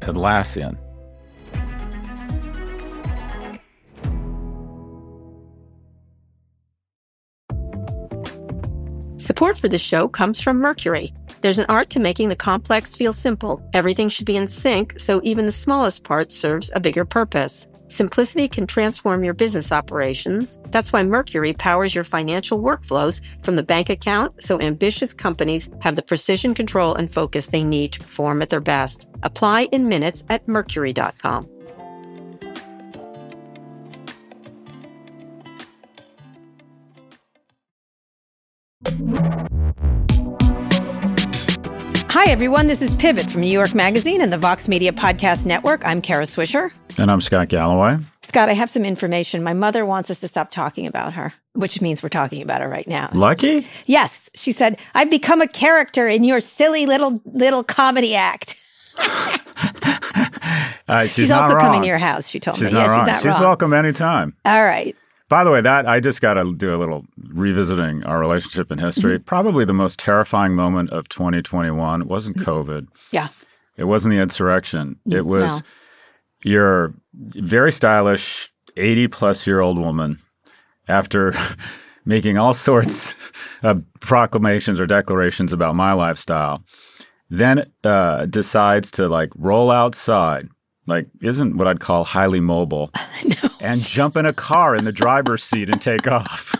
Atlassian. 0.00 0.78
Support 9.18 9.58
for 9.58 9.68
this 9.68 9.82
show 9.82 10.08
comes 10.08 10.40
from 10.40 10.58
Mercury. 10.58 11.12
There's 11.40 11.58
an 11.58 11.66
art 11.68 11.90
to 11.90 12.00
making 12.00 12.28
the 12.28 12.36
complex 12.36 12.94
feel 12.94 13.12
simple. 13.12 13.62
Everything 13.74 14.08
should 14.08 14.24
be 14.24 14.36
in 14.36 14.46
sync, 14.46 14.98
so 14.98 15.20
even 15.24 15.46
the 15.46 15.52
smallest 15.52 16.04
part 16.04 16.32
serves 16.32 16.70
a 16.74 16.80
bigger 16.80 17.04
purpose. 17.04 17.68
Simplicity 17.88 18.48
can 18.48 18.66
transform 18.66 19.24
your 19.24 19.34
business 19.34 19.72
operations. 19.72 20.58
That's 20.70 20.92
why 20.92 21.02
Mercury 21.02 21.52
powers 21.52 21.94
your 21.94 22.04
financial 22.04 22.60
workflows 22.60 23.20
from 23.42 23.56
the 23.56 23.62
bank 23.62 23.90
account 23.90 24.42
so 24.42 24.60
ambitious 24.60 25.12
companies 25.14 25.70
have 25.80 25.96
the 25.96 26.02
precision, 26.02 26.54
control, 26.54 26.94
and 26.94 27.12
focus 27.12 27.46
they 27.46 27.64
need 27.64 27.92
to 27.92 28.00
perform 28.00 28.42
at 28.42 28.50
their 28.50 28.60
best. 28.60 29.08
Apply 29.22 29.68
in 29.72 29.88
minutes 29.88 30.24
at 30.28 30.46
mercury.com. 30.48 31.48
Hi, 42.18 42.30
everyone. 42.30 42.66
This 42.66 42.80
is 42.80 42.94
Pivot 42.94 43.30
from 43.30 43.42
New 43.42 43.50
York 43.50 43.74
Magazine 43.74 44.22
and 44.22 44.32
the 44.32 44.38
Vox 44.38 44.68
Media 44.68 44.90
Podcast 44.90 45.44
Network. 45.44 45.86
I'm 45.86 46.00
Kara 46.00 46.24
Swisher. 46.24 46.70
And 46.96 47.10
I'm 47.10 47.20
Scott 47.20 47.48
Galloway. 47.48 47.98
Scott, 48.22 48.48
I 48.48 48.54
have 48.54 48.70
some 48.70 48.86
information. 48.86 49.42
My 49.42 49.52
mother 49.52 49.84
wants 49.84 50.10
us 50.10 50.20
to 50.20 50.28
stop 50.28 50.50
talking 50.50 50.86
about 50.86 51.12
her, 51.12 51.34
which 51.52 51.82
means 51.82 52.02
we're 52.02 52.08
talking 52.08 52.40
about 52.40 52.62
her 52.62 52.70
right 52.70 52.88
now. 52.88 53.10
Lucky? 53.12 53.68
Yes. 53.84 54.30
She 54.34 54.50
said, 54.50 54.78
I've 54.94 55.10
become 55.10 55.42
a 55.42 55.46
character 55.46 56.08
in 56.08 56.24
your 56.24 56.40
silly 56.40 56.86
little 56.86 57.20
little 57.26 57.62
comedy 57.62 58.14
act. 58.14 58.58
uh, 58.96 59.36
she's, 61.02 61.12
she's 61.12 61.30
also 61.30 61.54
wrong. 61.54 61.60
coming 61.60 61.82
to 61.82 61.86
your 61.86 61.98
house, 61.98 62.28
she 62.28 62.40
told 62.40 62.56
she's 62.56 62.72
me. 62.72 62.78
Not 62.78 62.86
yeah, 62.86 62.90
wrong. 62.92 63.00
she's 63.00 63.12
not 63.12 63.22
She's 63.24 63.32
wrong. 63.32 63.42
welcome 63.42 63.74
anytime. 63.74 64.34
All 64.46 64.64
right. 64.64 64.96
By 65.28 65.42
the 65.44 65.50
way, 65.50 65.60
that 65.60 65.88
I 65.88 65.98
just 66.00 66.20
got 66.20 66.34
to 66.34 66.54
do 66.54 66.74
a 66.74 66.78
little 66.78 67.04
revisiting 67.18 68.04
our 68.04 68.20
relationship 68.20 68.70
in 68.70 68.78
history. 68.78 69.16
Mm-hmm. 69.16 69.24
Probably 69.24 69.64
the 69.64 69.72
most 69.72 69.98
terrifying 69.98 70.54
moment 70.54 70.90
of 70.90 71.08
2021 71.08 72.06
wasn't 72.06 72.36
COVID. 72.36 72.86
Yeah. 73.10 73.28
It 73.76 73.84
wasn't 73.84 74.14
the 74.14 74.20
insurrection. 74.20 74.96
It 75.10 75.26
was 75.26 75.50
No. 75.50 75.60
your 76.44 76.94
very 77.14 77.72
stylish 77.72 78.52
80 78.76 79.08
plus 79.08 79.46
year 79.46 79.60
old 79.60 79.78
woman 79.78 80.18
after 80.88 81.34
making 82.04 82.38
all 82.38 82.54
sorts 82.54 83.14
of 83.62 83.82
proclamations 84.00 84.78
or 84.78 84.86
declarations 84.86 85.52
about 85.52 85.74
my 85.74 85.92
lifestyle 85.92 86.62
then 87.28 87.64
uh, 87.82 88.26
decides 88.26 88.90
to 88.92 89.08
like 89.08 89.30
roll 89.34 89.70
outside 89.72 90.46
like 90.86 91.08
isn't 91.22 91.56
what 91.56 91.66
i'd 91.66 91.80
call 91.80 92.04
highly 92.04 92.38
mobile 92.38 92.90
and 93.60 93.80
jump 93.80 94.16
in 94.16 94.26
a 94.26 94.32
car 94.32 94.76
in 94.76 94.84
the 94.84 94.92
driver's 94.92 95.42
seat 95.44 95.68
and 95.70 95.80
take 95.80 96.06
off 96.08 96.54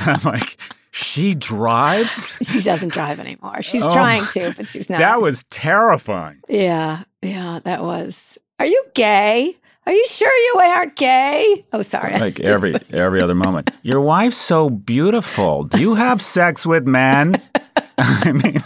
i'm 0.00 0.20
like 0.24 0.56
she 0.90 1.34
drives 1.34 2.34
She 2.42 2.60
doesn't 2.60 2.88
drive 2.92 3.20
anymore. 3.20 3.62
She's 3.62 3.82
Oh, 3.82 3.92
trying 3.92 4.24
to, 4.32 4.52
but 4.56 4.66
she's 4.66 4.90
not. 4.90 4.98
that 4.98 5.20
was 5.22 5.44
terrifying 5.44 6.40
yeah. 6.48 7.04
Yeah, 7.22 7.60
that 7.64 7.82
was. 7.82 8.36
Are 8.58 8.66
you 8.66 8.84
gay? 8.94 9.54
Are 9.86 9.92
you 9.92 10.06
sure 10.08 10.28
you 10.36 10.60
aren't 10.60 10.96
gay? 10.96 11.64
Oh, 11.72 11.82
sorry. 11.82 12.18
like 12.18 12.40
every 12.54 12.74
every 12.90 13.20
other 13.22 13.34
moment. 13.36 13.70
Your 13.82 14.00
wife's 14.00 14.36
so 14.38 14.70
beautiful. 14.70 15.64
Do 15.64 15.78
you 15.80 15.94
have 15.94 16.20
sex 16.20 16.66
with 16.66 16.86
men? 16.86 17.40
I 17.98 18.32
mean, 18.32 18.56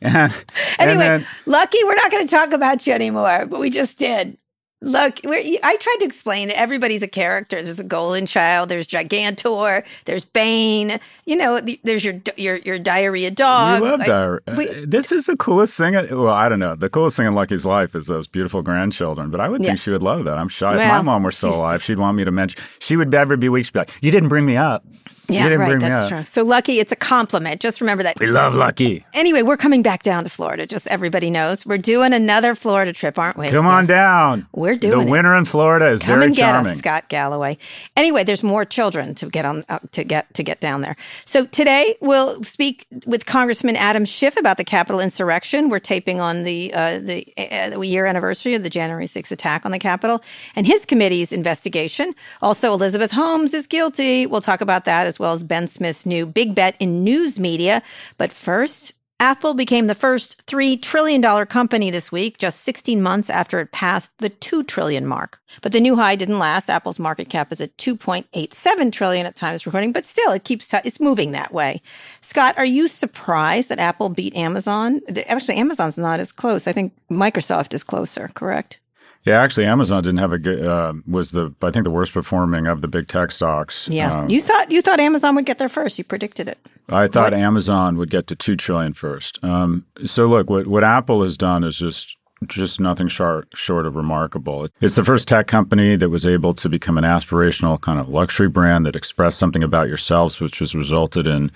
and, 0.00 0.32
and 0.32 0.44
Anyway, 0.78 0.98
then- 1.06 1.26
Lucky, 1.46 1.78
we're 1.84 1.94
not 1.96 2.10
going 2.10 2.26
to 2.26 2.30
talk 2.30 2.52
about 2.52 2.86
you 2.86 2.92
anymore, 2.94 3.46
but 3.46 3.60
we 3.60 3.70
just 3.70 3.98
did. 3.98 4.38
Look, 4.80 5.18
I 5.24 5.76
tried 5.80 5.96
to 5.98 6.04
explain. 6.04 6.52
Everybody's 6.52 7.02
a 7.02 7.08
character. 7.08 7.56
There's 7.60 7.80
a 7.80 7.84
Golden 7.84 8.26
Child. 8.26 8.68
There's 8.68 8.86
Gigantor. 8.86 9.82
There's 10.04 10.24
Bane. 10.24 11.00
You 11.26 11.34
know, 11.34 11.60
the- 11.60 11.80
there's 11.82 12.04
your 12.04 12.14
your 12.36 12.56
your 12.58 12.78
diarrhea 12.78 13.32
dog. 13.32 13.82
we 13.82 13.88
love 13.88 14.04
diarrhea. 14.04 14.40
we- 14.56 14.68
uh, 14.68 14.84
this 14.86 15.10
is 15.10 15.26
the 15.26 15.36
coolest 15.36 15.76
thing. 15.76 15.96
Uh, 15.96 16.06
well, 16.12 16.28
I 16.28 16.48
don't 16.48 16.60
know. 16.60 16.76
The 16.76 16.88
coolest 16.88 17.16
thing 17.16 17.26
in 17.26 17.32
Lucky's 17.34 17.66
life 17.66 17.96
is 17.96 18.06
those 18.06 18.28
beautiful 18.28 18.62
grandchildren. 18.62 19.30
But 19.30 19.40
I 19.40 19.48
would 19.48 19.62
Yeah. 19.62 19.70
think 19.70 19.80
she 19.80 19.90
would 19.90 20.02
love 20.02 20.24
that. 20.26 20.38
I'm 20.38 20.48
shy. 20.48 20.70
if 20.80 20.88
my 20.88 21.02
mom 21.02 21.24
were 21.24 21.32
still 21.32 21.54
alive, 21.56 21.82
she'd 21.82 21.98
want 21.98 22.16
me 22.16 22.24
to 22.24 22.30
mention. 22.30 22.60
She 22.78 22.94
would 22.96 23.10
never 23.10 23.36
be 23.36 23.48
weak. 23.48 23.64
She'd 23.64 23.72
be 23.72 23.80
like, 23.80 23.90
"You 24.00 24.12
didn't 24.12 24.28
bring 24.28 24.46
me 24.46 24.56
up. 24.56 24.84
Yeah, 25.30 25.42
you 25.42 25.48
didn't 25.50 25.60
right. 25.60 25.68
bring 25.68 25.82
me 25.82 25.88
That's 25.90 26.02
up." 26.04 26.08
true. 26.18 26.24
So 26.24 26.42
Lucky, 26.42 26.78
it's 26.80 26.90
a 26.92 26.96
compliment. 26.96 27.60
Just 27.60 27.80
remember 27.82 28.02
that. 28.04 28.18
We 28.18 28.28
love 28.28 28.54
Lucky. 28.54 29.04
Anyway, 29.12 29.42
we're 29.42 29.58
coming 29.58 29.82
back 29.82 30.02
down 30.02 30.24
to 30.24 30.30
Florida. 30.30 30.66
Just 30.66 30.86
everybody 30.86 31.28
knows 31.30 31.66
we're 31.66 31.76
doing 31.78 32.14
another 32.14 32.54
Florida 32.54 32.92
trip, 32.94 33.18
aren't 33.18 33.36
we? 33.36 33.48
Come 33.48 33.66
on 33.66 33.82
Yes. 33.82 33.88
down. 33.88 34.46
We're 34.54 34.67
The 34.74 34.88
doing 34.90 35.08
it. 35.08 35.10
winter 35.10 35.34
in 35.34 35.44
Florida 35.44 35.88
is 35.90 36.00
Come 36.02 36.14
very 36.14 36.26
and 36.26 36.36
get 36.36 36.50
charming. 36.52 36.72
us, 36.72 36.78
Scott 36.78 37.08
Galloway. 37.08 37.58
Anyway, 37.96 38.24
there's 38.24 38.42
more 38.42 38.64
children 38.64 39.14
to 39.16 39.28
get 39.30 39.44
on 39.44 39.64
uh, 39.68 39.78
to 39.92 40.04
get 40.04 40.32
to 40.34 40.42
get 40.42 40.60
down 40.60 40.80
there. 40.80 40.96
So 41.24 41.46
today 41.46 41.96
we'll 42.00 42.42
speak 42.42 42.86
with 43.06 43.26
Congressman 43.26 43.76
Adam 43.76 44.04
Schiff 44.04 44.36
about 44.36 44.56
the 44.56 44.64
Capitol 44.64 45.00
insurrection. 45.00 45.68
We're 45.68 45.78
taping 45.78 46.20
on 46.20 46.44
the 46.44 46.72
uh, 46.74 46.98
the, 46.98 47.26
uh, 47.38 47.70
the 47.70 47.80
year 47.86 48.06
anniversary 48.06 48.54
of 48.54 48.62
the 48.62 48.70
January 48.70 49.06
6th 49.06 49.30
attack 49.30 49.64
on 49.64 49.72
the 49.72 49.78
Capitol 49.78 50.20
and 50.56 50.66
his 50.66 50.84
committee's 50.84 51.32
investigation. 51.32 52.14
Also, 52.42 52.72
Elizabeth 52.72 53.10
Holmes 53.12 53.54
is 53.54 53.66
guilty. 53.66 54.26
We'll 54.26 54.40
talk 54.40 54.60
about 54.60 54.84
that 54.86 55.06
as 55.06 55.18
well 55.18 55.32
as 55.32 55.42
Ben 55.44 55.66
Smith's 55.66 56.04
new 56.06 56.26
big 56.26 56.54
bet 56.54 56.74
in 56.80 57.04
news 57.04 57.38
media. 57.38 57.82
But 58.16 58.32
first. 58.32 58.94
Apple 59.20 59.54
became 59.54 59.88
the 59.88 59.96
first 59.96 60.46
$3 60.46 60.80
trillion 60.80 61.20
company 61.46 61.90
this 61.90 62.12
week, 62.12 62.38
just 62.38 62.60
16 62.60 63.02
months 63.02 63.28
after 63.28 63.58
it 63.58 63.72
passed 63.72 64.16
the 64.18 64.28
2 64.28 64.62
trillion 64.62 65.06
mark. 65.06 65.40
But 65.60 65.72
the 65.72 65.80
new 65.80 65.96
high 65.96 66.14
didn't 66.14 66.38
last. 66.38 66.70
Apple's 66.70 67.00
market 67.00 67.28
cap 67.28 67.50
is 67.50 67.60
at 67.60 67.76
2.87 67.78 68.92
trillion 68.92 69.26
at 69.26 69.34
time 69.34 69.56
of 69.56 69.66
recording, 69.66 69.90
but 69.90 70.06
still 70.06 70.30
it 70.30 70.44
keeps, 70.44 70.68
t- 70.68 70.78
it's 70.84 71.00
moving 71.00 71.32
that 71.32 71.52
way. 71.52 71.82
Scott, 72.20 72.56
are 72.58 72.64
you 72.64 72.86
surprised 72.86 73.70
that 73.70 73.80
Apple 73.80 74.08
beat 74.08 74.36
Amazon? 74.36 75.00
Actually, 75.26 75.56
Amazon's 75.56 75.98
not 75.98 76.20
as 76.20 76.30
close. 76.30 76.68
I 76.68 76.72
think 76.72 76.92
Microsoft 77.10 77.74
is 77.74 77.82
closer, 77.82 78.30
correct? 78.34 78.78
Yeah, 79.24 79.40
actually, 79.40 79.66
Amazon 79.66 80.02
didn't 80.02 80.18
have 80.18 80.32
a 80.32 80.38
good. 80.38 80.64
Uh, 80.64 80.94
was 81.06 81.32
the 81.32 81.54
I 81.62 81.70
think 81.70 81.84
the 81.84 81.90
worst 81.90 82.12
performing 82.12 82.66
of 82.66 82.80
the 82.80 82.88
big 82.88 83.08
tech 83.08 83.30
stocks. 83.30 83.88
Yeah. 83.88 84.20
Uh, 84.20 84.28
you 84.28 84.40
thought, 84.40 84.70
you 84.70 84.82
thought 84.82 85.00
Amazon 85.00 85.34
would 85.34 85.46
get 85.46 85.58
there 85.58 85.68
first. 85.68 85.98
You 85.98 86.04
predicted 86.04 86.48
it. 86.48 86.58
I 86.88 87.06
thought 87.06 87.34
Amazon 87.34 87.96
would 87.96 88.10
get 88.10 88.26
to 88.28 88.36
two 88.36 88.56
trillion 88.56 88.94
first. 88.94 89.42
Um, 89.44 89.86
so 90.06 90.26
look, 90.26 90.48
what 90.48 90.66
what 90.66 90.84
Apple 90.84 91.22
has 91.22 91.36
done 91.36 91.64
is 91.64 91.76
just 91.78 92.16
just 92.46 92.80
nothing 92.80 93.08
short 93.08 93.48
short 93.54 93.86
of 93.86 93.96
remarkable. 93.96 94.68
It's 94.80 94.94
the 94.94 95.04
first 95.04 95.26
tech 95.26 95.46
company 95.46 95.96
that 95.96 96.08
was 96.08 96.24
able 96.24 96.54
to 96.54 96.68
become 96.68 96.96
an 96.96 97.04
aspirational 97.04 97.80
kind 97.80 97.98
of 97.98 98.08
luxury 98.08 98.48
brand 98.48 98.86
that 98.86 98.94
expressed 98.94 99.38
something 99.38 99.62
about 99.62 99.88
yourselves, 99.88 100.40
which 100.40 100.60
has 100.60 100.74
resulted 100.74 101.26
in 101.26 101.50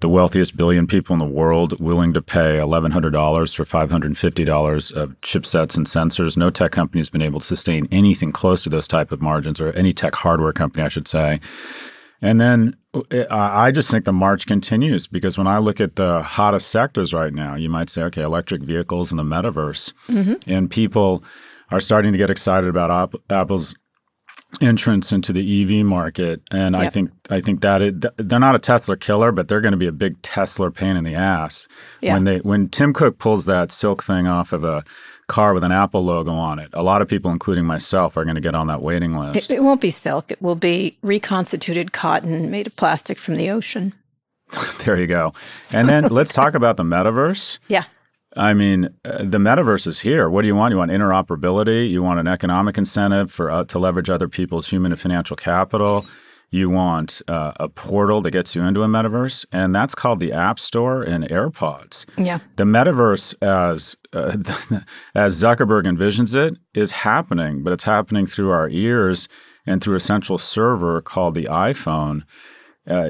the 0.00 0.08
wealthiest 0.08 0.56
billion 0.56 0.86
people 0.86 1.12
in 1.12 1.18
the 1.18 1.24
world 1.24 1.78
willing 1.80 2.12
to 2.14 2.22
pay 2.22 2.58
eleven 2.58 2.92
hundred 2.92 3.10
dollars 3.10 3.52
for 3.52 3.64
five 3.64 3.90
hundred 3.90 4.06
and 4.06 4.18
fifty 4.18 4.44
dollars 4.44 4.90
of 4.90 5.20
chipsets 5.20 5.76
and 5.76 5.86
sensors. 5.86 6.36
No 6.36 6.50
tech 6.50 6.72
company 6.72 7.00
has 7.00 7.10
been 7.10 7.22
able 7.22 7.40
to 7.40 7.46
sustain 7.46 7.86
anything 7.90 8.32
close 8.32 8.62
to 8.62 8.70
those 8.70 8.88
type 8.88 9.12
of 9.12 9.20
margins, 9.20 9.60
or 9.60 9.72
any 9.72 9.92
tech 9.92 10.14
hardware 10.14 10.52
company, 10.52 10.82
I 10.82 10.88
should 10.88 11.08
say. 11.08 11.40
And 12.20 12.40
then 12.40 12.76
Uh, 12.94 13.24
I 13.30 13.70
just 13.70 13.90
think 13.90 14.04
the 14.04 14.12
march 14.12 14.46
continues 14.46 15.06
because 15.06 15.38
when 15.38 15.46
I 15.46 15.58
look 15.58 15.80
at 15.80 15.96
the 15.96 16.22
hottest 16.22 16.68
sectors 16.68 17.14
right 17.14 17.32
now, 17.32 17.54
you 17.54 17.70
might 17.70 17.88
say, 17.88 18.02
okay, 18.02 18.20
electric 18.22 18.62
vehicles 18.62 19.10
and 19.10 19.18
the 19.18 19.24
metaverse, 19.24 19.94
mm-hmm. 20.08 20.34
and 20.50 20.70
people 20.70 21.24
are 21.70 21.80
starting 21.80 22.12
to 22.12 22.18
get 22.18 22.28
excited 22.28 22.68
about 22.68 22.90
App- 22.90 23.20
Apple's 23.30 23.74
entrance 24.60 25.12
into 25.12 25.32
the 25.32 25.62
EV 25.80 25.86
market. 25.86 26.42
And 26.50 26.76
I 26.76 26.88
think 26.90 27.10
I 27.30 27.40
think 27.40 27.62
that 27.62 27.80
it, 27.80 28.04
they're 28.18 28.38
not 28.38 28.54
a 28.54 28.58
Tesla 28.58 28.96
killer, 28.98 29.32
but 29.32 29.48
they're 29.48 29.62
going 29.62 29.72
to 29.72 29.78
be 29.78 29.86
a 29.86 29.92
big 29.92 30.20
Tesla 30.20 30.70
pain 30.70 30.96
in 30.96 31.04
the 31.04 31.14
ass 31.14 31.66
Yeah. 32.02 32.12
when 32.14 32.24
they 32.24 32.38
when 32.38 32.68
Tim 32.68 32.92
Cook 32.92 33.18
pulls 33.18 33.46
that 33.46 33.72
silk 33.72 34.02
thing 34.02 34.26
off 34.26 34.52
of 34.52 34.64
a 34.64 34.84
car 35.32 35.54
with 35.54 35.64
an 35.64 35.72
Apple 35.72 36.04
logo 36.04 36.32
on 36.32 36.58
it. 36.58 36.68
A 36.74 36.82
lot 36.82 37.00
of 37.00 37.08
people, 37.08 37.30
including 37.30 37.64
myself, 37.64 38.16
are 38.18 38.24
going 38.24 38.34
to 38.34 38.40
get 38.40 38.54
on 38.54 38.66
that 38.66 38.82
waiting 38.82 39.16
list. 39.16 39.50
It, 39.50 39.56
it 39.56 39.62
won't 39.62 39.80
be 39.80 39.90
silk. 39.90 40.30
It 40.30 40.42
will 40.42 40.54
be 40.54 40.98
reconstituted 41.02 41.92
cotton 41.92 42.50
made 42.50 42.66
of 42.66 42.76
plastic 42.76 43.18
from 43.18 43.36
the 43.36 43.50
ocean. 43.50 43.94
there 44.84 45.00
you 45.00 45.06
go. 45.06 45.32
And 45.72 45.88
then 45.88 46.04
let's 46.04 46.32
talk 46.40 46.54
about 46.54 46.76
the 46.76 46.82
metaverse. 46.82 47.58
Yeah. 47.66 47.84
I 48.36 48.52
mean, 48.52 48.94
uh, 49.04 49.18
the 49.18 49.38
metaverse 49.38 49.86
is 49.86 50.00
here. 50.00 50.28
What 50.28 50.42
do 50.42 50.48
you 50.48 50.54
want? 50.54 50.72
You 50.72 50.78
want 50.78 50.90
interoperability. 50.90 51.88
You 51.88 52.02
want 52.02 52.20
an 52.20 52.28
economic 52.28 52.76
incentive 52.76 53.32
for 53.32 53.50
uh, 53.50 53.64
to 53.64 53.78
leverage 53.78 54.10
other 54.10 54.28
people's 54.28 54.68
human 54.68 54.92
and 54.92 55.00
financial 55.00 55.36
capital. 55.36 56.04
You 56.52 56.68
want 56.68 57.22
uh, 57.28 57.52
a 57.56 57.70
portal 57.70 58.20
that 58.20 58.30
gets 58.32 58.54
you 58.54 58.62
into 58.62 58.82
a 58.82 58.86
metaverse, 58.86 59.46
and 59.50 59.74
that's 59.74 59.94
called 59.94 60.20
the 60.20 60.32
App 60.32 60.58
Store 60.58 61.02
and 61.02 61.24
AirPods. 61.24 62.04
Yeah. 62.18 62.40
The 62.56 62.64
metaverse, 62.64 63.34
as 63.42 63.96
uh, 64.12 64.36
as 65.14 65.42
Zuckerberg 65.42 65.84
envisions 65.84 66.34
it, 66.34 66.58
is 66.74 66.90
happening, 66.90 67.62
but 67.62 67.72
it's 67.72 67.84
happening 67.84 68.26
through 68.26 68.50
our 68.50 68.68
ears 68.68 69.28
and 69.64 69.82
through 69.82 69.96
a 69.96 70.00
central 70.00 70.36
server 70.36 71.00
called 71.00 71.34
the 71.34 71.44
iPhone. 71.44 72.24
Uh, 72.86 73.08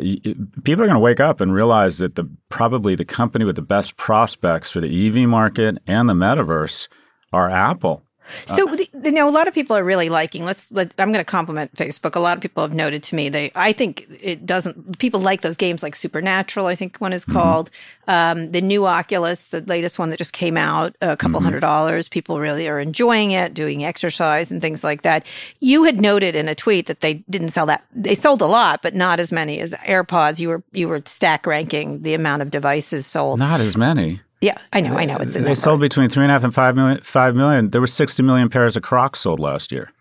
people 0.62 0.84
are 0.84 0.86
going 0.86 0.90
to 0.94 1.00
wake 1.00 1.18
up 1.18 1.40
and 1.40 1.52
realize 1.52 1.98
that 1.98 2.14
the 2.14 2.30
probably 2.48 2.94
the 2.94 3.04
company 3.04 3.44
with 3.44 3.56
the 3.56 3.62
best 3.62 3.96
prospects 3.96 4.70
for 4.70 4.80
the 4.80 5.06
EV 5.08 5.28
market 5.28 5.78
and 5.88 6.08
the 6.08 6.14
metaverse 6.14 6.86
are 7.32 7.50
Apple. 7.50 8.04
So, 8.46 8.68
uh, 8.68 8.76
you 9.04 9.12
know, 9.12 9.28
a 9.28 9.30
lot 9.30 9.48
of 9.48 9.54
people 9.54 9.76
are 9.76 9.84
really 9.84 10.08
liking. 10.08 10.44
Let's. 10.44 10.70
Let, 10.72 10.92
I'm 10.98 11.12
going 11.12 11.20
to 11.20 11.24
compliment 11.24 11.74
Facebook. 11.74 12.16
A 12.16 12.20
lot 12.20 12.36
of 12.36 12.42
people 12.42 12.62
have 12.62 12.74
noted 12.74 13.02
to 13.04 13.14
me 13.14 13.28
they. 13.28 13.52
I 13.54 13.72
think 13.72 14.06
it 14.20 14.46
doesn't. 14.46 14.98
People 14.98 15.20
like 15.20 15.42
those 15.42 15.56
games 15.56 15.82
like 15.82 15.94
Supernatural. 15.94 16.66
I 16.66 16.74
think 16.74 16.98
one 16.98 17.12
is 17.12 17.24
mm-hmm. 17.24 17.32
called 17.32 17.70
um, 18.08 18.52
the 18.52 18.60
new 18.60 18.86
Oculus, 18.86 19.48
the 19.48 19.60
latest 19.60 19.98
one 19.98 20.10
that 20.10 20.16
just 20.16 20.32
came 20.32 20.56
out, 20.56 20.96
a 21.00 21.16
couple 21.16 21.38
mm-hmm. 21.38 21.44
hundred 21.44 21.60
dollars. 21.60 22.08
People 22.08 22.40
really 22.40 22.68
are 22.68 22.80
enjoying 22.80 23.32
it, 23.32 23.54
doing 23.54 23.84
exercise 23.84 24.50
and 24.50 24.60
things 24.60 24.82
like 24.82 25.02
that. 25.02 25.26
You 25.60 25.84
had 25.84 26.00
noted 26.00 26.34
in 26.34 26.48
a 26.48 26.54
tweet 26.54 26.86
that 26.86 27.00
they 27.00 27.14
didn't 27.30 27.50
sell 27.50 27.66
that. 27.66 27.84
They 27.94 28.14
sold 28.14 28.42
a 28.42 28.46
lot, 28.46 28.82
but 28.82 28.94
not 28.94 29.20
as 29.20 29.32
many 29.32 29.60
as 29.60 29.72
AirPods. 29.72 30.40
You 30.40 30.48
were 30.48 30.62
you 30.72 30.88
were 30.88 31.02
stack 31.06 31.46
ranking 31.46 32.02
the 32.02 32.14
amount 32.14 32.42
of 32.42 32.50
devices 32.50 33.06
sold. 33.06 33.38
Not 33.38 33.60
as 33.60 33.76
many. 33.76 34.20
Yeah, 34.42 34.58
I 34.72 34.80
know, 34.80 34.96
I 34.96 35.04
know. 35.04 35.16
It's 35.18 35.34
they 35.34 35.54
sold 35.54 35.80
between 35.80 36.08
three 36.08 36.24
and 36.24 36.30
a 36.30 36.34
half 36.34 36.42
and 36.42 36.52
five 36.52 36.74
million. 36.74 37.00
Five 37.00 37.36
million. 37.36 37.70
There 37.70 37.80
were 37.80 37.86
sixty 37.86 38.24
million 38.24 38.48
pairs 38.48 38.76
of 38.76 38.82
Crocs 38.82 39.20
sold 39.20 39.38
last 39.38 39.70
year. 39.70 39.92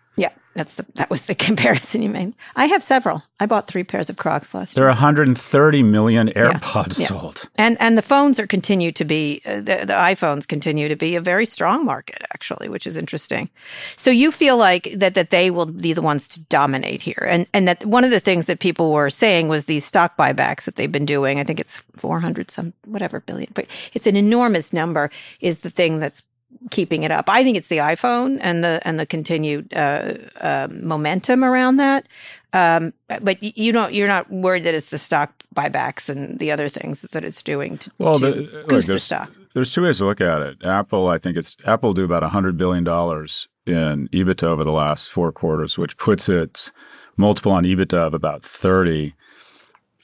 That's 0.54 0.74
the 0.74 0.84
that 0.94 1.08
was 1.08 1.24
the 1.24 1.34
comparison 1.46 2.02
you 2.02 2.10
made. 2.10 2.34
I 2.56 2.66
have 2.66 2.82
several. 2.82 3.22
I 3.40 3.46
bought 3.46 3.68
three 3.68 3.84
pairs 3.84 4.10
of 4.10 4.16
Crocs 4.16 4.54
last 4.54 4.74
there 4.74 4.82
year. 4.82 4.86
There 4.86 4.90
are 4.90 5.02
130 5.02 5.82
million 5.82 6.28
AirPods 6.28 6.98
yeah, 6.98 7.02
yeah. 7.02 7.20
sold, 7.20 7.48
and 7.56 7.76
and 7.80 7.96
the 7.96 8.02
phones 8.02 8.38
are 8.38 8.46
continue 8.46 8.92
to 8.92 9.04
be 9.04 9.40
uh, 9.46 9.56
the, 9.56 9.84
the 9.86 9.94
iPhones 9.94 10.46
continue 10.46 10.88
to 10.88 10.96
be 10.96 11.16
a 11.16 11.20
very 11.20 11.46
strong 11.46 11.84
market 11.84 12.20
actually, 12.34 12.68
which 12.68 12.86
is 12.86 12.96
interesting. 12.96 13.48
So 13.96 14.10
you 14.10 14.30
feel 14.30 14.56
like 14.56 14.92
that 14.96 15.14
that 15.14 15.30
they 15.30 15.50
will 15.50 15.66
be 15.66 15.92
the 15.92 16.02
ones 16.02 16.28
to 16.28 16.40
dominate 16.44 17.02
here, 17.02 17.26
and 17.26 17.46
and 17.54 17.66
that 17.66 17.84
one 17.86 18.04
of 18.04 18.10
the 18.10 18.20
things 18.20 18.46
that 18.46 18.60
people 18.60 18.92
were 18.92 19.10
saying 19.10 19.48
was 19.48 19.64
these 19.64 19.84
stock 19.84 20.16
buybacks 20.16 20.64
that 20.64 20.76
they've 20.76 20.92
been 20.92 21.06
doing. 21.06 21.40
I 21.40 21.44
think 21.44 21.60
it's 21.60 21.78
400 21.96 22.50
some 22.50 22.74
whatever 22.84 23.20
billion, 23.20 23.50
but 23.54 23.66
it's 23.94 24.06
an 24.06 24.16
enormous 24.16 24.72
number. 24.72 25.10
Is 25.40 25.60
the 25.60 25.70
thing 25.70 25.98
that's 25.98 26.22
keeping 26.70 27.02
it 27.02 27.10
up. 27.10 27.28
I 27.28 27.42
think 27.42 27.56
it's 27.56 27.68
the 27.68 27.78
iPhone 27.78 28.38
and 28.40 28.62
the 28.62 28.80
and 28.84 28.98
the 28.98 29.06
continued 29.06 29.72
uh, 29.74 30.14
uh, 30.40 30.68
momentum 30.70 31.44
around 31.44 31.76
that. 31.76 32.06
Um, 32.52 32.92
but 33.20 33.42
you 33.42 33.72
don't 33.72 33.92
you're 33.94 34.08
not 34.08 34.30
worried 34.30 34.64
that 34.64 34.74
it's 34.74 34.90
the 34.90 34.98
stock 34.98 35.32
buybacks 35.54 36.08
and 36.08 36.38
the 36.38 36.50
other 36.50 36.68
things 36.68 37.02
that 37.02 37.24
it's 37.24 37.42
doing 37.42 37.78
to, 37.78 37.90
well, 37.98 38.18
to 38.18 38.32
the, 38.32 38.64
look, 38.68 38.84
the 38.84 39.00
stock. 39.00 39.32
There's 39.54 39.72
two 39.72 39.82
ways 39.82 39.98
to 39.98 40.04
look 40.04 40.20
at 40.20 40.40
it. 40.40 40.64
Apple, 40.64 41.08
I 41.08 41.18
think 41.18 41.36
it's 41.36 41.56
Apple 41.64 41.94
do 41.94 42.04
about 42.04 42.22
hundred 42.22 42.56
billion 42.56 42.84
dollars 42.84 43.48
in 43.66 44.08
EBITDA 44.08 44.44
over 44.44 44.64
the 44.64 44.72
last 44.72 45.08
four 45.08 45.32
quarters, 45.32 45.78
which 45.78 45.96
puts 45.96 46.28
its 46.28 46.72
multiple 47.16 47.52
on 47.52 47.64
EBITDA 47.64 47.98
of 47.98 48.14
about 48.14 48.44
thirty. 48.44 49.14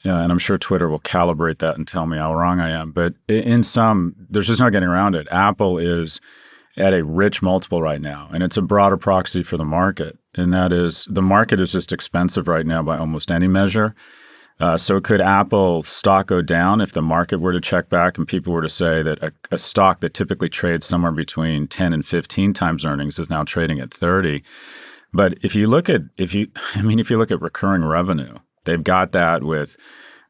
Yeah, 0.03 0.21
and 0.21 0.31
I'm 0.31 0.39
sure 0.39 0.57
Twitter 0.57 0.87
will 0.87 1.01
calibrate 1.01 1.59
that 1.59 1.75
and 1.75 1.87
tell 1.87 2.05
me 2.05 2.17
how 2.17 2.33
wrong 2.33 2.59
I 2.59 2.69
am. 2.69 2.91
But 2.91 3.15
in 3.27 3.63
some, 3.63 4.15
there's 4.29 4.47
just 4.47 4.61
no 4.61 4.69
getting 4.69 4.87
around 4.87 5.15
it. 5.15 5.27
Apple 5.29 5.77
is 5.77 6.21
at 6.77 6.93
a 6.93 7.03
rich 7.03 7.41
multiple 7.41 7.81
right 7.81 8.01
now, 8.01 8.29
and 8.31 8.41
it's 8.41 8.55
a 8.55 8.61
broader 8.61 8.97
proxy 8.97 9.43
for 9.43 9.57
the 9.57 9.65
market. 9.65 10.17
And 10.35 10.53
that 10.53 10.71
is 10.71 11.05
the 11.09 11.21
market 11.21 11.59
is 11.59 11.73
just 11.73 11.91
expensive 11.91 12.47
right 12.47 12.65
now 12.65 12.81
by 12.81 12.97
almost 12.97 13.29
any 13.29 13.47
measure. 13.47 13.93
Uh, 14.59 14.77
so 14.77 14.99
could 14.99 15.21
Apple 15.21 15.83
stock 15.83 16.27
go 16.27 16.41
down 16.41 16.81
if 16.81 16.91
the 16.91 17.01
market 17.01 17.39
were 17.39 17.53
to 17.53 17.61
check 17.61 17.89
back 17.89 18.17
and 18.17 18.27
people 18.27 18.51
were 18.51 18.61
to 18.61 18.69
say 18.69 19.01
that 19.01 19.23
a, 19.23 19.31
a, 19.51 19.57
stock 19.57 20.01
that 20.01 20.13
typically 20.13 20.49
trades 20.49 20.85
somewhere 20.85 21.13
between 21.13 21.65
10 21.65 21.93
and 21.93 22.05
15 22.05 22.51
times 22.51 22.83
earnings 22.83 23.17
is 23.19 23.29
now 23.29 23.43
trading 23.45 23.79
at 23.79 23.89
30? 23.89 24.43
But 25.13 25.37
if 25.41 25.55
you 25.55 25.67
look 25.67 25.87
at 25.89 26.01
if 26.17 26.33
you 26.33 26.47
I 26.75 26.81
mean 26.81 26.99
if 26.99 27.09
you 27.09 27.17
look 27.17 27.31
at 27.31 27.41
recurring 27.41 27.85
revenue, 27.85 28.35
they've 28.69 28.83
got 28.83 29.11
that 29.13 29.43
with 29.43 29.75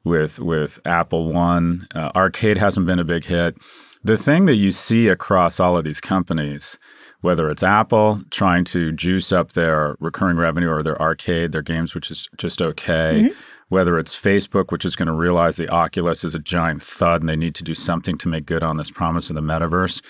with 0.03 0.39
with 0.39 0.80
Apple 0.86 1.31
One. 1.31 1.88
Uh, 1.94 2.12
Arcade 2.15 2.57
hasn't 2.57 2.86
been 2.86 3.00
a 3.00 3.03
big 3.03 3.25
hit. 3.25 3.57
The 4.01 4.18
thing 4.18 4.45
that 4.45 4.56
you 4.56 4.71
see 4.71 5.09
across 5.09 5.59
all 5.59 5.75
of 5.75 5.83
these 5.83 6.00
companies, 6.00 6.80
whether 7.19 7.50
it's 7.50 7.63
Apple 7.63 8.21
trying 8.31 8.63
to 8.65 8.94
juice 8.94 9.33
up 9.33 9.51
their 9.51 9.97
recurring 10.00 10.38
revenue 10.38 10.69
or 10.69 10.81
their 10.83 11.00
arcade, 11.01 11.51
their 11.51 11.62
games, 11.62 11.94
which 11.94 12.09
is 12.09 12.30
just 12.38 12.62
okay, 12.62 13.25
mm-hmm. 13.25 13.39
whether 13.68 14.00
it's 14.00 14.15
Facebook, 14.15 14.71
which 14.71 14.86
is 14.86 14.95
going 14.95 15.07
to 15.07 15.13
realize 15.13 15.57
the 15.57 15.68
Oculus 15.68 16.24
is 16.24 16.33
a 16.33 16.39
giant 16.39 16.81
thud 16.81 17.21
and 17.21 17.27
they 17.27 17.36
need 17.36 17.56
to 17.56 17.63
do 17.63 17.75
something 17.75 18.18
to 18.19 18.30
make 18.30 18.45
good 18.45 18.63
on 18.63 18.77
this 18.77 18.89
promise 18.89 19.30
of 19.30 19.36
the 19.36 19.41
metaverse, 19.41 20.01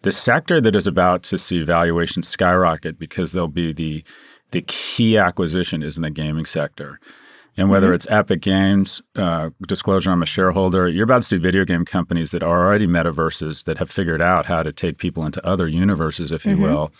the 0.00 0.12
sector 0.12 0.58
that 0.58 0.74
is 0.74 0.86
about 0.86 1.22
to 1.24 1.36
see 1.36 1.62
valuation 1.62 2.22
skyrocket 2.22 2.98
because 2.98 3.32
there'll 3.32 3.48
be 3.48 3.74
the 3.74 4.02
the 4.52 4.62
key 4.62 5.18
acquisition 5.18 5.82
is 5.82 5.96
in 5.96 6.02
the 6.02 6.10
gaming 6.10 6.46
sector. 6.46 6.98
And 7.56 7.70
whether 7.70 7.88
mm-hmm. 7.88 7.94
it's 7.94 8.06
Epic 8.08 8.40
Games, 8.40 9.00
uh, 9.16 9.50
disclosure, 9.66 10.10
I'm 10.10 10.22
a 10.22 10.26
shareholder, 10.26 10.88
you're 10.88 11.04
about 11.04 11.22
to 11.22 11.28
see 11.28 11.36
video 11.36 11.64
game 11.64 11.84
companies 11.84 12.32
that 12.32 12.42
are 12.42 12.66
already 12.66 12.86
metaverses 12.86 13.64
that 13.64 13.78
have 13.78 13.90
figured 13.90 14.20
out 14.20 14.46
how 14.46 14.62
to 14.62 14.72
take 14.72 14.98
people 14.98 15.24
into 15.24 15.44
other 15.46 15.68
universes, 15.68 16.32
if 16.32 16.44
you 16.44 16.54
mm-hmm. 16.54 16.62
will. 16.62 16.92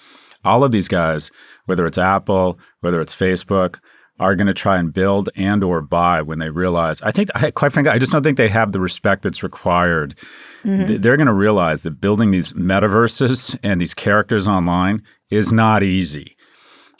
All 0.44 0.62
of 0.62 0.72
these 0.72 0.88
guys, 0.88 1.30
whether 1.66 1.86
it's 1.86 1.98
Apple, 1.98 2.58
whether 2.80 3.00
it's 3.00 3.14
Facebook, 3.14 3.80
are 4.20 4.36
going 4.36 4.46
to 4.46 4.54
try 4.54 4.78
and 4.78 4.92
build 4.92 5.28
and 5.34 5.64
or 5.64 5.80
buy 5.80 6.22
when 6.22 6.38
they 6.38 6.50
realize. 6.50 7.02
I 7.02 7.10
think, 7.10 7.30
I, 7.34 7.50
quite 7.50 7.72
frankly, 7.72 7.90
I 7.90 7.98
just 7.98 8.12
don't 8.12 8.22
think 8.22 8.36
they 8.36 8.48
have 8.48 8.70
the 8.70 8.78
respect 8.78 9.22
that's 9.22 9.42
required. 9.42 10.16
Mm-hmm. 10.62 10.98
They're 11.00 11.16
going 11.16 11.26
to 11.26 11.32
realize 11.32 11.82
that 11.82 12.00
building 12.00 12.30
these 12.30 12.52
metaverses 12.52 13.58
and 13.64 13.80
these 13.80 13.94
characters 13.94 14.46
online 14.46 15.02
is 15.30 15.52
not 15.52 15.82
easy. 15.82 16.36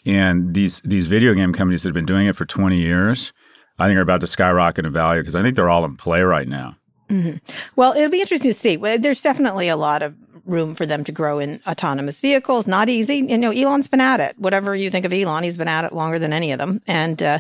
And 0.05 0.55
these 0.55 0.81
these 0.85 1.07
video 1.07 1.33
game 1.35 1.53
companies 1.53 1.83
that 1.83 1.91
have 1.91 1.95
been 1.95 2.05
doing 2.05 2.27
it 2.27 2.37
for 2.37 2.45
20 2.45 2.79
years 2.79 3.33
I 3.79 3.87
think 3.89 3.99
are 3.99 4.03
about 4.03 4.21
to 4.21 4.27
skyrocket 4.27 4.87
in 4.87 4.93
value 4.93 5.21
because 5.21 5.35
I 5.35 5.43
think 5.43 5.57
they're 5.57 5.71
all 5.71 5.85
in 5.85 5.97
play 5.97 6.23
right 6.23 6.47
now. 6.47 6.77
Mm-hmm. 7.11 7.39
Well, 7.77 7.93
it'll 7.93 8.11
be 8.11 8.21
interesting 8.21 8.51
to 8.51 8.59
see. 8.59 8.77
There's 8.77 9.23
definitely 9.23 9.69
a 9.69 9.77
lot 9.77 10.03
of 10.03 10.15
room 10.47 10.75
for 10.75 10.87
them 10.87 11.05
to 11.05 11.13
grow 11.13 11.39
in 11.39 11.61
autonomous 11.67 12.21
vehicles. 12.21 12.67
Not 12.67 12.89
easy. 12.89 13.17
You 13.17 13.39
know, 13.39 13.51
Elon's 13.51 13.89
been 13.89 14.01
at 14.01 14.21
it. 14.21 14.39
Whatever 14.39 14.77
you 14.77 14.91
think 14.91 15.05
of 15.05 15.13
Elon, 15.13 15.43
he's 15.43 15.57
been 15.57 15.69
at 15.69 15.85
it 15.85 15.93
longer 15.93 16.19
than 16.19 16.33
any 16.33 16.53
of 16.53 16.59
them. 16.59 16.83
And, 16.87 17.23
uh, 17.23 17.39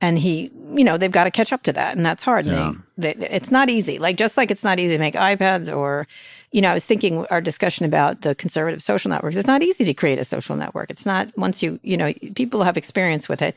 and 0.00 0.18
he, 0.18 0.50
you 0.74 0.84
know, 0.84 0.98
they've 0.98 1.10
got 1.10 1.24
to 1.24 1.30
catch 1.30 1.52
up 1.52 1.62
to 1.64 1.72
that, 1.72 1.96
and 1.96 2.04
that's 2.04 2.22
hard. 2.22 2.44
Yeah. 2.44 2.74
They, 2.98 3.14
they, 3.14 3.30
it's 3.30 3.50
not 3.50 3.70
easy. 3.70 3.98
Like 3.98 4.16
just 4.16 4.36
like 4.36 4.50
it's 4.50 4.64
not 4.64 4.78
easy 4.78 4.94
to 4.94 5.00
make 5.00 5.14
iPads, 5.14 5.74
or, 5.74 6.06
you 6.52 6.62
know, 6.62 6.70
I 6.70 6.74
was 6.74 6.86
thinking 6.86 7.26
our 7.26 7.40
discussion 7.40 7.84
about 7.84 8.22
the 8.22 8.34
conservative 8.34 8.82
social 8.82 9.10
networks. 9.10 9.36
It's 9.36 9.46
not 9.46 9.62
easy 9.62 9.84
to 9.84 9.94
create 9.94 10.18
a 10.18 10.24
social 10.24 10.56
network. 10.56 10.90
It's 10.90 11.06
not 11.06 11.36
once 11.36 11.62
you, 11.62 11.78
you 11.82 11.96
know, 11.96 12.12
people 12.34 12.62
have 12.62 12.76
experience 12.76 13.28
with 13.28 13.42
it. 13.42 13.54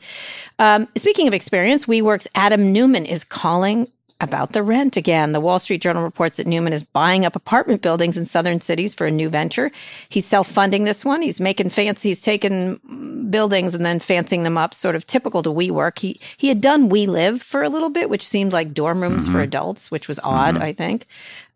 Um, 0.58 0.88
speaking 0.96 1.28
of 1.28 1.34
experience, 1.34 1.86
WeWork's 1.86 2.28
Adam 2.34 2.72
Neumann 2.72 3.06
is 3.06 3.24
calling 3.24 3.88
about 4.20 4.52
the 4.52 4.62
rent 4.62 4.96
again. 4.96 5.32
The 5.32 5.40
Wall 5.40 5.58
Street 5.58 5.80
Journal 5.80 6.02
reports 6.02 6.36
that 6.36 6.46
Neumann 6.46 6.72
is 6.72 6.84
buying 6.84 7.24
up 7.24 7.36
apartment 7.36 7.80
buildings 7.80 8.18
in 8.18 8.26
southern 8.26 8.60
cities 8.60 8.92
for 8.94 9.06
a 9.06 9.10
new 9.10 9.30
venture. 9.30 9.70
He's 10.08 10.26
self-funding 10.26 10.84
this 10.84 11.04
one. 11.04 11.22
He's 11.22 11.40
making 11.40 11.70
fancy. 11.70 12.10
He's 12.10 12.20
taking 12.20 13.28
buildings 13.30 13.74
and 13.74 13.84
then 13.86 13.98
fancying 13.98 14.42
them 14.42 14.58
up, 14.58 14.74
sort 14.74 14.94
of 14.94 15.06
typical 15.06 15.42
to 15.42 15.50
WeWork. 15.50 15.98
He 15.98 16.20
he 16.36 16.48
had 16.48 16.60
done 16.60 16.90
WeLive 16.90 17.40
for 17.40 17.62
a 17.62 17.68
little 17.68 17.90
bit, 17.90 18.10
which 18.10 18.26
seemed 18.26 18.52
like 18.52 18.74
dorm 18.74 19.00
rooms 19.00 19.24
mm-hmm. 19.24 19.32
for 19.32 19.40
adults, 19.40 19.90
which 19.90 20.08
was 20.08 20.20
odd, 20.22 20.56
mm-hmm. 20.56 20.64
I 20.64 20.72
think. 20.72 21.06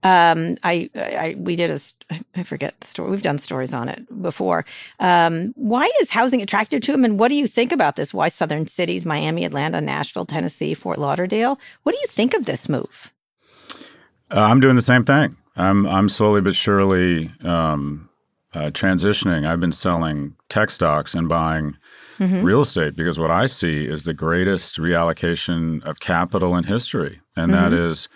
Um, 0.05 0.59
I, 0.63 0.91
I, 0.95 1.35
we 1.39 1.57
did 1.57 1.71
a, 1.71 1.81
I 2.37 2.43
forget 2.43 2.79
the 2.79 2.87
story. 2.87 3.11
We've 3.11 3.23
done 3.23 3.39
stories 3.39 3.73
on 3.73 3.89
it 3.89 4.23
before. 4.23 4.67
Um, 5.01 5.55
why 5.57 5.91
is 6.03 6.11
housing 6.11 6.43
attractive 6.43 6.83
to 6.83 6.93
him? 6.93 7.05
And 7.05 7.19
what 7.19 7.29
do 7.29 7.35
you 7.35 7.49
think 7.49 7.73
about 7.73 7.97
this? 7.97 8.13
Why 8.13 8.29
southern 8.29 8.67
cities, 8.67 9.07
Miami, 9.07 9.47
Atlanta, 9.47 9.81
Nashville, 9.81 10.27
Tennessee, 10.27 10.75
Fort 10.75 10.99
Lauderdale? 10.99 11.59
What 11.83 11.93
do 11.93 11.99
you 12.03 12.07
think 12.07 12.35
of 12.35 12.45
this 12.45 12.69
move? 12.69 13.13
Uh, 14.31 14.41
I'm 14.41 14.61
doing 14.61 14.77
the 14.77 14.83
same 14.83 15.05
thing. 15.05 15.37
I'm, 15.57 15.87
I'm 15.87 16.11
slowly 16.11 16.43
but 16.43 16.55
surely, 16.55 17.33
um, 17.43 18.11
uh, 18.55 18.71
transitioning. 18.71 19.47
I've 19.47 19.61
been 19.61 19.73
selling 19.73 20.37
tech 20.49 20.71
stocks 20.71 21.15
and 21.15 21.29
buying 21.29 21.77
mm-hmm. 22.19 22.43
real 22.43 22.61
estate 22.61 22.95
because 22.95 23.19
what 23.19 23.31
I 23.31 23.47
see 23.47 23.87
is 23.87 24.05
the 24.05 24.15
greatest 24.15 24.77
reallocation 24.79 25.83
of 25.85 26.01
capital 26.01 26.57
in 26.57 26.65
history. 26.65 27.21
And 27.37 27.53
mm-hmm. 27.53 27.71
that 27.71 27.73
is 27.73 28.09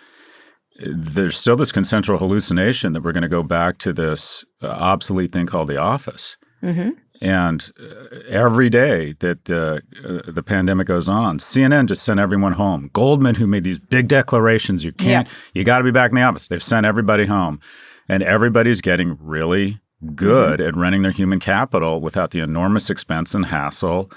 there's 0.79 1.37
still 1.37 1.55
this 1.55 1.71
consensual 1.71 2.17
hallucination 2.17 2.93
that 2.93 3.03
we're 3.03 3.11
going 3.11 3.23
to 3.23 3.27
go 3.27 3.43
back 3.43 3.77
to 3.79 3.93
this 3.93 4.45
uh, 4.61 4.67
obsolete 4.67 5.31
thing 5.31 5.45
called 5.45 5.67
the 5.67 5.77
office. 5.77 6.37
Mm-hmm. 6.63 6.91
And 7.21 7.69
uh, 7.81 8.19
every 8.29 8.69
day 8.69 9.13
that 9.19 9.45
the 9.45 9.81
uh, 10.05 10.31
the 10.31 10.41
pandemic 10.41 10.87
goes 10.87 11.09
on, 11.09 11.39
CNN 11.39 11.87
just 11.87 12.03
sent 12.03 12.19
everyone 12.19 12.53
home. 12.53 12.89
Goldman, 12.93 13.35
who 13.35 13.45
made 13.45 13.65
these 13.65 13.79
big 13.79 14.07
declarations, 14.07 14.85
you 14.85 14.93
can't, 14.93 15.27
yeah. 15.27 15.33
you 15.53 15.63
got 15.65 15.79
to 15.79 15.83
be 15.83 15.91
back 15.91 16.11
in 16.11 16.15
the 16.15 16.21
office. 16.21 16.47
They've 16.47 16.63
sent 16.63 16.85
everybody 16.85 17.25
home, 17.25 17.59
and 18.07 18.23
everybody's 18.23 18.79
getting 18.79 19.17
really 19.19 19.81
good 20.15 20.59
mm-hmm. 20.61 20.69
at 20.69 20.77
running 20.77 21.01
their 21.01 21.11
human 21.11 21.39
capital 21.39 21.99
without 21.99 22.31
the 22.31 22.39
enormous 22.39 22.89
expense 22.89 23.35
and 23.35 23.47
hassle 23.47 24.09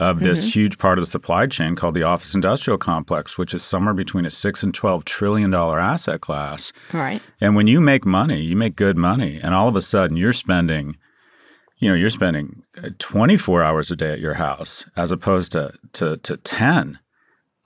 of 0.00 0.18
this 0.20 0.40
mm-hmm. 0.40 0.48
huge 0.48 0.78
part 0.78 0.98
of 0.98 1.02
the 1.02 1.10
supply 1.10 1.46
chain 1.46 1.76
called 1.76 1.94
the 1.94 2.02
office 2.02 2.34
industrial 2.34 2.78
complex, 2.78 3.38
which 3.38 3.54
is 3.54 3.62
somewhere 3.62 3.94
between 3.94 4.26
a 4.26 4.30
six 4.30 4.62
and 4.62 4.74
twelve 4.74 5.04
trillion 5.04 5.50
dollar 5.50 5.78
asset 5.78 6.20
class. 6.20 6.72
Right. 6.92 7.20
And 7.40 7.54
when 7.54 7.68
you 7.68 7.80
make 7.80 8.04
money, 8.04 8.40
you 8.40 8.56
make 8.56 8.74
good 8.74 8.96
money, 8.96 9.38
and 9.40 9.54
all 9.54 9.68
of 9.68 9.76
a 9.76 9.82
sudden 9.82 10.16
you're 10.16 10.32
spending, 10.32 10.96
you 11.78 11.88
know, 11.88 11.94
you're 11.94 12.10
spending 12.10 12.62
uh, 12.82 12.88
twenty 12.98 13.36
four 13.36 13.62
hours 13.62 13.90
a 13.90 13.96
day 13.96 14.12
at 14.12 14.20
your 14.20 14.34
house 14.34 14.86
as 14.96 15.12
opposed 15.12 15.52
to 15.52 15.72
to 15.92 16.16
to 16.16 16.36
ten. 16.38 16.98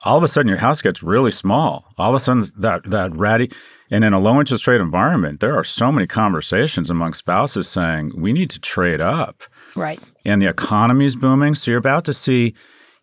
All 0.06 0.18
of 0.18 0.22
a 0.22 0.28
sudden, 0.28 0.48
your 0.48 0.58
house 0.58 0.82
gets 0.82 1.02
really 1.02 1.30
small. 1.30 1.86
All 1.96 2.10
of 2.10 2.14
a 2.14 2.20
sudden, 2.20 2.44
that 2.58 2.82
that 2.90 3.16
ratty, 3.16 3.50
and 3.94 4.04
in 4.04 4.12
a 4.12 4.18
low 4.18 4.40
interest 4.40 4.66
rate 4.66 4.80
environment, 4.80 5.40
there 5.40 5.56
are 5.56 5.64
so 5.64 5.92
many 5.92 6.06
conversations 6.06 6.90
among 6.90 7.14
spouses 7.14 7.68
saying 7.68 8.12
we 8.16 8.32
need 8.32 8.50
to 8.50 8.60
trade 8.60 9.00
up 9.00 9.44
Right. 9.74 10.00
And 10.24 10.40
the 10.40 10.48
economy 10.48 11.06
is 11.06 11.16
booming. 11.16 11.54
So 11.54 11.70
you're 11.70 11.78
about 11.78 12.04
to 12.06 12.14
see, 12.14 12.54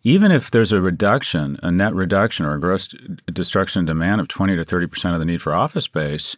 even 0.02 0.32
if 0.32 0.50
there's 0.50 0.72
a 0.72 0.80
reduction, 0.80 1.58
a 1.62 1.70
net 1.70 1.94
reduction 1.94 2.46
or 2.46 2.54
a 2.54 2.60
gross 2.60 2.94
destruction 3.32 3.80
in 3.80 3.86
demand 3.86 4.20
of 4.20 4.28
20 4.28 4.56
to 4.56 4.64
30% 4.64 5.12
of 5.12 5.18
the 5.18 5.24
need 5.24 5.42
for 5.42 5.54
office 5.54 5.84
space, 5.84 6.36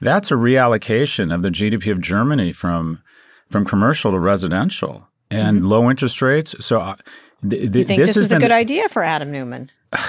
that's 0.00 0.30
a 0.30 0.34
reallocation 0.34 1.34
of 1.34 1.42
the 1.42 1.50
GDP 1.50 1.92
of 1.92 2.00
Germany 2.00 2.52
from 2.52 3.02
from 3.50 3.64
commercial 3.64 4.10
to 4.10 4.18
residential 4.18 5.06
and 5.30 5.58
mm-hmm. 5.58 5.68
low 5.68 5.90
interest 5.90 6.20
rates. 6.20 6.54
So, 6.64 6.78
uh, 6.78 6.96
th- 7.48 7.72
th- 7.72 7.76
you 7.76 7.84
think 7.84 7.98
this, 8.00 8.14
this 8.14 8.16
is 8.16 8.32
a 8.32 8.38
good 8.38 8.50
idea 8.50 8.88
for 8.88 9.02
Adam 9.02 9.30
Neumann? 9.30 9.70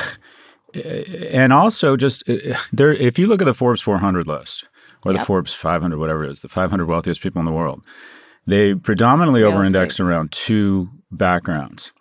and 0.76 1.54
also, 1.54 1.96
just 1.96 2.28
uh, 2.30 2.58
there, 2.72 2.94
if 2.94 3.18
you 3.18 3.28
look 3.28 3.42
at 3.42 3.46
the 3.46 3.54
Forbes 3.54 3.82
400 3.82 4.28
list 4.28 4.66
or 5.06 5.12
yep. 5.12 5.22
the 5.22 5.26
Forbes 5.26 5.54
500, 5.54 5.98
whatever 5.98 6.24
it 6.24 6.32
is, 6.32 6.42
the 6.42 6.50
500 6.50 6.86
wealthiest 6.86 7.22
people 7.22 7.40
in 7.40 7.46
the 7.46 7.52
world, 7.52 7.84
they 8.46 8.76
predominantly 8.76 9.44
over 9.44 9.64
index 9.64 10.00
around 10.00 10.32
two 10.32 10.90
backgrounds. 11.12 11.92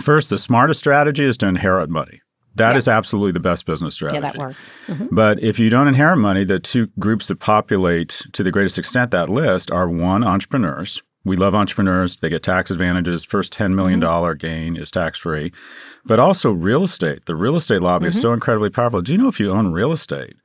First, 0.00 0.30
the 0.30 0.38
smartest 0.38 0.80
strategy 0.80 1.24
is 1.24 1.36
to 1.38 1.46
inherit 1.46 1.90
money. 1.90 2.20
That 2.56 2.76
is 2.76 2.88
absolutely 2.88 3.32
the 3.32 3.40
best 3.40 3.64
business 3.64 3.94
strategy. 3.94 4.16
Yeah, 4.16 4.20
that 4.20 4.36
works. 4.36 4.76
Mm-hmm. 4.86 5.14
But 5.14 5.42
if 5.42 5.58
you 5.58 5.70
don't 5.70 5.88
inherit 5.88 6.18
money, 6.18 6.44
the 6.44 6.58
two 6.58 6.88
groups 6.98 7.28
that 7.28 7.36
populate 7.36 8.26
to 8.32 8.42
the 8.42 8.50
greatest 8.50 8.76
extent 8.76 9.12
that 9.12 9.28
list 9.28 9.70
are 9.70 9.88
one, 9.88 10.24
entrepreneurs. 10.24 11.02
We 11.24 11.36
love 11.36 11.54
entrepreneurs. 11.54 12.16
They 12.16 12.30
get 12.30 12.42
tax 12.42 12.70
advantages. 12.70 13.24
First 13.24 13.52
$10 13.52 13.74
million 13.74 14.00
mm-hmm. 14.00 14.36
gain 14.38 14.76
is 14.76 14.90
tax 14.90 15.18
free. 15.18 15.52
But 16.04 16.18
also 16.18 16.50
real 16.50 16.84
estate. 16.84 17.26
The 17.26 17.36
real 17.36 17.56
estate 17.56 17.82
lobby 17.82 18.06
mm-hmm. 18.06 18.16
is 18.16 18.22
so 18.22 18.32
incredibly 18.32 18.70
powerful. 18.70 19.02
Do 19.02 19.12
you 19.12 19.18
know 19.18 19.28
if 19.28 19.38
you 19.38 19.50
own 19.50 19.72
real 19.72 19.92
estate, 19.92 20.36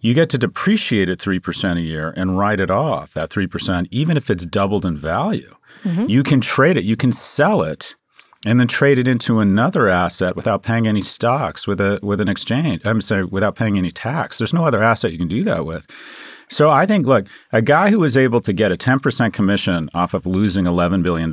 you 0.00 0.14
get 0.14 0.28
to 0.30 0.38
depreciate 0.38 1.08
it 1.08 1.18
3% 1.18 1.78
a 1.78 1.80
year 1.80 2.12
and 2.16 2.38
write 2.38 2.60
it 2.60 2.70
off, 2.70 3.12
that 3.14 3.30
3%, 3.30 3.86
even 3.90 4.16
if 4.16 4.30
it's 4.30 4.46
doubled 4.46 4.84
in 4.84 4.96
value. 4.96 5.54
Mm-hmm. 5.84 6.08
You 6.08 6.22
can 6.22 6.40
trade 6.40 6.76
it, 6.76 6.84
you 6.84 6.96
can 6.96 7.12
sell 7.12 7.62
it 7.62 7.94
and 8.44 8.60
then 8.60 8.68
trade 8.68 8.98
it 8.98 9.08
into 9.08 9.40
another 9.40 9.88
asset 9.88 10.36
without 10.36 10.62
paying 10.62 10.86
any 10.86 11.02
stocks 11.02 11.66
with 11.66 11.80
a 11.80 11.98
with 12.02 12.20
an 12.20 12.28
exchange. 12.28 12.84
I'm 12.84 13.00
sorry, 13.00 13.24
without 13.24 13.56
paying 13.56 13.78
any 13.78 13.90
tax. 13.90 14.38
There's 14.38 14.52
no 14.52 14.64
other 14.64 14.82
asset 14.82 15.12
you 15.12 15.18
can 15.18 15.28
do 15.28 15.42
that 15.44 15.66
with. 15.66 15.86
So 16.48 16.70
I 16.70 16.86
think, 16.86 17.06
look, 17.06 17.26
a 17.52 17.60
guy 17.60 17.90
who 17.90 18.00
was 18.00 18.16
able 18.16 18.40
to 18.42 18.52
get 18.52 18.70
a 18.70 18.76
10% 18.76 19.32
commission 19.32 19.90
off 19.94 20.14
of 20.14 20.26
losing 20.26 20.64
$11 20.64 21.02
billion 21.02 21.30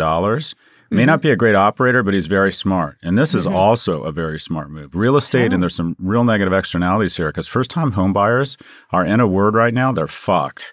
May 0.93 1.01
mm-hmm. 1.01 1.07
not 1.07 1.21
be 1.23 1.31
a 1.31 1.35
great 1.35 1.55
operator, 1.55 2.03
but 2.03 2.13
he's 2.13 2.27
very 2.27 2.51
smart. 2.51 2.97
And 3.01 3.17
this 3.17 3.33
is 3.33 3.47
mm-hmm. 3.47 3.55
also 3.55 4.03
a 4.03 4.11
very 4.11 4.39
smart 4.39 4.69
move. 4.69 4.93
Real 4.93 5.17
estate, 5.17 5.51
and 5.51 5.63
there's 5.63 5.73
some 5.73 5.95
real 5.97 6.23
negative 6.23 6.53
externalities 6.53 7.17
here 7.17 7.29
because 7.29 7.47
first 7.47 7.71
time 7.71 7.93
home 7.93 8.13
buyers 8.13 8.57
are 8.91 9.03
in 9.03 9.19
a 9.19 9.25
word 9.25 9.55
right 9.55 9.73
now, 9.73 9.91
they're 9.91 10.05
fucked. 10.05 10.71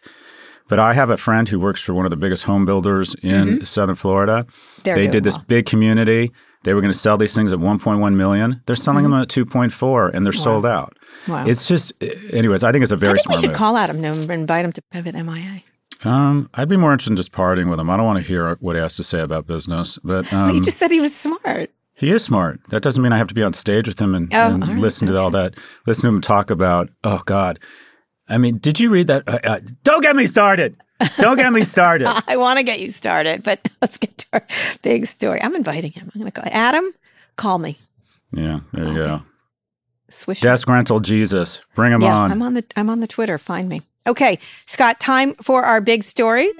But 0.68 0.78
I 0.78 0.92
have 0.92 1.08
a 1.08 1.16
friend 1.16 1.48
who 1.48 1.58
works 1.58 1.80
for 1.80 1.94
one 1.94 2.04
of 2.04 2.10
the 2.10 2.18
biggest 2.18 2.44
home 2.44 2.66
builders 2.66 3.14
in 3.22 3.48
mm-hmm. 3.48 3.64
Southern 3.64 3.94
Florida. 3.94 4.46
They're 4.82 4.94
they 4.94 5.06
did 5.06 5.24
this 5.24 5.36
well. 5.36 5.44
big 5.48 5.64
community. 5.64 6.32
They 6.64 6.74
were 6.74 6.82
going 6.82 6.92
to 6.92 6.98
sell 6.98 7.16
these 7.16 7.34
things 7.34 7.50
at 7.50 7.58
1.1 7.58 8.14
million. 8.14 8.60
They're 8.66 8.76
selling 8.76 9.04
mm-hmm. 9.04 9.12
them 9.12 9.22
at 9.22 9.28
2.4 9.28 10.12
and 10.12 10.26
they're 10.26 10.34
wow. 10.36 10.44
sold 10.44 10.66
out. 10.66 10.98
Wow. 11.28 11.46
It's 11.46 11.66
just, 11.66 11.92
anyways, 12.32 12.62
I 12.62 12.72
think 12.72 12.82
it's 12.82 12.92
a 12.92 12.96
very 12.96 13.12
I 13.12 13.14
think 13.14 13.24
smart 13.24 13.36
we 13.38 13.42
should 13.42 13.50
move. 13.50 13.56
call 13.56 13.76
Adam 13.76 14.04
and 14.04 14.30
invite 14.30 14.64
him 14.64 14.72
to 14.72 14.82
Pivot 14.90 15.14
MIA. 15.14 15.62
Um, 16.02 16.48
I'd 16.54 16.68
be 16.68 16.76
more 16.76 16.92
interested 16.92 17.12
in 17.12 17.16
just 17.16 17.32
partying 17.32 17.68
with 17.68 17.78
him. 17.78 17.90
I 17.90 17.96
don't 17.96 18.06
want 18.06 18.18
to 18.18 18.24
hear 18.24 18.54
what 18.56 18.74
he 18.74 18.82
has 18.82 18.96
to 18.96 19.04
say 19.04 19.20
about 19.20 19.46
business. 19.46 19.98
But 20.02 20.32
um, 20.32 20.54
you 20.54 20.62
just 20.62 20.78
said 20.78 20.90
he 20.90 21.00
was 21.00 21.14
smart. 21.14 21.70
He 21.94 22.10
is 22.10 22.24
smart. 22.24 22.60
That 22.68 22.82
doesn't 22.82 23.02
mean 23.02 23.12
I 23.12 23.18
have 23.18 23.28
to 23.28 23.34
be 23.34 23.42
on 23.42 23.52
stage 23.52 23.86
with 23.86 24.00
him 24.00 24.14
and, 24.14 24.32
oh, 24.32 24.54
and 24.54 24.66
right. 24.66 24.78
listen 24.78 25.06
to 25.08 25.18
all 25.18 25.30
that. 25.32 25.58
Listen 25.86 26.02
to 26.02 26.08
him 26.08 26.20
talk 26.22 26.50
about. 26.50 26.88
Oh 27.04 27.20
God, 27.26 27.58
I 28.26 28.38
mean, 28.38 28.56
did 28.56 28.80
you 28.80 28.88
read 28.88 29.08
that? 29.08 29.28
Uh, 29.28 29.38
uh, 29.44 29.60
don't 29.82 30.00
get 30.00 30.16
me 30.16 30.26
started. 30.26 30.76
Don't 31.18 31.36
get 31.36 31.52
me 31.52 31.64
started. 31.64 32.06
I 32.26 32.36
want 32.36 32.58
to 32.58 32.62
get 32.62 32.80
you 32.80 32.88
started, 32.90 33.42
but 33.42 33.60
let's 33.82 33.98
get 33.98 34.16
to 34.18 34.26
our 34.34 34.46
big 34.82 35.06
story. 35.06 35.42
I'm 35.42 35.54
inviting 35.54 35.92
him. 35.92 36.10
I'm 36.14 36.20
going 36.20 36.30
to 36.30 36.40
call 36.40 36.50
Adam. 36.50 36.90
Call 37.36 37.58
me. 37.58 37.76
Yeah, 38.32 38.60
there 38.72 38.84
call 38.84 38.92
you 38.92 38.98
go. 38.98 39.16
Me. 39.18 39.22
Swish. 40.10 40.40
Desk 40.40 40.68
rental 40.68 41.00
Jesus. 41.00 41.60
Bring 41.74 41.92
him 41.92 42.02
yeah, 42.02 42.16
on. 42.16 42.32
I'm 42.32 42.42
on 42.42 42.54
the 42.54 42.64
I'm 42.76 42.90
on 42.90 43.00
the 43.00 43.06
Twitter. 43.06 43.38
Find 43.38 43.68
me. 43.68 43.82
Okay, 44.06 44.38
Scott, 44.66 44.98
time 44.98 45.34
for 45.34 45.64
our 45.64 45.80
big 45.80 46.02
story. 46.02 46.50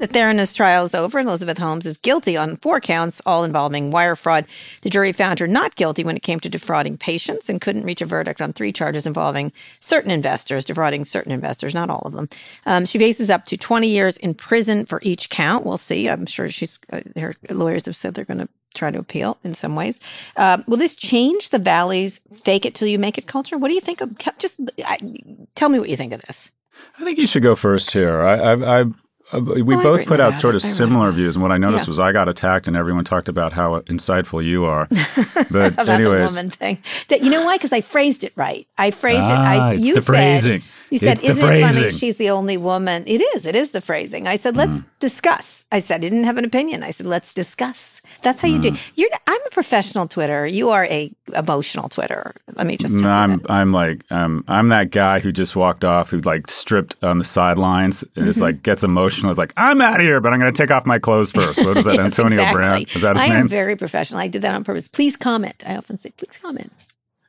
The 0.00 0.08
Theranos 0.08 0.56
trial 0.56 0.86
is 0.86 0.94
over 0.94 1.18
and 1.18 1.28
Elizabeth 1.28 1.58
Holmes 1.58 1.84
is 1.84 1.98
guilty 1.98 2.34
on 2.34 2.56
four 2.56 2.80
counts, 2.80 3.20
all 3.26 3.44
involving 3.44 3.90
wire 3.90 4.16
fraud. 4.16 4.46
The 4.80 4.88
jury 4.88 5.12
found 5.12 5.38
her 5.40 5.46
not 5.46 5.74
guilty 5.74 6.04
when 6.04 6.16
it 6.16 6.22
came 6.22 6.40
to 6.40 6.48
defrauding 6.48 6.96
patients 6.96 7.50
and 7.50 7.60
couldn't 7.60 7.84
reach 7.84 8.00
a 8.00 8.06
verdict 8.06 8.40
on 8.40 8.54
three 8.54 8.72
charges 8.72 9.06
involving 9.06 9.52
certain 9.80 10.10
investors, 10.10 10.64
defrauding 10.64 11.04
certain 11.04 11.32
investors, 11.32 11.74
not 11.74 11.90
all 11.90 12.00
of 12.06 12.14
them. 12.14 12.30
Um, 12.64 12.86
she 12.86 12.96
faces 12.98 13.28
up 13.28 13.44
to 13.44 13.58
20 13.58 13.88
years 13.88 14.16
in 14.16 14.32
prison 14.32 14.86
for 14.86 15.00
each 15.02 15.28
count. 15.28 15.66
We'll 15.66 15.76
see. 15.76 16.08
I'm 16.08 16.24
sure 16.24 16.48
she's, 16.48 16.80
uh, 16.90 17.02
her 17.16 17.34
lawyers 17.50 17.84
have 17.84 17.94
said 17.94 18.14
they're 18.14 18.24
going 18.24 18.38
to 18.38 18.48
try 18.74 18.90
to 18.90 18.98
appeal 18.98 19.38
in 19.44 19.54
some 19.54 19.74
ways. 19.74 20.00
Uh, 20.36 20.58
will 20.66 20.76
this 20.76 20.96
change 20.96 21.50
the 21.50 21.58
Valley's 21.58 22.20
fake 22.44 22.64
it 22.64 22.74
till 22.74 22.88
you 22.88 22.98
make 22.98 23.18
it 23.18 23.26
culture? 23.26 23.58
What 23.58 23.68
do 23.68 23.74
you 23.74 23.80
think 23.80 24.00
of? 24.00 24.16
Just 24.38 24.60
I, 24.84 24.98
tell 25.54 25.68
me 25.68 25.78
what 25.78 25.88
you 25.88 25.96
think 25.96 26.12
of 26.12 26.22
this. 26.22 26.50
I 26.98 27.04
think 27.04 27.18
you 27.18 27.26
should 27.26 27.42
go 27.42 27.54
first 27.54 27.90
here. 27.90 28.22
I, 28.22 28.34
I, 28.36 28.80
I 28.80 28.84
uh, 29.32 29.40
we 29.40 29.62
well, 29.62 29.82
both 29.82 30.06
put 30.06 30.18
out 30.18 30.36
sort 30.36 30.54
of 30.54 30.62
similar 30.62 31.12
views, 31.12 31.36
and 31.36 31.42
what 31.42 31.52
I 31.52 31.58
noticed 31.58 31.86
yeah. 31.86 31.90
was 31.90 31.98
I 32.00 32.10
got 32.12 32.28
attacked, 32.28 32.66
and 32.66 32.76
everyone 32.76 33.04
talked 33.04 33.28
about 33.28 33.52
how 33.52 33.78
insightful 33.82 34.44
you 34.44 34.64
are. 34.64 34.88
But 35.50 35.72
about 35.72 35.88
anyways, 35.88 36.32
the 36.32 36.36
woman 36.36 36.50
thing. 36.50 36.82
That, 37.08 37.22
you 37.22 37.30
know 37.30 37.44
why? 37.44 37.56
Because 37.56 37.72
I 37.72 37.80
phrased 37.80 38.24
it 38.24 38.32
right. 38.36 38.66
I 38.78 38.90
phrased 38.90 39.22
ah, 39.22 39.32
it. 39.32 39.58
I, 39.58 39.74
it's 39.74 39.84
you 39.84 39.94
the 39.94 40.00
said, 40.00 40.06
phrasing. 40.06 40.62
You 40.90 40.98
said, 40.98 41.12
it's 41.12 41.24
"Isn't 41.24 41.48
it 41.48 41.60
funny? 41.60 41.90
She's 41.90 42.16
the 42.16 42.30
only 42.30 42.56
woman." 42.56 43.04
It 43.06 43.20
is. 43.20 43.46
It 43.46 43.54
is 43.54 43.70
the 43.70 43.80
phrasing. 43.80 44.26
I 44.26 44.36
said, 44.36 44.56
"Let's 44.56 44.78
mm. 44.78 44.84
discuss." 44.98 45.64
I 45.70 45.78
said, 45.78 45.96
"I 45.96 45.98
didn't 45.98 46.24
have 46.24 46.36
an 46.36 46.44
opinion." 46.44 46.82
I 46.82 46.90
said, 46.90 47.06
"Let's 47.06 47.32
discuss." 47.32 48.00
That's 48.22 48.40
how 48.40 48.48
you 48.48 48.58
do. 48.58 48.72
Mm. 48.72 48.92
You're. 48.96 49.10
I'm 49.26 49.40
a 49.46 49.50
professional 49.50 50.08
Twitter. 50.08 50.46
You 50.46 50.70
are 50.70 50.84
a 50.86 51.12
emotional 51.34 51.88
Twitter. 51.88 52.34
Let 52.54 52.66
me 52.66 52.76
just. 52.76 52.94
No, 52.94 53.08
I'm. 53.08 53.40
I'm 53.48 53.72
like. 53.72 54.04
Um, 54.10 54.44
I'm 54.48 54.68
that 54.68 54.90
guy 54.90 55.20
who 55.20 55.32
just 55.32 55.54
walked 55.54 55.84
off, 55.84 56.10
who 56.10 56.20
like 56.20 56.48
stripped 56.48 56.96
on 57.02 57.18
the 57.18 57.24
sidelines, 57.24 58.02
and 58.02 58.12
mm-hmm. 58.12 58.28
it's 58.28 58.40
like 58.40 58.62
gets 58.62 58.82
emotional. 58.82 59.30
It's 59.30 59.38
like 59.38 59.52
I'm 59.56 59.80
out 59.80 60.00
of 60.00 60.06
here, 60.06 60.20
but 60.20 60.32
I'm 60.32 60.40
going 60.40 60.52
to 60.52 60.56
take 60.56 60.70
off 60.70 60.86
my 60.86 60.98
clothes 60.98 61.30
first. 61.30 61.58
What 61.64 61.76
is 61.76 61.84
that? 61.84 61.94
yes, 61.94 62.04
Antonio 62.06 62.38
exactly. 62.38 62.56
Brandt? 62.56 62.96
Is 62.96 63.02
that 63.02 63.16
his 63.16 63.22
I 63.22 63.28
name? 63.28 63.36
I 63.36 63.40
am 63.40 63.48
very 63.48 63.76
professional. 63.76 64.20
I 64.20 64.26
did 64.26 64.42
that 64.42 64.54
on 64.54 64.64
purpose. 64.64 64.88
Please 64.88 65.16
comment. 65.16 65.62
I 65.66 65.76
often 65.76 65.98
say, 65.98 66.10
please 66.10 66.36
comment. 66.36 66.72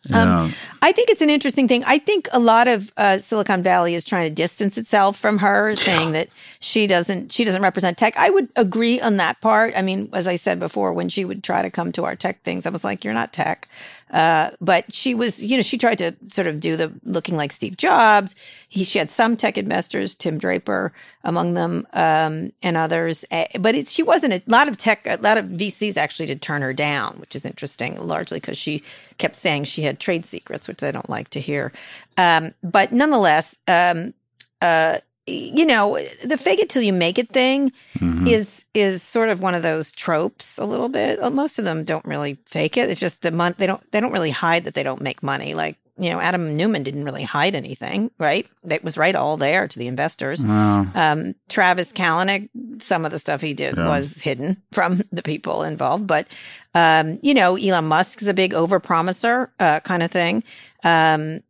Yeah. 0.09 0.41
Um, 0.41 0.53
I 0.81 0.91
think 0.93 1.09
it's 1.09 1.21
an 1.21 1.29
interesting 1.29 1.67
thing. 1.67 1.83
I 1.83 1.99
think 1.99 2.27
a 2.31 2.39
lot 2.39 2.67
of 2.67 2.91
uh, 2.97 3.19
Silicon 3.19 3.61
Valley 3.61 3.93
is 3.93 4.03
trying 4.03 4.27
to 4.27 4.33
distance 4.33 4.77
itself 4.77 5.15
from 5.15 5.37
her, 5.37 5.75
saying 5.75 6.13
that 6.13 6.29
she 6.59 6.87
doesn't 6.87 7.31
she 7.31 7.43
doesn't 7.43 7.61
represent 7.61 7.99
tech. 7.99 8.17
I 8.17 8.31
would 8.31 8.49
agree 8.55 8.99
on 8.99 9.17
that 9.17 9.39
part. 9.41 9.73
I 9.75 9.83
mean, 9.83 10.09
as 10.13 10.25
I 10.25 10.37
said 10.37 10.59
before, 10.59 10.91
when 10.93 11.07
she 11.07 11.23
would 11.23 11.43
try 11.43 11.61
to 11.61 11.69
come 11.69 11.91
to 11.93 12.05
our 12.05 12.15
tech 12.15 12.41
things, 12.41 12.65
I 12.65 12.71
was 12.71 12.83
like, 12.83 13.03
"You're 13.03 13.13
not 13.13 13.31
tech." 13.31 13.69
Uh, 14.11 14.51
but 14.59 14.91
she 14.93 15.13
was, 15.15 15.43
you 15.43 15.57
know, 15.57 15.61
she 15.61 15.77
tried 15.77 15.97
to 15.97 16.15
sort 16.29 16.47
of 16.47 16.59
do 16.59 16.75
the 16.75 16.91
looking 17.03 17.37
like 17.37 17.51
Steve 17.51 17.77
Jobs. 17.77 18.35
He, 18.67 18.83
she 18.83 18.99
had 18.99 19.09
some 19.09 19.37
tech 19.37 19.57
investors, 19.57 20.15
Tim 20.15 20.37
Draper 20.37 20.91
among 21.23 21.53
them, 21.53 21.87
um, 21.93 22.51
and 22.61 22.75
others. 22.75 23.23
But 23.59 23.75
it's, 23.75 23.91
she 23.91 24.03
wasn't 24.03 24.33
a 24.33 24.41
lot 24.47 24.67
of 24.67 24.77
tech, 24.77 25.07
a 25.07 25.17
lot 25.17 25.37
of 25.37 25.45
VCs 25.45 25.97
actually 25.97 26.25
did 26.25 26.41
turn 26.41 26.61
her 26.61 26.73
down, 26.73 27.17
which 27.19 27.35
is 27.35 27.45
interesting, 27.45 27.95
largely 28.05 28.39
because 28.39 28.57
she 28.57 28.83
kept 29.17 29.35
saying 29.35 29.63
she 29.63 29.83
had 29.83 29.99
trade 29.99 30.25
secrets, 30.25 30.67
which 30.67 30.77
they 30.77 30.91
don't 30.91 31.09
like 31.09 31.29
to 31.29 31.39
hear. 31.39 31.71
Um, 32.17 32.53
but 32.63 32.91
nonetheless, 32.91 33.57
um, 33.67 34.13
uh, 34.61 34.99
you 35.27 35.65
know, 35.65 35.99
the 36.23 36.37
fake 36.37 36.59
it 36.59 36.69
till 36.69 36.81
you 36.81 36.93
make 36.93 37.19
it 37.19 37.29
thing 37.29 37.71
mm-hmm. 37.97 38.27
is 38.27 38.65
is 38.73 39.03
sort 39.03 39.29
of 39.29 39.41
one 39.41 39.53
of 39.55 39.63
those 39.63 39.91
tropes 39.91 40.57
a 40.57 40.65
little 40.65 40.89
bit. 40.89 41.19
Most 41.31 41.59
of 41.59 41.65
them 41.65 41.83
don't 41.83 42.05
really 42.05 42.39
fake 42.47 42.77
it. 42.77 42.89
It's 42.89 42.99
just 42.99 43.21
the 43.21 43.31
month 43.31 43.57
they 43.57 43.67
don't 43.67 43.91
they 43.91 43.99
don't 43.99 44.11
really 44.11 44.31
hide 44.31 44.63
that 44.63 44.73
they 44.73 44.83
don't 44.83 45.01
make 45.01 45.21
money. 45.21 45.53
Like 45.53 45.77
you 45.97 46.09
know, 46.09 46.19
Adam 46.19 46.55
Neumann 46.57 46.81
didn't 46.81 47.03
really 47.03 47.23
hide 47.23 47.53
anything, 47.53 48.09
right? 48.17 48.47
That 48.63 48.83
was 48.83 48.97
right 48.97 49.13
all 49.13 49.37
there 49.37 49.67
to 49.67 49.77
the 49.77 49.87
investors. 49.87 50.43
Well, 50.43 50.87
Um, 50.95 51.35
Travis 51.47 51.93
Kalanick, 51.93 52.49
some 52.79 53.05
of 53.05 53.11
the 53.11 53.19
stuff 53.19 53.41
he 53.41 53.53
did 53.53 53.77
Yeah. 53.77 53.87
was 53.87 54.19
hidden 54.19 54.57
from 54.71 55.03
the 55.11 55.21
people 55.21 55.61
involved, 55.61 56.07
but 56.07 56.27
um, 56.73 57.19
you 57.21 57.35
know, 57.35 57.55
Elon 57.55 57.85
Musk's 57.85 58.25
a 58.25 58.33
big 58.33 58.53
overpromiser 58.53 59.49
uh, 59.59 59.81
kind 59.81 60.01
of 60.01 60.09
thing. 60.09 60.43
Um, 60.83 61.41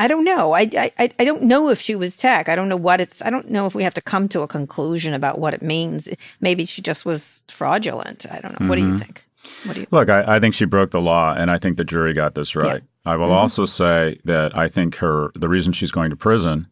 I 0.00 0.06
don't 0.08 0.24
know. 0.24 0.52
I, 0.52 0.68
I 0.98 1.10
I 1.18 1.24
don't 1.24 1.42
know 1.42 1.70
if 1.70 1.80
she 1.80 1.94
was 1.96 2.16
tech. 2.16 2.48
I 2.48 2.54
don't 2.56 2.68
know 2.68 2.76
what 2.76 3.00
it's. 3.00 3.20
I 3.22 3.30
don't 3.30 3.50
know 3.50 3.66
if 3.66 3.74
we 3.74 3.82
have 3.82 3.94
to 3.94 4.00
come 4.00 4.28
to 4.28 4.42
a 4.42 4.48
conclusion 4.48 5.12
about 5.14 5.38
what 5.38 5.54
it 5.54 5.62
means. 5.62 6.08
Maybe 6.40 6.64
she 6.64 6.82
just 6.82 7.04
was 7.04 7.42
fraudulent. 7.48 8.24
I 8.30 8.40
don't 8.40 8.60
know. 8.60 8.68
What 8.68 8.76
do 8.76 8.82
you 8.82 8.92
Mhm. 8.94 8.98
think? 9.00 9.24
What 9.64 9.74
do 9.74 9.80
you? 9.80 9.86
Look, 9.90 10.08
I, 10.08 10.36
I 10.36 10.40
think 10.40 10.54
she 10.54 10.64
broke 10.66 10.90
the 10.92 11.00
law, 11.00 11.34
and 11.36 11.50
I 11.50 11.58
think 11.58 11.76
the 11.76 11.84
jury 11.84 12.12
got 12.12 12.34
this 12.34 12.54
right. 12.54 12.82
I 13.04 13.16
will 13.16 13.28
Mhm. 13.28 13.32
also 13.42 13.64
say 13.64 14.18
that 14.24 14.56
I 14.56 14.68
think 14.68 14.96
her 14.96 15.30
the 15.34 15.48
reason 15.48 15.72
she's 15.72 15.90
going 15.92 16.10
to 16.10 16.16
prison 16.16 16.68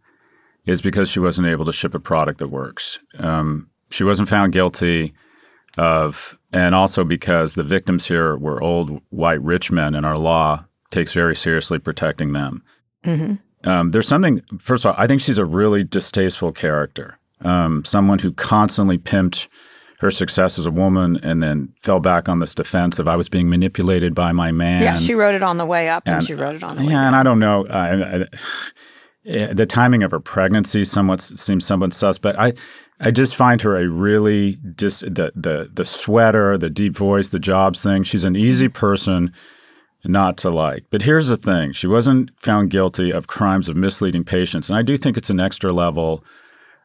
is 0.64 0.80
because 0.80 1.08
she 1.08 1.18
wasn't 1.20 1.46
able 1.48 1.64
to 1.64 1.72
ship 1.72 1.94
a 1.94 2.00
product 2.00 2.38
that 2.38 2.48
works. 2.48 2.98
Um, 3.18 3.68
she 3.90 4.04
wasn't 4.04 4.28
found 4.28 4.52
guilty 4.52 5.14
of, 5.78 6.38
and 6.52 6.74
also 6.74 7.04
because 7.04 7.54
the 7.54 7.62
victims 7.64 8.06
here 8.06 8.36
were 8.36 8.62
old 8.62 9.00
white 9.10 9.42
rich 9.42 9.70
men, 9.70 9.94
and 9.94 10.06
our 10.06 10.18
law 10.18 10.64
takes 10.90 11.12
very 11.12 11.34
seriously 11.36 11.78
protecting 11.78 12.32
them. 12.32 12.62
Hmm 13.06 13.34
Um, 13.64 13.90
there's 13.92 14.06
something. 14.08 14.42
First 14.60 14.84
of 14.84 14.90
all, 14.90 15.02
I 15.02 15.06
think 15.06 15.20
she's 15.22 15.38
a 15.38 15.44
really 15.44 15.82
distasteful 15.84 16.52
character. 16.52 17.18
Um, 17.42 17.84
someone 17.84 18.18
who 18.18 18.32
constantly 18.32 18.98
pimped 18.98 19.48
her 20.00 20.10
success 20.10 20.58
as 20.58 20.66
a 20.66 20.70
woman 20.70 21.18
and 21.22 21.42
then 21.42 21.72
fell 21.82 22.00
back 22.00 22.28
on 22.28 22.38
this 22.40 22.54
defense 22.54 22.98
of 22.98 23.08
I 23.08 23.16
was 23.16 23.28
being 23.30 23.48
manipulated 23.48 24.14
by 24.14 24.32
my 24.32 24.52
man. 24.52 24.82
Yeah, 24.82 24.96
she 24.96 25.14
wrote 25.14 25.34
it 25.34 25.42
on 25.42 25.56
the 25.56 25.64
way 25.66 25.88
up, 25.88 26.02
and, 26.06 26.16
and- 26.16 26.24
she 26.26 26.34
wrote 26.34 26.54
it 26.54 26.62
on 26.62 26.76
the 26.76 26.82
way 26.84 26.90
yeah, 26.92 27.06
and 27.06 27.16
I 27.16 27.22
don't 27.22 27.38
know. 27.38 27.66
I, 27.68 28.18
I, 28.20 28.24
eh, 29.26 29.52
the 29.52 29.66
timing 29.66 30.02
of 30.02 30.10
her 30.10 30.20
pregnancy 30.20 30.84
somewhat 30.84 31.20
seems 31.22 31.64
somewhat 31.66 31.94
suspect. 31.94 32.38
I, 32.38 32.52
I 33.00 33.10
just 33.10 33.36
find 33.36 33.60
her 33.62 33.76
a 33.76 33.88
really 33.88 34.58
just 34.76 35.00
the 35.00 35.32
the 35.34 35.70
the 35.72 35.84
sweater, 35.84 36.56
the 36.58 36.70
deep 36.70 36.94
voice, 36.94 37.28
the 37.28 37.38
jobs 37.38 37.82
thing. 37.82 38.02
She's 38.04 38.24
an 38.24 38.36
easy 38.36 38.68
person 38.68 39.32
not 40.08 40.36
to 40.38 40.50
like. 40.50 40.84
But 40.90 41.02
here's 41.02 41.28
the 41.28 41.36
thing: 41.36 41.72
she 41.72 41.86
wasn't 41.86 42.30
found 42.40 42.70
guilty 42.70 43.10
of 43.10 43.26
crimes 43.26 43.68
of 43.68 43.76
misleading 43.76 44.24
patients, 44.24 44.68
and 44.68 44.78
I 44.78 44.82
do 44.82 44.96
think 44.96 45.16
it's 45.16 45.30
an 45.30 45.40
extra 45.40 45.72
level 45.72 46.24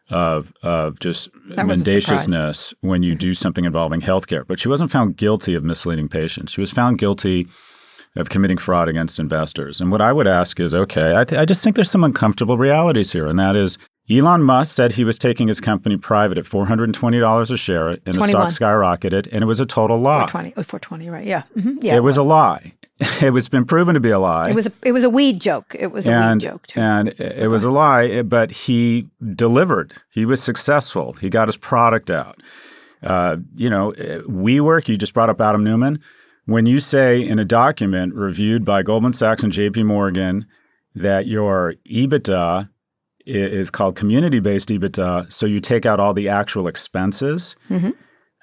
of 0.10 0.54
of 0.62 1.00
just 1.00 1.30
That 1.56 1.68
was 1.68 1.78
a 1.78 1.82
surprise. 1.82 2.28
mendaciousness 2.28 2.74
when 2.82 3.04
you 3.04 3.14
mm-hmm. 3.14 3.20
do 3.20 3.34
something 3.34 3.66
involving 3.66 4.02
healthcare. 4.02 4.46
But 4.46 4.60
she 4.60 4.68
wasn't 4.68 4.92
found 4.92 5.18
guilty 5.18 5.54
of 5.54 5.64
misleading 5.64 6.10
patients. 6.10 6.52
She 6.52 6.62
was 6.62 6.72
found 6.72 6.98
guilty 6.98 7.48
of 8.16 8.30
committing 8.30 8.58
fraud 8.58 8.90
against 8.90 9.20
investors. 9.20 9.80
And 9.80 9.90
what 9.92 10.02
I 10.02 10.12
would 10.12 10.28
ask 10.28 10.60
is, 10.60 10.74
okay, 10.74 11.16
I, 11.16 11.24
th- 11.24 11.40
I 11.40 11.46
just 11.46 11.64
think 11.64 11.78
there's 11.78 11.90
some 11.90 12.04
uncomfortable 12.04 12.58
realities 12.58 13.12
here, 13.12 13.26
and 13.26 13.40
that 13.40 13.56
is. 13.56 13.78
Elon 14.10 14.44
Musk 14.44 14.76
said 14.76 14.94
he 14.94 15.04
was 15.04 15.18
taking 15.18 15.48
his 15.48 15.62
company 15.62 15.96
private 15.96 16.38
at 16.38 16.44
$420 16.46 17.52
a 17.52 17.58
share, 17.58 17.90
and 17.90 18.00
the 18.06 18.28
stock 18.28 18.50
skyrocketed, 18.50 19.28
and 19.32 19.44
it 19.44 19.46
was 19.46 19.60
a 19.60 19.66
total 19.66 19.98
lie. 19.98 20.28
420, 20.28 20.54
oh, 20.58 20.64
420, 20.64 21.10
right? 21.10 21.26
Yeah, 21.26 21.44
hmm 21.54 21.78
yeah. 21.82 21.96
it 21.96 22.04
was 22.04 22.18
a 22.18 22.24
lie. 22.24 22.74
It 23.22 23.34
was 23.34 23.50
been 23.50 23.66
proven 23.66 23.96
to 23.96 24.00
be 24.00 24.12
a 24.12 24.20
lie. 24.20 24.50
It 24.52 24.56
was 24.56 24.68
a 24.68 24.72
it 24.84 24.92
was 24.92 25.04
a 25.04 25.10
weed 25.10 25.42
joke. 25.42 25.76
It 25.80 25.92
was 25.92 26.08
a 26.08 26.12
weed 26.12 26.40
joke 26.40 26.68
too. 26.68 26.80
and 26.80 27.08
it 27.08 27.20
it 27.20 27.48
was 27.48 27.64
a 27.64 27.72
lie, 27.72 28.06
eh, 28.06 28.22
but 28.22 28.52
he 28.52 29.08
delivered. 29.34 29.94
He 30.12 30.24
was 30.24 30.42
successful. 30.44 31.14
He 31.14 31.28
got 31.32 31.48
his 31.48 31.58
product 31.58 32.12
out. 32.12 32.40
Uh, 33.02 33.38
you 33.56 33.72
know, 33.72 33.90
eh, 33.92 34.20
WeWork. 34.28 34.88
You 34.88 34.98
just 34.98 35.16
brought 35.16 35.32
up 35.32 35.42
Adam 35.42 35.64
Neumann. 35.64 36.00
When 36.46 36.68
you 36.68 36.80
say 36.80 37.20
in 37.28 37.40
a 37.40 37.46
document 37.46 38.14
reviewed 38.14 38.64
by 38.66 38.84
Goldman 38.84 39.14
Sachs 39.14 39.42
and 39.44 39.52
J.P. 39.52 39.82
Morgan 39.82 40.46
that 40.94 41.26
your 41.26 41.74
EBITDA 41.90 42.70
is 43.26 43.70
called 43.70 43.96
community-based 43.96 44.70
EBITDA, 44.70 45.32
so 45.32 45.46
you 45.46 45.60
take 45.60 45.86
out 45.86 46.00
all 46.00 46.14
the 46.14 46.28
actual 46.30 46.68
expenses. 46.68 47.56
Mhm. 47.70 47.94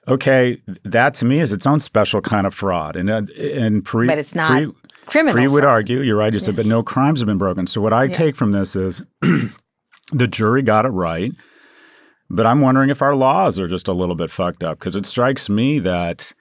Okay, 0.07 0.61
that 0.85 1.13
to 1.15 1.25
me 1.27 1.41
is 1.41 1.53
its 1.53 1.67
own 1.67 1.81
special 1.81 2.21
kind 2.23 2.47
of 2.47 2.55
fraud, 2.55 2.97
and 2.97 3.11
uh, 3.11 3.23
and 3.39 3.85
pre, 3.85 4.07
But 4.07 4.19
it's 4.19 4.35
not 4.35 4.51
pre- 4.51 4.73
Criminal. 5.07 5.33
Free 5.35 5.49
would 5.49 5.63
fraud. 5.63 5.73
argue, 5.73 6.01
you're 6.01 6.17
right, 6.17 6.33
you 6.33 6.39
said, 6.39 6.57
but 6.57 6.67
no 6.67 6.83
crimes 6.83 7.21
have 7.21 7.27
been 7.27 7.39
broken. 7.39 7.67
So 7.67 7.81
what 7.81 7.93
I 7.93 8.05
Yeah. 8.05 8.13
take 8.15 8.37
from 8.37 8.53
this 8.53 8.75
is 8.77 9.03
the 10.13 10.27
jury 10.27 10.63
got 10.63 10.85
it 10.87 10.91
right, 10.91 11.33
but 12.31 12.47
I'm 12.47 12.61
wondering 12.61 12.91
if 12.91 13.03
our 13.03 13.15
laws 13.15 13.59
are 13.59 13.69
just 13.69 13.89
a 13.89 13.93
little 13.93 14.15
bit 14.15 14.31
fucked 14.31 14.63
up 14.63 14.79
because 14.79 14.97
it 14.97 15.07
strikes 15.07 15.49
me 15.49 15.79
that 15.81 16.33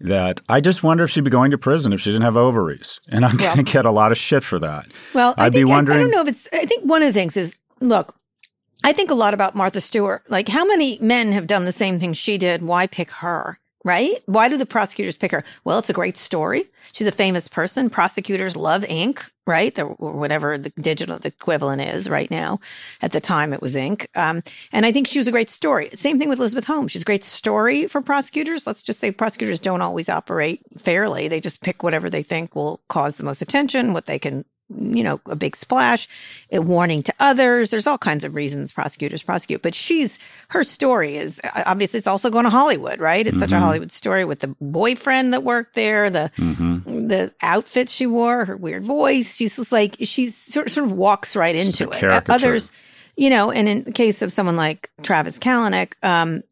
that 0.00 0.40
I 0.48 0.60
just 0.60 0.82
wonder 0.82 1.04
if 1.04 1.10
she'd 1.10 1.24
be 1.24 1.30
going 1.30 1.50
to 1.52 1.58
prison 1.58 1.92
if 1.92 2.00
she 2.00 2.10
didn't 2.10 2.24
have 2.24 2.36
ovaries, 2.36 3.00
and 3.08 3.24
I'm 3.24 3.36
Well- 3.36 3.54
going 3.54 3.64
to 3.66 3.72
get 3.72 3.84
a 3.84 3.90
lot 3.90 4.12
of 4.12 4.18
shit 4.18 4.42
for 4.42 4.58
that. 4.58 4.86
Well, 5.14 5.34
I 5.38 5.46
I'd 5.46 5.52
be 5.52 5.64
wondering. 5.64 5.96
I- 5.98 6.00
I, 6.00 6.04
don't 6.04 6.10
know 6.10 6.22
if 6.22 6.28
it's. 6.28 6.48
I 6.52 6.66
think 6.66 6.84
one 6.84 7.02
of 7.02 7.06
the 7.08 7.12
things 7.12 7.36
is 7.36 7.54
look. 7.88 8.14
I 8.82 8.92
think 8.92 9.10
a 9.10 9.14
lot 9.14 9.32
about 9.32 9.54
Martha 9.54 9.80
Stewart. 9.80 10.22
Like, 10.28 10.48
how 10.48 10.66
many 10.66 10.98
men 11.00 11.32
have 11.32 11.46
done 11.46 11.64
the 11.64 11.72
same 11.72 11.98
thing 11.98 12.12
she 12.12 12.36
did? 12.36 12.62
Why 12.62 12.86
pick 12.86 13.10
her? 13.12 13.58
Right? 13.82 14.22
Why 14.24 14.48
do 14.48 14.56
the 14.56 14.64
prosecutors 14.64 15.16
pick 15.16 15.30
her? 15.32 15.44
Well, 15.64 15.78
it's 15.78 15.90
a 15.90 15.94
great 15.94 16.16
story. 16.16 16.66
She's 16.92 17.06
a 17.06 17.12
famous 17.12 17.48
person. 17.48 17.90
Prosecutors 17.90 18.56
love 18.56 18.82
ink, 18.84 19.30
right? 19.46 19.78
Or 19.78 19.88
whatever 19.96 20.56
the 20.56 20.72
digital 20.80 21.18
equivalent 21.22 21.82
is 21.82 22.08
right 22.08 22.30
now. 22.30 22.60
At 23.02 23.12
the 23.12 23.20
time, 23.20 23.52
it 23.52 23.60
was 23.60 23.76
ink. 23.76 24.08
Um, 24.14 24.42
and 24.72 24.86
I 24.86 24.92
think 24.92 25.06
she 25.06 25.18
was 25.18 25.28
a 25.28 25.32
great 25.32 25.50
story. 25.50 25.90
Same 25.94 26.18
thing 26.18 26.30
with 26.30 26.38
Elizabeth 26.38 26.64
Holmes. 26.64 26.92
She's 26.92 27.02
a 27.02 27.06
great 27.06 27.24
story 27.24 27.86
for 27.86 28.00
prosecutors. 28.00 28.66
Let's 28.66 28.82
just 28.82 29.00
say 29.00 29.10
prosecutors 29.10 29.58
don't 29.60 29.82
always 29.82 30.08
operate 30.08 30.62
fairly. 30.78 31.28
They 31.28 31.40
just 31.40 31.60
pick 31.60 31.82
whatever 31.82 32.08
they 32.08 32.22
think 32.22 32.54
will 32.54 32.80
cause 32.88 33.16
the 33.16 33.24
most 33.24 33.42
attention, 33.42 33.92
what 33.92 34.06
they 34.06 34.18
can 34.18 34.46
you 34.70 35.04
know, 35.04 35.20
a 35.26 35.36
big 35.36 35.54
splash, 35.56 36.08
a 36.50 36.58
warning 36.60 37.02
to 37.02 37.14
others. 37.20 37.70
There's 37.70 37.86
all 37.86 37.98
kinds 37.98 38.24
of 38.24 38.34
reasons 38.34 38.72
prosecutors 38.72 39.22
prosecute, 39.22 39.60
but 39.62 39.74
she's 39.74 40.18
her 40.48 40.64
story 40.64 41.16
is 41.18 41.40
obviously 41.66 41.98
it's 41.98 42.06
also 42.06 42.30
going 42.30 42.44
to 42.44 42.50
Hollywood, 42.50 42.98
right? 42.98 43.26
It's 43.26 43.38
such 43.38 43.52
a 43.52 43.56
Mhm. 43.56 43.60
Hollywood 43.60 43.92
story 43.92 44.24
with 44.24 44.40
the 44.40 44.54
boyfriend 44.60 45.32
that 45.34 45.42
worked 45.44 45.74
there, 45.74 46.08
the 46.10 46.30
hmm 46.36 46.78
the 46.86 47.32
outfit 47.42 47.88
she 47.88 48.06
wore, 48.06 48.44
her 48.46 48.56
weird 48.56 48.84
voice. 48.84 49.36
She's 49.36 49.56
just 49.56 49.72
like 49.72 49.96
she's 50.00 50.36
sort 50.36 50.70
sort 50.70 50.86
of 50.86 50.92
walks 50.92 51.36
right 51.36 51.54
into 51.54 51.84
it. 51.90 51.98
caricature. 51.98 52.32
Others, 52.32 52.72
you 53.16 53.30
know, 53.30 53.50
and 53.50 53.68
in 53.68 53.84
the 53.84 53.92
case 53.92 54.22
of 54.22 54.32
someone 54.32 54.56
like 54.56 54.90
Travis 55.02 55.38
Kalanick, 55.38 55.92
um, 56.02 56.42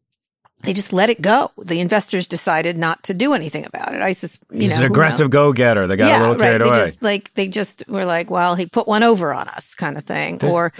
they 0.63 0.73
just 0.73 0.93
let 0.93 1.09
it 1.09 1.21
go. 1.21 1.51
The 1.57 1.79
investors 1.79 2.27
decided 2.27 2.77
not 2.77 3.03
to 3.03 3.13
do 3.13 3.33
anything 3.33 3.65
about 3.65 3.93
it. 3.93 4.01
I 4.01 4.13
just, 4.13 4.39
you 4.51 4.61
He's 4.61 4.71
know, 4.71 4.85
an 4.85 4.91
aggressive 4.91 5.29
go-getter. 5.29 5.87
They 5.87 5.95
got 5.97 6.19
a 6.19 6.19
little 6.21 6.35
carried 6.35 6.61
They 6.61 6.67
away. 6.69 6.85
just 6.85 7.01
like 7.03 7.33
they 7.33 7.47
just 7.47 7.83
were 7.87 8.05
like, 8.05 8.29
well, 8.29 8.55
he 8.55 8.65
put 8.65 8.87
one 8.87 9.03
over 9.03 9.33
on 9.33 9.47
us, 9.49 9.75
kind 9.75 9.97
of 9.97 10.05
thing. 10.05 10.37
There's- 10.37 10.53
or 10.53 10.73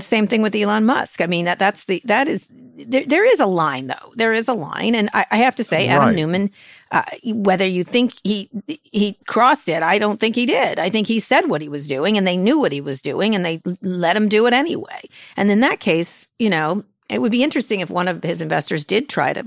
same 0.00 0.26
thing 0.26 0.42
with 0.42 0.54
Elon 0.54 0.86
Musk. 0.86 1.20
I 1.20 1.26
mean, 1.26 1.44
that 1.44 1.58
that's 1.58 1.84
the 1.84 2.00
that 2.06 2.28
is 2.28 2.48
there. 2.50 3.04
There 3.04 3.24
is 3.24 3.40
a 3.40 3.46
line 3.46 3.86
though. 3.88 4.12
There 4.16 4.32
is 4.32 4.48
a 4.48 4.54
line, 4.54 4.94
and 4.94 5.10
I, 5.12 5.26
I 5.30 5.36
have 5.38 5.56
to 5.56 5.64
say, 5.64 5.88
Adam 5.88 6.08
Right. 6.08 6.16
Neumann, 6.16 6.50
uh, 6.90 7.02
whether 7.24 7.66
you 7.66 7.84
think 7.84 8.14
he 8.24 8.48
he 8.66 9.18
crossed 9.26 9.68
it, 9.68 9.82
I 9.82 9.98
don't 9.98 10.18
think 10.20 10.36
he 10.36 10.46
did. 10.46 10.78
I 10.78 10.88
think 10.90 11.06
he 11.06 11.18
said 11.20 11.48
what 11.48 11.60
he 11.60 11.68
was 11.68 11.86
doing, 11.86 12.16
and 12.16 12.26
they 12.26 12.36
knew 12.36 12.58
what 12.58 12.72
he 12.72 12.80
was 12.80 13.02
doing, 13.02 13.34
and 13.34 13.44
they 13.44 13.60
let 13.82 14.16
him 14.16 14.28
do 14.28 14.46
it 14.46 14.52
anyway. 14.52 15.08
And 15.36 15.50
in 15.50 15.60
that 15.60 15.80
case, 15.80 16.28
you 16.38 16.50
know, 16.50 16.84
it 17.08 17.20
would 17.20 17.32
be 17.32 17.42
interesting 17.42 17.80
if 17.80 17.90
one 17.90 18.08
of 18.08 18.22
his 18.22 18.40
investors 18.42 18.84
did 18.84 19.08
try 19.08 19.32
to 19.32 19.44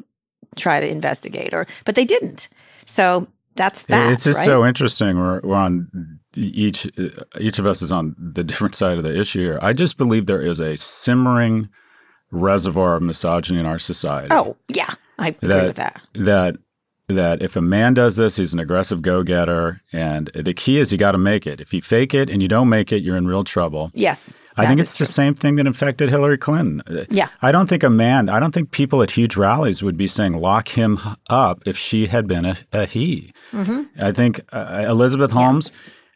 try 0.55 0.79
to 0.79 0.87
investigate, 0.87 1.53
or 1.53 1.67
but 1.85 1.95
they 1.95 2.05
didn't. 2.05 2.47
So 2.85 3.27
that's 3.55 3.83
that. 3.83 4.11
it's 4.13 4.23
just 4.23 4.37
right? 4.39 4.45
so 4.45 4.65
interesting. 4.65 5.17
We're, 5.17 5.41
we're 5.41 5.55
on 5.55 6.19
each 6.35 6.87
uh, 6.97 7.09
each 7.39 7.59
of 7.59 7.65
us 7.65 7.81
is 7.81 7.91
on 7.91 8.15
the 8.17 8.43
different 8.51 8.75
side 8.75 8.97
of 8.97 9.03
the 9.03 9.17
issue 9.19 9.39
here. 9.41 9.59
I 9.61 9.73
just 9.73 9.97
believe 9.97 10.25
there 10.25 10.41
is 10.41 10.59
a 10.59 10.77
simmering 10.77 11.69
reservoir 12.31 12.95
of 12.95 13.03
misogyny 13.03 13.59
in 13.59 13.65
our 13.65 13.79
society. 13.79 14.29
Oh, 14.31 14.55
yeah. 14.69 14.93
I 15.19 15.29
agree 15.29 15.49
That- 15.49 15.65
with 15.67 15.75
that. 15.75 16.01
that 16.15 16.55
that 17.13 17.41
if 17.41 17.55
a 17.55 17.61
man 17.61 17.93
does 17.93 18.15
this, 18.15 18.35
he's 18.37 18.53
an 18.53 18.59
aggressive 18.59 19.01
go-getter, 19.01 19.81
and 19.93 20.27
the 20.33 20.53
key 20.53 20.77
is 20.77 20.91
you 20.91 20.97
got 20.97 21.11
to 21.13 21.17
make 21.17 21.45
it. 21.47 21.59
If 21.61 21.73
you 21.73 21.81
fake 21.81 22.13
it 22.13 22.29
and 22.29 22.41
you 22.41 22.47
don't 22.47 22.69
make 22.69 22.91
it, 22.91 23.03
you're 23.03 23.17
in 23.17 23.27
real 23.27 23.43
trouble. 23.43 23.91
Yes. 23.93 24.33
I 24.57 24.67
think 24.67 24.81
it's 24.81 24.97
the 24.97 25.05
same 25.05 25.33
thing 25.33 25.55
that 25.55 25.65
infected 25.65 26.09
Hillary 26.09 26.37
Clinton. 26.37 26.81
Uh, 26.85 27.05
Yeah. 27.09 27.29
I 27.41 27.51
don't 27.53 27.67
think 27.67 27.83
a 27.83 27.89
man, 27.89 28.27
I 28.29 28.39
don't 28.39 28.53
think 28.53 28.71
people 28.71 29.01
at 29.01 29.11
huge 29.11 29.37
rallies 29.37 29.81
would 29.81 29.95
be 29.97 30.07
saying 30.07 30.33
lock 30.33 30.67
him 30.67 30.99
up 31.29 31.63
if 31.65 31.77
she 31.77 32.07
had 32.07 32.27
been 32.27 32.45
a, 32.45 32.57
a 32.73 32.85
he. 32.85 33.33
hmm 33.51 33.83
I 33.99 34.11
think 34.11 34.41
uh, 34.51 34.85
Elizabeth 34.87 35.31
Holmes, 35.31 35.71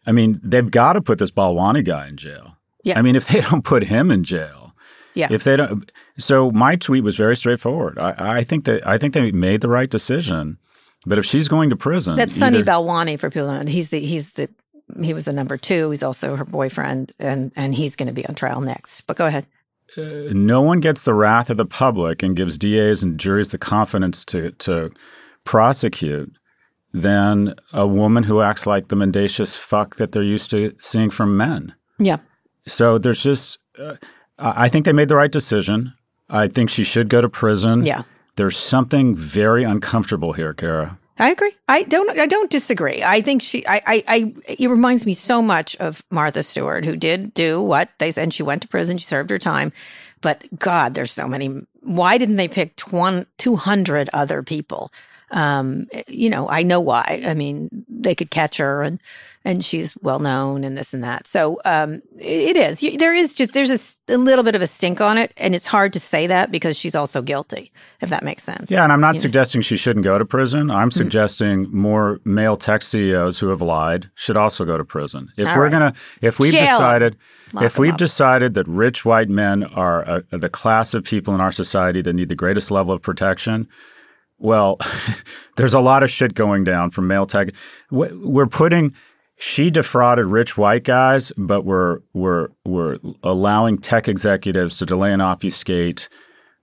I 0.06 0.12
mean, 0.12 0.40
they've 0.44 0.70
got 0.70 0.94
to 0.94 1.02
put 1.02 1.18
this 1.20 1.32
Balwani 1.32 1.84
guy 1.84 2.08
in 2.08 2.18
jail. 2.18 2.58
Yeah. 2.84 3.00
I 3.00 3.02
mean, 3.02 3.16
if 3.16 3.28
they 3.30 3.42
don't 3.50 3.64
put 3.64 3.86
him 3.86 4.12
in 4.12 4.24
jail, 4.26 4.74
Yeah. 5.16 5.30
if 5.32 5.44
they 5.46 5.56
don't, 5.56 5.90
so 6.18 6.52
my 6.52 6.76
tweet 6.76 7.04
was 7.06 7.16
very 7.16 7.38
straightforward. 7.38 7.98
I, 7.98 8.40
I 8.40 8.44
think 8.44 8.66
that 8.66 8.86
I 8.86 8.98
think 8.98 9.14
they 9.14 9.32
made 9.32 9.62
the 9.62 9.70
right 9.70 9.90
decision. 9.90 10.58
But 11.06 11.18
if 11.20 11.26
she's 11.26 11.48
going 11.48 11.70
to 11.70 11.76
prison, 11.76 12.16
That's 12.16 12.36
Sunny 12.36 12.60
either- 12.60 12.72
Balwani 12.72 13.20
for 13.20 13.30
people. 13.30 13.48
who 13.50 13.56
don't 13.58 13.66
know. 13.66 13.72
He's 13.72 13.90
the 13.90 14.00
he's 14.00 14.32
the 14.34 14.50
he 15.02 15.14
was 15.14 15.26
the 15.26 15.34
number 15.34 15.58
two. 15.58 15.90
He's 15.92 16.04
also 16.04 16.36
her 16.36 16.46
boyfriend, 16.46 17.12
and 17.20 17.52
and 17.56 17.74
he's 17.76 17.96
going 17.96 18.08
to 18.08 18.14
be 18.14 18.26
on 18.26 18.36
trial 18.36 18.62
next. 18.62 19.02
But 19.02 19.18
go 19.18 19.26
ahead. 19.26 19.46
uh, 19.98 20.02
no 20.32 20.62
one 20.62 20.80
gets 20.80 21.04
the 21.04 21.14
wrath 21.14 21.50
of 21.50 21.58
the 21.58 21.66
public 21.66 22.24
and 22.24 22.36
gives 22.36 22.58
DAs 22.58 23.04
and 23.04 23.20
juries 23.20 23.52
the 23.52 23.58
confidence 23.58 24.26
to 24.26 24.52
to 24.52 24.92
prosecute 25.44 26.32
than 26.94 27.54
a 27.74 27.86
woman 27.86 28.24
who 28.24 28.42
acts 28.42 28.66
like 28.66 28.88
the 28.88 28.96
mendacious 28.96 29.56
fuck 29.56 29.98
that 29.98 30.12
they're 30.12 30.24
used 30.24 30.50
to 30.52 30.74
seeing 30.80 31.10
from 31.10 31.36
men. 31.38 31.76
Yeah. 32.00 32.18
So 32.68 32.98
there's 32.98 33.22
just, 33.22 33.58
uh, 33.78 33.96
I 34.40 34.70
think 34.70 34.86
they 34.86 34.94
made 34.94 35.10
the 35.10 35.16
right 35.16 35.32
decision. 35.32 35.94
I 36.30 36.48
think 36.48 36.70
she 36.70 36.84
should 36.84 37.10
go 37.10 37.22
to 37.22 37.30
prison. 37.30 37.86
Yeah. 37.86 38.04
There's 38.36 38.58
something 38.58 39.16
very 39.16 39.64
uncomfortable 39.64 40.34
here, 40.34 40.54
Kara. 40.54 40.98
I 41.18 41.32
agree. 41.32 41.54
I 41.70 41.84
don't. 41.84 42.20
I 42.20 42.26
don't 42.26 42.52
disagree. 42.52 43.02
I 43.02 43.22
think 43.22 43.42
she. 43.42 43.66
I. 43.66 43.82
I. 43.86 44.04
I 44.08 44.34
it 44.60 44.70
reminds 44.70 45.06
me 45.06 45.14
so 45.14 45.42
much 45.42 45.76
of 45.78 46.04
Martha 46.10 46.44
Stewart, 46.44 46.86
who 46.86 46.98
did 46.98 47.34
do 47.34 47.62
what 47.62 47.90
they 48.00 48.12
said. 48.12 48.34
She 48.34 48.44
went 48.44 48.62
to 48.64 48.68
prison. 48.68 48.98
She 48.98 49.06
served 49.06 49.30
her 49.30 49.40
time. 49.40 49.72
But 50.20 50.44
God, 50.60 50.94
there's 50.94 51.12
so 51.12 51.28
many. 51.28 51.66
Why 51.82 52.18
didn't 52.18 52.36
they 52.36 52.50
pick 52.50 52.76
200 52.76 54.10
other 54.12 54.44
people? 54.44 54.92
Um, 55.36 55.88
you 56.08 56.30
know, 56.30 56.50
I 56.50 56.64
know 56.64 56.80
why. 56.80 57.22
I 57.26 57.34
mean, 57.34 57.70
they 57.90 58.16
could 58.16 58.32
catch 58.32 58.58
her 58.58 58.82
and 58.82 59.00
and 59.46 59.64
she's 59.64 59.96
well 60.02 60.20
known 60.20 60.64
and 60.64 60.76
this 60.76 60.94
and 60.94 61.04
that. 61.04 61.28
So 61.28 61.62
um, 61.66 62.02
it, 62.18 62.56
it 62.56 62.58
is. 62.58 62.80
There 62.98 63.14
is 63.14 63.36
just 63.36 63.54
there's 63.54 63.70
a, 63.70 64.14
a, 64.14 64.18
little 64.18 64.44
bit 64.44 64.56
of 64.56 64.62
a 64.62 64.68
stink 64.68 65.02
on 65.02 65.18
it, 65.18 65.32
and 65.38 65.54
it's 65.54 65.68
hard 65.68 65.94
to 65.94 66.00
say 66.00 66.26
that 66.28 66.52
because 66.52 66.76
she's 66.76 66.96
also 66.96 67.22
guilty, 67.22 67.72
if 68.02 68.10
that 68.10 68.24
makes 68.24 68.44
sense. 68.44 68.72
Yeah, 68.72 68.84
and 68.84 68.92
I'm 68.92 69.02
not 69.02 69.16
you 69.16 69.22
suggesting 69.22 69.60
know? 69.60 69.64
she 69.64 69.78
shouldn't 69.78 70.04
go 70.04 70.18
to 70.18 70.26
prison. 70.26 70.72
I'm 70.72 70.90
mm-hmm. 70.90 70.98
suggesting 70.98 71.70
more 71.72 72.20
male 72.26 72.58
tech 72.58 72.82
CEOs 72.82 73.38
who 73.38 73.50
have 73.50 73.62
lied 73.62 74.10
should 74.16 74.36
also 74.36 74.66
go 74.66 74.78
to 74.78 74.84
prison. 74.84 75.30
If 75.38 75.48
All 75.48 75.58
we're 75.58 75.64
right. 75.64 75.72
gonna, 75.72 75.94
if 76.22 76.40
we've 76.40 76.54
Jail. 76.54 76.78
decided, 76.80 77.16
Lock 77.54 77.66
if 77.66 77.78
we've 77.78 77.94
up. 77.94 78.00
decided 78.00 78.56
that 78.56 78.68
rich 78.68 79.06
white 79.06 79.30
men 79.30 79.64
are 79.64 80.10
uh, 80.10 80.22
the 80.32 80.50
class 80.50 80.94
of 80.94 81.04
people 81.04 81.36
in 81.36 81.42
our 81.42 81.52
society 81.52 82.02
that 82.02 82.14
need 82.14 82.30
the 82.30 82.36
greatest 82.36 82.72
level 82.72 82.94
of 82.94 83.02
protection 83.02 83.68
well, 84.38 84.78
there's 85.58 85.74
a 85.74 85.80
lot 85.80 86.04
of 86.04 86.12
shit 86.12 86.34
going 86.34 86.64
down 86.64 86.92
from 86.92 87.08
male 87.08 87.26
tech. 87.26 87.50
We're 87.92 88.48
putting 88.48 88.94
she 89.38 89.70
defrauded 89.70 90.26
rich 90.26 90.58
white 90.58 90.84
guys, 90.84 91.32
but 91.38 91.66
we're 91.66 92.00
we're 92.14 92.50
we're 92.64 92.98
allowing 93.24 93.78
tech 93.78 94.08
executives 94.08 94.78
to 94.78 94.86
delay 94.86 95.12
and 95.12 95.22
obfuscate 95.22 96.10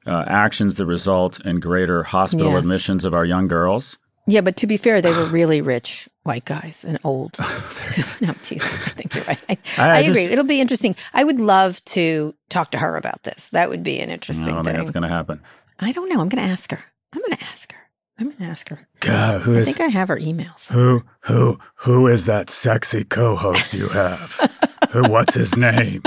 uh, 0.06 0.24
actions 0.26 0.76
that 0.76 0.87
result 0.87 1.40
in 1.44 1.61
greater 1.61 2.02
hospital 2.02 2.52
yes. 2.52 2.62
admissions 2.62 3.04
of 3.04 3.14
our 3.14 3.24
young 3.24 3.46
girls. 3.46 3.98
Yeah, 4.26 4.40
but 4.40 4.56
to 4.58 4.66
be 4.68 4.76
fair, 4.76 5.00
they 5.00 5.11
were 5.11 5.26
really 5.26 5.61
rich 5.61 6.08
white 6.22 6.44
guys 6.44 6.85
and 6.87 6.98
old. 7.02 7.37
no, 8.20 8.28
I'm 8.28 8.35
teasing. 8.37 8.70
I 8.70 8.90
think 8.90 9.14
you're 9.14 9.24
right. 9.24 9.40
I, 9.48 9.58
I, 9.76 9.88
I, 9.88 9.96
I 9.96 9.98
agree. 9.98 10.22
Just, 10.22 10.32
It'll 10.32 10.44
be 10.44 10.61
interesting. 10.61 10.94
I 11.12 11.24
would 11.24 11.40
love 11.40 11.85
to 11.87 12.35
talk 12.48 12.70
to 12.70 12.78
her 12.78 12.96
about 12.96 13.24
this. 13.24 13.48
That 13.48 13.68
would 13.68 13.82
be 13.82 13.98
an 13.98 14.11
interesting. 14.11 14.44
I 14.44 14.56
don't 14.56 14.64
thing. 14.64 14.74
think 14.74 14.78
that's 14.78 14.92
going 14.92 15.02
to 15.02 15.08
happen. 15.08 15.40
I 15.80 15.90
don't 15.90 16.08
know. 16.08 16.20
I'm 16.20 16.28
going 16.28 16.44
to 16.44 16.50
ask 16.50 16.70
her. 16.70 16.80
I'm 17.12 17.20
going 17.20 17.37
to 17.37 17.44
ask 17.44 17.72
her. 17.72 17.79
I'm 18.18 18.27
going 18.27 18.38
to 18.38 18.44
ask 18.44 18.68
her. 18.68 18.87
God, 19.01 19.42
who 19.42 19.57
I 19.57 19.61
is, 19.61 19.66
think 19.66 19.81
I 19.81 19.88
have 19.88 20.09
her 20.09 20.16
emails. 20.16 20.68
Who, 20.68 21.03
who, 21.20 21.59
who 21.77 22.07
is 22.07 22.27
that 22.27 22.51
sexy 22.51 23.05
co-host 23.05 23.75
you 23.75 23.88
have? 23.88 24.38
who? 24.90 25.03
What's 25.03 25.35
his 25.35 25.57
name? 25.57 26.03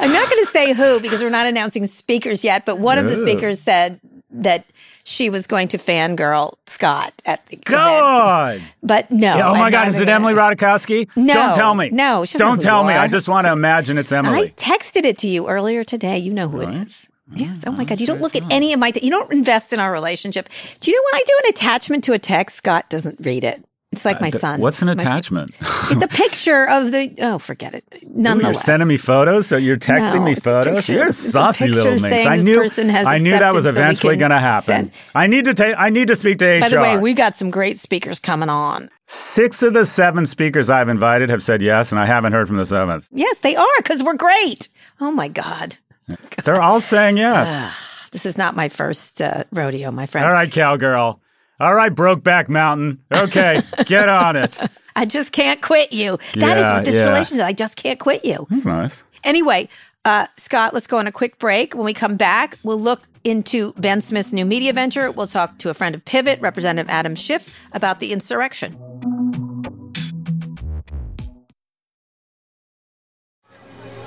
I'm 0.00 0.12
not 0.12 0.28
going 0.28 0.42
to 0.42 0.50
say 0.50 0.72
who 0.72 1.00
because 1.00 1.22
we're 1.22 1.30
not 1.30 1.46
announcing 1.46 1.86
speakers 1.86 2.44
yet. 2.44 2.66
But 2.66 2.78
one 2.78 2.98
of 2.98 3.06
the 3.06 3.16
speakers 3.16 3.60
said 3.60 4.00
that 4.30 4.66
she 5.04 5.30
was 5.30 5.46
going 5.46 5.68
to 5.68 5.78
fangirl 5.78 6.54
Scott 6.66 7.12
at 7.24 7.46
the 7.46 7.56
God. 7.56 8.56
Event. 8.56 8.72
But 8.82 9.10
no. 9.10 9.36
Yeah, 9.36 9.50
oh 9.50 9.54
my 9.54 9.66
I'm 9.66 9.72
God, 9.72 9.88
is 9.88 10.00
it 10.00 10.08
Emily 10.08 10.34
Ratajkowski? 10.34 11.08
No. 11.16 11.34
Don't 11.34 11.54
tell 11.54 11.74
me. 11.74 11.90
No. 11.90 12.24
Don't 12.24 12.60
tell 12.60 12.84
me. 12.84 12.94
I 12.94 13.08
just 13.08 13.28
want 13.28 13.46
to 13.46 13.52
imagine 13.52 13.98
it's 13.98 14.12
Emily. 14.12 14.48
I 14.48 14.50
texted 14.50 15.04
it 15.04 15.18
to 15.18 15.28
you 15.28 15.48
earlier 15.48 15.84
today. 15.84 16.18
You 16.18 16.32
know 16.32 16.48
who 16.48 16.60
right. 16.60 16.74
it 16.74 16.86
is. 16.86 17.08
Yes. 17.34 17.64
Oh 17.66 17.72
my 17.72 17.84
God. 17.84 18.00
You 18.00 18.06
don't 18.06 18.20
look 18.20 18.36
at 18.36 18.42
any 18.50 18.72
of 18.72 18.80
my, 18.80 18.92
you 19.00 19.10
don't 19.10 19.32
invest 19.32 19.72
in 19.72 19.80
our 19.80 19.92
relationship. 19.92 20.48
Do 20.80 20.90
you 20.90 20.96
know 20.96 21.02
when 21.12 21.20
I 21.20 21.24
do 21.26 21.34
an 21.44 21.50
attachment 21.50 22.04
to 22.04 22.12
a 22.12 22.18
text, 22.18 22.56
Scott 22.56 22.90
doesn't 22.90 23.24
read 23.24 23.44
it? 23.44 23.64
It's 23.92 24.06
like 24.06 24.22
my 24.22 24.28
uh, 24.28 24.30
son. 24.30 24.60
What's 24.60 24.80
an 24.80 24.88
attachment? 24.88 25.54
it's 25.60 26.02
a 26.02 26.08
picture 26.16 26.66
of 26.66 26.90
the. 26.90 27.14
Oh, 27.18 27.38
forget 27.38 27.74
it. 27.74 27.84
Nonetheless, 28.06 28.54
Ooh, 28.54 28.56
you're 28.56 28.62
sending 28.62 28.88
me 28.88 28.96
photos, 28.96 29.46
so 29.46 29.58
you're 29.58 29.76
texting 29.76 30.14
no, 30.14 30.24
me 30.24 30.34
photos. 30.34 30.88
You're 30.88 31.08
a 31.08 31.12
saucy 31.12 31.68
little 31.68 32.00
minx. 32.00 32.26
I 32.26 32.38
knew. 32.38 32.62
I 33.06 33.18
knew 33.18 33.32
that 33.32 33.52
was 33.52 33.66
eventually 33.66 34.14
so 34.14 34.18
going 34.18 34.30
to 34.30 34.38
happen. 34.38 34.64
Send. 34.66 34.92
I 35.14 35.26
need 35.26 35.44
to 35.44 35.52
take. 35.52 35.74
I 35.76 35.90
need 35.90 36.08
to 36.08 36.16
speak 36.16 36.38
to 36.38 36.46
HR. 36.46 36.60
By 36.60 36.68
the 36.70 36.80
way, 36.80 36.96
we've 36.96 37.16
got 37.16 37.36
some 37.36 37.50
great 37.50 37.78
speakers 37.78 38.18
coming 38.18 38.48
on. 38.48 38.88
Six 39.08 39.62
of 39.62 39.74
the 39.74 39.84
seven 39.84 40.24
speakers 40.24 40.70
I've 40.70 40.88
invited 40.88 41.28
have 41.28 41.42
said 41.42 41.60
yes, 41.60 41.92
and 41.92 42.00
I 42.00 42.06
haven't 42.06 42.32
heard 42.32 42.46
from 42.46 42.56
the 42.56 42.64
seventh. 42.64 43.06
Yes, 43.12 43.40
they 43.40 43.56
are 43.56 43.66
because 43.76 44.02
we're 44.02 44.14
great. 44.14 44.68
Oh 45.02 45.10
my 45.10 45.28
God. 45.28 45.76
They're 46.44 46.60
all 46.60 46.80
saying 46.80 47.16
yes. 47.16 48.08
This 48.10 48.26
is 48.26 48.36
not 48.36 48.54
my 48.54 48.68
first 48.68 49.22
uh, 49.22 49.44
rodeo, 49.52 49.90
my 49.90 50.06
friend. 50.06 50.26
All 50.26 50.32
right, 50.32 50.50
cowgirl. 50.50 51.20
All 51.60 51.74
right, 51.74 51.94
Brokeback 51.94 52.48
Mountain. 52.48 53.02
Okay, 53.12 53.62
get 53.86 54.08
on 54.08 54.36
it. 54.36 54.60
I 54.94 55.06
just 55.06 55.32
can't 55.32 55.62
quit 55.62 55.92
you. 55.92 56.18
That 56.34 56.58
yeah, 56.58 56.66
is 56.66 56.72
what 56.72 56.84
this 56.84 56.94
yeah. 56.94 57.06
relationship. 57.06 57.46
I 57.46 57.52
just 57.52 57.76
can't 57.76 57.98
quit 57.98 58.24
you. 58.24 58.46
That's 58.50 58.64
nice. 58.64 59.04
Anyway, 59.24 59.68
uh, 60.04 60.26
Scott, 60.36 60.74
let's 60.74 60.86
go 60.86 60.98
on 60.98 61.06
a 61.06 61.12
quick 61.12 61.38
break. 61.38 61.74
When 61.74 61.84
we 61.84 61.94
come 61.94 62.16
back, 62.16 62.58
we'll 62.62 62.80
look 62.80 63.02
into 63.24 63.72
Ben 63.74 64.00
Smith's 64.00 64.32
new 64.32 64.44
media 64.44 64.72
venture. 64.72 65.10
We'll 65.10 65.26
talk 65.26 65.58
to 65.58 65.70
a 65.70 65.74
friend 65.74 65.94
of 65.94 66.04
Pivot, 66.04 66.40
Representative 66.40 66.90
Adam 66.90 67.14
Schiff, 67.14 67.56
about 67.72 68.00
the 68.00 68.12
insurrection. 68.12 68.76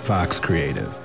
Vox 0.03 0.39
Creative. 0.39 1.04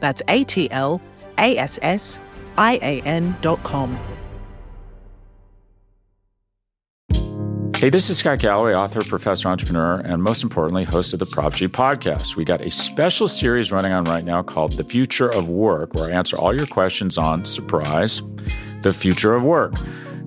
That's 0.00 0.22
A 0.28 0.44
T 0.44 0.70
L 0.70 1.00
A 1.38 1.56
S 1.56 1.78
S 1.82 2.18
I 2.56 2.78
A 2.82 3.00
N 3.02 3.36
dot 3.40 3.62
com. 3.62 3.98
Hey, 7.76 7.88
this 7.88 8.10
is 8.10 8.18
Scott 8.18 8.40
Galloway, 8.40 8.74
author, 8.74 9.02
professor, 9.02 9.48
entrepreneur, 9.48 10.00
and 10.00 10.22
most 10.22 10.42
importantly, 10.42 10.84
host 10.84 11.14
of 11.14 11.18
the 11.18 11.24
Prop 11.24 11.54
G 11.54 11.66
podcast. 11.66 12.36
We 12.36 12.44
got 12.44 12.60
a 12.60 12.70
special 12.70 13.26
series 13.26 13.72
running 13.72 13.92
on 13.92 14.04
right 14.04 14.22
now 14.22 14.42
called 14.42 14.72
The 14.72 14.84
Future 14.84 15.30
of 15.30 15.48
Work, 15.48 15.94
where 15.94 16.10
I 16.10 16.10
answer 16.10 16.36
all 16.36 16.54
your 16.54 16.66
questions 16.66 17.16
on 17.16 17.46
surprise, 17.46 18.20
the 18.82 18.92
future 18.92 19.34
of 19.34 19.44
work. 19.44 19.72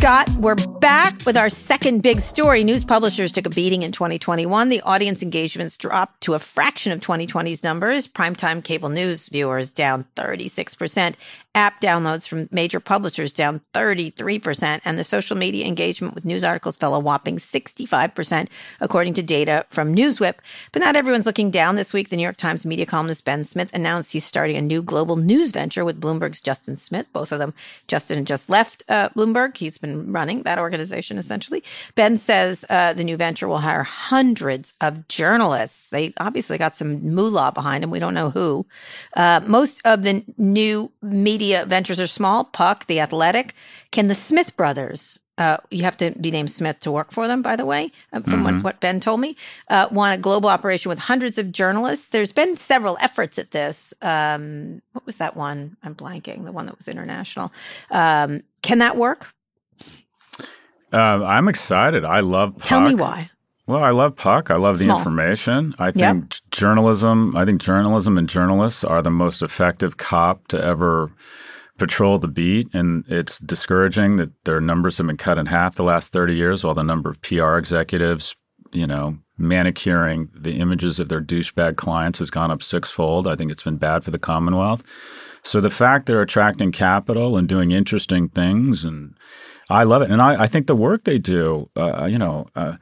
Scott. 0.00 0.30
We're 0.36 0.54
back 0.54 1.26
with 1.26 1.36
our 1.36 1.50
second 1.50 2.02
big 2.02 2.20
story. 2.20 2.64
News 2.64 2.86
publishers 2.86 3.32
took 3.32 3.44
a 3.44 3.50
beating 3.50 3.82
in 3.82 3.92
2021. 3.92 4.70
The 4.70 4.80
audience 4.80 5.22
engagements 5.22 5.76
dropped 5.76 6.22
to 6.22 6.32
a 6.32 6.38
fraction 6.38 6.92
of 6.92 7.00
2020's 7.00 7.62
numbers. 7.62 8.08
Primetime 8.08 8.64
cable 8.64 8.88
news 8.88 9.28
viewers 9.28 9.70
down 9.70 10.06
36%. 10.16 11.16
App 11.54 11.80
downloads 11.80 12.28
from 12.28 12.48
major 12.52 12.78
publishers 12.78 13.32
down 13.32 13.60
33%. 13.74 14.80
And 14.84 14.96
the 14.96 15.02
social 15.02 15.36
media 15.36 15.66
engagement 15.66 16.14
with 16.14 16.24
news 16.24 16.44
articles 16.44 16.76
fell 16.76 16.94
a 16.94 17.00
whopping 17.00 17.38
65%, 17.38 18.46
according 18.80 19.14
to 19.14 19.22
data 19.22 19.66
from 19.68 19.94
Newswhip. 19.94 20.34
But 20.70 20.80
not 20.80 20.94
everyone's 20.94 21.26
looking 21.26 21.50
down 21.50 21.74
this 21.74 21.92
week. 21.92 22.08
The 22.08 22.16
New 22.16 22.22
York 22.22 22.36
Times 22.36 22.64
media 22.64 22.86
columnist 22.86 23.24
Ben 23.24 23.44
Smith 23.44 23.74
announced 23.74 24.12
he's 24.12 24.24
starting 24.24 24.56
a 24.56 24.62
new 24.62 24.80
global 24.80 25.16
news 25.16 25.50
venture 25.50 25.84
with 25.84 26.00
Bloomberg's 26.00 26.40
Justin 26.40 26.76
Smith. 26.76 27.06
Both 27.12 27.32
of 27.32 27.40
them, 27.40 27.52
Justin 27.88 28.24
just 28.24 28.48
left 28.48 28.84
uh, 28.88 29.08
Bloomberg. 29.08 29.56
He's 29.56 29.76
been 29.76 30.12
running 30.12 30.44
that 30.44 30.58
organization 30.60 31.18
essentially. 31.18 31.64
Ben 31.96 32.16
says 32.16 32.64
uh, 32.70 32.92
the 32.92 33.02
new 33.02 33.16
venture 33.16 33.48
will 33.48 33.58
hire 33.58 33.82
hundreds 33.82 34.72
of 34.80 35.08
journalists. 35.08 35.88
They 35.88 36.14
obviously 36.18 36.58
got 36.58 36.76
some 36.76 37.12
moolah 37.12 37.50
behind 37.52 37.82
them. 37.82 37.90
We 37.90 37.98
don't 37.98 38.14
know 38.14 38.30
who. 38.30 38.66
Uh, 39.16 39.40
most 39.44 39.80
of 39.84 40.04
the 40.04 40.24
new 40.38 40.92
media 41.02 41.39
ventures 41.40 42.00
are 42.00 42.06
small. 42.06 42.44
Puck, 42.44 42.86
The 42.86 43.00
Athletic. 43.00 43.54
Can 43.90 44.08
the 44.08 44.14
Smith 44.14 44.56
brothers 44.56 45.18
uh, 45.40 45.56
you 45.70 45.84
have 45.84 45.96
to 45.96 46.10
be 46.20 46.30
named 46.30 46.52
Smith 46.52 46.78
to 46.80 46.92
work 46.92 47.10
for 47.12 47.26
them, 47.26 47.40
by 47.40 47.56
the 47.56 47.64
way, 47.64 47.90
uh, 48.12 48.20
from 48.20 48.44
mm-hmm. 48.44 48.56
what, 48.56 48.62
what, 48.62 48.80
Ben 48.80 49.00
told 49.00 49.20
me. 49.20 49.36
Uh, 49.68 49.88
want 49.90 50.14
a 50.14 50.18
global 50.20 50.50
operation 50.50 50.90
with 50.90 50.98
hundreds 50.98 51.38
of 51.38 51.50
journalists. 51.50 52.08
There's 52.08 52.30
been 52.30 52.56
several 52.56 52.98
efforts 53.00 53.38
at 53.38 53.50
this. 53.50 53.94
Um, 54.02 54.82
what 54.92 55.06
was 55.06 55.16
that 55.16 55.36
one? 55.36 55.78
I'm 55.82 55.94
blanking. 55.94 56.44
The 56.44 56.52
one 56.52 56.66
that 56.66 56.76
was 56.76 56.88
international. 56.88 57.52
Um, 57.90 58.42
can 58.60 58.80
that 58.80 58.98
work? 58.98 59.28
Uh, 60.92 61.24
I'm 61.24 61.48
excited. 61.48 62.04
I 62.04 62.20
love. 62.20 62.58
Puck. 62.58 62.68
Tell 62.68 62.82
me 62.82 62.94
why. 62.94 63.30
Well, 63.70 63.84
I 63.84 63.90
love 63.90 64.16
Puck. 64.16 64.50
I 64.50 64.56
love 64.56 64.78
Small. 64.78 64.96
the 64.96 64.98
information. 64.98 65.76
I 65.78 65.92
think 65.92 66.00
yep. 66.34 66.40
journalism. 66.50 67.36
I 67.36 67.44
think 67.44 67.62
journalism 67.62 68.18
and 68.18 68.28
journalists 68.28 68.82
are 68.82 69.00
the 69.00 69.12
most 69.12 69.42
effective 69.42 69.96
cop 69.96 70.48
to 70.48 70.60
ever 70.60 71.12
patrol 71.78 72.18
the 72.18 72.26
beat. 72.26 72.74
And 72.74 73.04
it's 73.06 73.38
discouraging 73.38 74.16
that 74.16 74.32
their 74.44 74.60
numbers 74.60 74.98
have 74.98 75.06
been 75.06 75.16
cut 75.16 75.38
in 75.38 75.46
half 75.46 75.76
the 75.76 75.84
last 75.84 76.12
30 76.12 76.34
years, 76.34 76.64
while 76.64 76.74
the 76.74 76.82
number 76.82 77.10
of 77.10 77.22
PR 77.22 77.58
executives, 77.58 78.34
you 78.72 78.88
know, 78.88 79.18
manicuring 79.38 80.30
the 80.34 80.58
images 80.58 80.98
of 80.98 81.08
their 81.08 81.22
douchebag 81.22 81.76
clients 81.76 82.18
has 82.18 82.28
gone 82.28 82.50
up 82.50 82.64
sixfold. 82.64 83.28
I 83.28 83.36
think 83.36 83.52
it's 83.52 83.62
been 83.62 83.76
bad 83.76 84.02
for 84.02 84.10
the 84.10 84.18
Commonwealth. 84.18 84.82
So 85.44 85.60
the 85.60 85.70
fact 85.70 86.06
they're 86.06 86.20
attracting 86.20 86.72
capital 86.72 87.36
and 87.36 87.48
doing 87.48 87.70
interesting 87.70 88.30
things 88.30 88.82
and 88.82 89.14
I 89.70 89.84
love 89.84 90.02
it, 90.02 90.10
and 90.10 90.20
I, 90.20 90.42
I 90.42 90.46
think 90.48 90.66
the 90.66 90.74
work 90.74 91.04
they 91.04 91.18
do, 91.18 91.70
uh, 91.76 92.06
you 92.06 92.18
know. 92.18 92.48
Uh, 92.56 92.74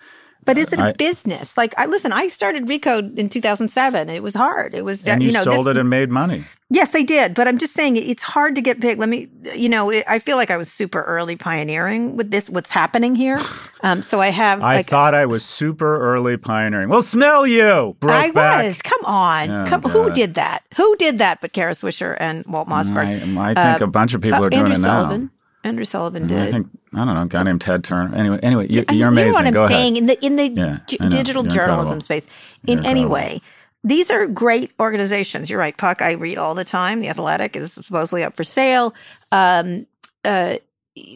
but 0.48 0.56
is 0.56 0.72
it 0.72 0.80
a 0.80 0.84
I, 0.84 0.92
business? 0.92 1.58
Like, 1.58 1.74
I 1.76 1.84
listen. 1.84 2.10
I 2.10 2.28
started 2.28 2.64
Recode 2.64 3.18
in 3.18 3.28
2007. 3.28 4.08
It 4.08 4.22
was 4.22 4.34
hard. 4.34 4.74
It 4.74 4.82
was, 4.82 5.06
and 5.06 5.22
you, 5.22 5.26
you 5.26 5.34
know, 5.34 5.44
sold 5.44 5.66
this, 5.66 5.72
it 5.72 5.76
and 5.76 5.90
made 5.90 6.08
money. 6.08 6.42
Yes, 6.70 6.88
they 6.88 7.04
did. 7.04 7.34
But 7.34 7.46
I'm 7.46 7.58
just 7.58 7.74
saying, 7.74 7.98
it's 7.98 8.22
hard 8.22 8.54
to 8.54 8.62
get 8.62 8.80
big. 8.80 8.98
Let 8.98 9.10
me, 9.10 9.28
you 9.54 9.68
know, 9.68 9.90
it, 9.90 10.04
I 10.08 10.18
feel 10.18 10.38
like 10.38 10.50
I 10.50 10.56
was 10.56 10.72
super 10.72 11.02
early 11.02 11.36
pioneering 11.36 12.16
with 12.16 12.30
this. 12.30 12.48
What's 12.48 12.70
happening 12.70 13.14
here? 13.14 13.38
Um, 13.80 14.02
so 14.02 14.20
I 14.20 14.30
have. 14.30 14.60
I 14.60 14.78
like, 14.78 14.86
thought 14.88 15.14
I 15.14 15.26
was 15.26 15.44
super 15.44 16.00
early 16.00 16.36
pioneering. 16.36 16.88
Well, 16.88 17.00
smell 17.00 17.46
you, 17.46 17.96
I 18.02 18.32
was. 18.32 18.82
Come 18.82 19.04
on. 19.04 19.48
Oh, 19.48 19.66
Come, 19.68 19.82
who 19.82 20.10
did 20.10 20.34
that? 20.34 20.64
Who 20.76 20.96
did 20.96 21.18
that? 21.18 21.40
But 21.40 21.52
Kara 21.52 21.74
Swisher 21.74 22.16
and 22.18 22.44
Walt 22.46 22.66
Mossberg. 22.66 23.06
I, 23.06 23.50
I 23.50 23.54
think 23.54 23.80
uh, 23.80 23.84
a 23.84 23.86
bunch 23.86 24.14
of 24.14 24.20
people 24.20 24.40
uh, 24.40 24.46
are 24.46 24.50
doing 24.50 24.62
Andrew 24.62 24.78
it 24.78 24.80
Sullivan. 24.80 25.30
Andrew 25.68 25.84
Sullivan 25.84 26.26
did. 26.26 26.38
I 26.38 26.50
think 26.50 26.68
I 26.94 27.04
don't 27.04 27.14
know, 27.14 27.22
a 27.22 27.26
guy 27.26 27.42
named 27.42 27.60
Ted 27.60 27.84
Turner. 27.84 28.14
Anyway, 28.14 28.40
anyway, 28.42 28.66
you, 28.68 28.80
are 28.80 29.08
amazing. 29.08 29.26
You 29.26 29.30
know 29.30 29.32
what 29.32 29.46
I'm 29.46 29.52
Go 29.52 29.68
saying 29.68 29.96
ahead. 29.96 29.96
in 29.98 30.06
the 30.06 30.26
in 30.26 30.36
the 30.36 30.48
yeah, 30.48 30.78
g- 30.86 30.96
digital 31.08 31.44
You're 31.44 31.54
journalism 31.54 31.98
incredible. 31.98 32.00
space. 32.00 32.26
In 32.66 32.84
any 32.86 33.04
way, 33.04 33.40
these 33.84 34.10
are 34.10 34.26
great 34.26 34.72
organizations. 34.80 35.50
You're 35.50 35.58
right, 35.58 35.76
Puck. 35.76 36.02
I 36.02 36.12
read 36.12 36.38
all 36.38 36.54
the 36.54 36.64
time. 36.64 37.00
The 37.00 37.08
Athletic 37.08 37.56
is 37.56 37.74
supposedly 37.74 38.24
up 38.24 38.36
for 38.36 38.44
sale. 38.44 38.94
Um, 39.30 39.86
uh, 40.24 40.56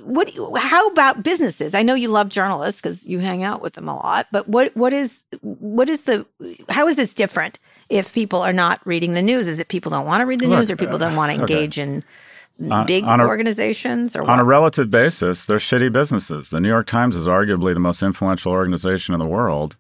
what? 0.03 0.31
How 0.59 0.89
about 0.89 1.23
businesses? 1.23 1.75
I 1.75 1.83
know 1.83 1.95
you 1.95 2.09
love 2.09 2.29
journalists 2.29 2.81
because 2.81 3.07
you 3.07 3.19
hang 3.19 3.43
out 3.43 3.63
with 3.63 3.73
them 3.73 3.89
a 3.89 3.97
lot. 3.97 4.27
But 4.31 4.49
what? 4.49 4.77
What 4.77 4.93
is? 4.93 5.25
What 5.41 5.89
is 5.89 6.05
the? 6.05 6.27
How 6.69 6.87
is 6.87 6.97
this 6.97 7.15
different? 7.15 7.59
If 7.89 8.15
people 8.15 8.41
are 8.41 8.53
not 8.53 8.81
reading 8.87 9.15
the 9.15 9.23
news, 9.23 9.49
is 9.49 9.61
it 9.61 9.69
people 9.69 9.91
don't 9.91 10.07
want 10.07 10.21
to 10.21 10.27
read 10.27 10.41
the 10.41 10.47
Look, 10.47 10.61
news, 10.61 10.71
or 10.71 10.77
people 10.77 10.99
don't 10.99 11.17
want 11.17 11.33
to 11.35 11.41
engage 11.41 11.79
okay. 11.79 11.83
in 11.91 12.05
Uh, 12.71 12.85
big 12.85 13.05
on 13.05 13.21
a- 13.21 13.27
organizations? 13.27 14.15
Or 14.15 14.23
On 14.23 14.29
what? 14.29 14.39
a 14.41 14.45
relative 14.45 14.91
basis, 14.91 15.45
they're 15.45 15.59
shitty 15.59 15.91
businesses. 15.93 16.51
The 16.51 16.61
New 16.61 16.69
York 16.69 16.87
Times 16.87 17.17
is 17.17 17.27
arguably 17.27 17.75
the 17.75 17.81
most 17.81 18.03
influential 18.03 18.53
organization 18.53 19.15
in 19.15 19.19
the 19.21 19.27
world, 19.27 19.77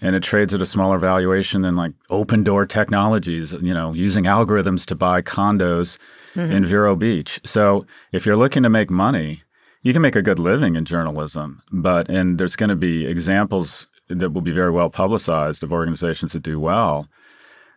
and 0.00 0.16
it 0.16 0.22
trades 0.22 0.52
at 0.52 0.60
a 0.60 0.66
smaller 0.66 0.98
valuation 0.98 1.62
than 1.62 1.76
like 1.76 1.92
Opendoor 2.10 2.68
Technologies, 2.68 3.52
you 3.52 3.72
know, 3.72 3.92
using 3.92 4.24
algorithms 4.24 4.84
to 4.86 4.94
buy 4.94 5.22
condos 5.22 5.96
in 6.34 6.64
Vero 6.64 6.96
Beach. 6.96 7.40
So 7.44 7.86
if 8.10 8.24
you're 8.26 8.36
looking 8.36 8.62
to 8.62 8.70
make 8.70 8.90
money, 8.90 9.42
you 9.82 9.92
can 9.92 10.02
make 10.02 10.16
a 10.16 10.22
good 10.22 10.38
living 10.38 10.76
in 10.76 10.84
journalism, 10.84 11.62
but 11.70 12.08
and 12.08 12.38
there's 12.38 12.56
going 12.56 12.70
to 12.70 12.76
be 12.76 13.06
examples 13.06 13.86
that 14.08 14.30
will 14.32 14.40
be 14.42 14.52
very 14.52 14.70
well 14.70 14.90
publicized 14.90 15.62
of 15.62 15.72
organizations 15.72 16.32
that 16.32 16.42
do 16.42 16.58
well. 16.58 17.06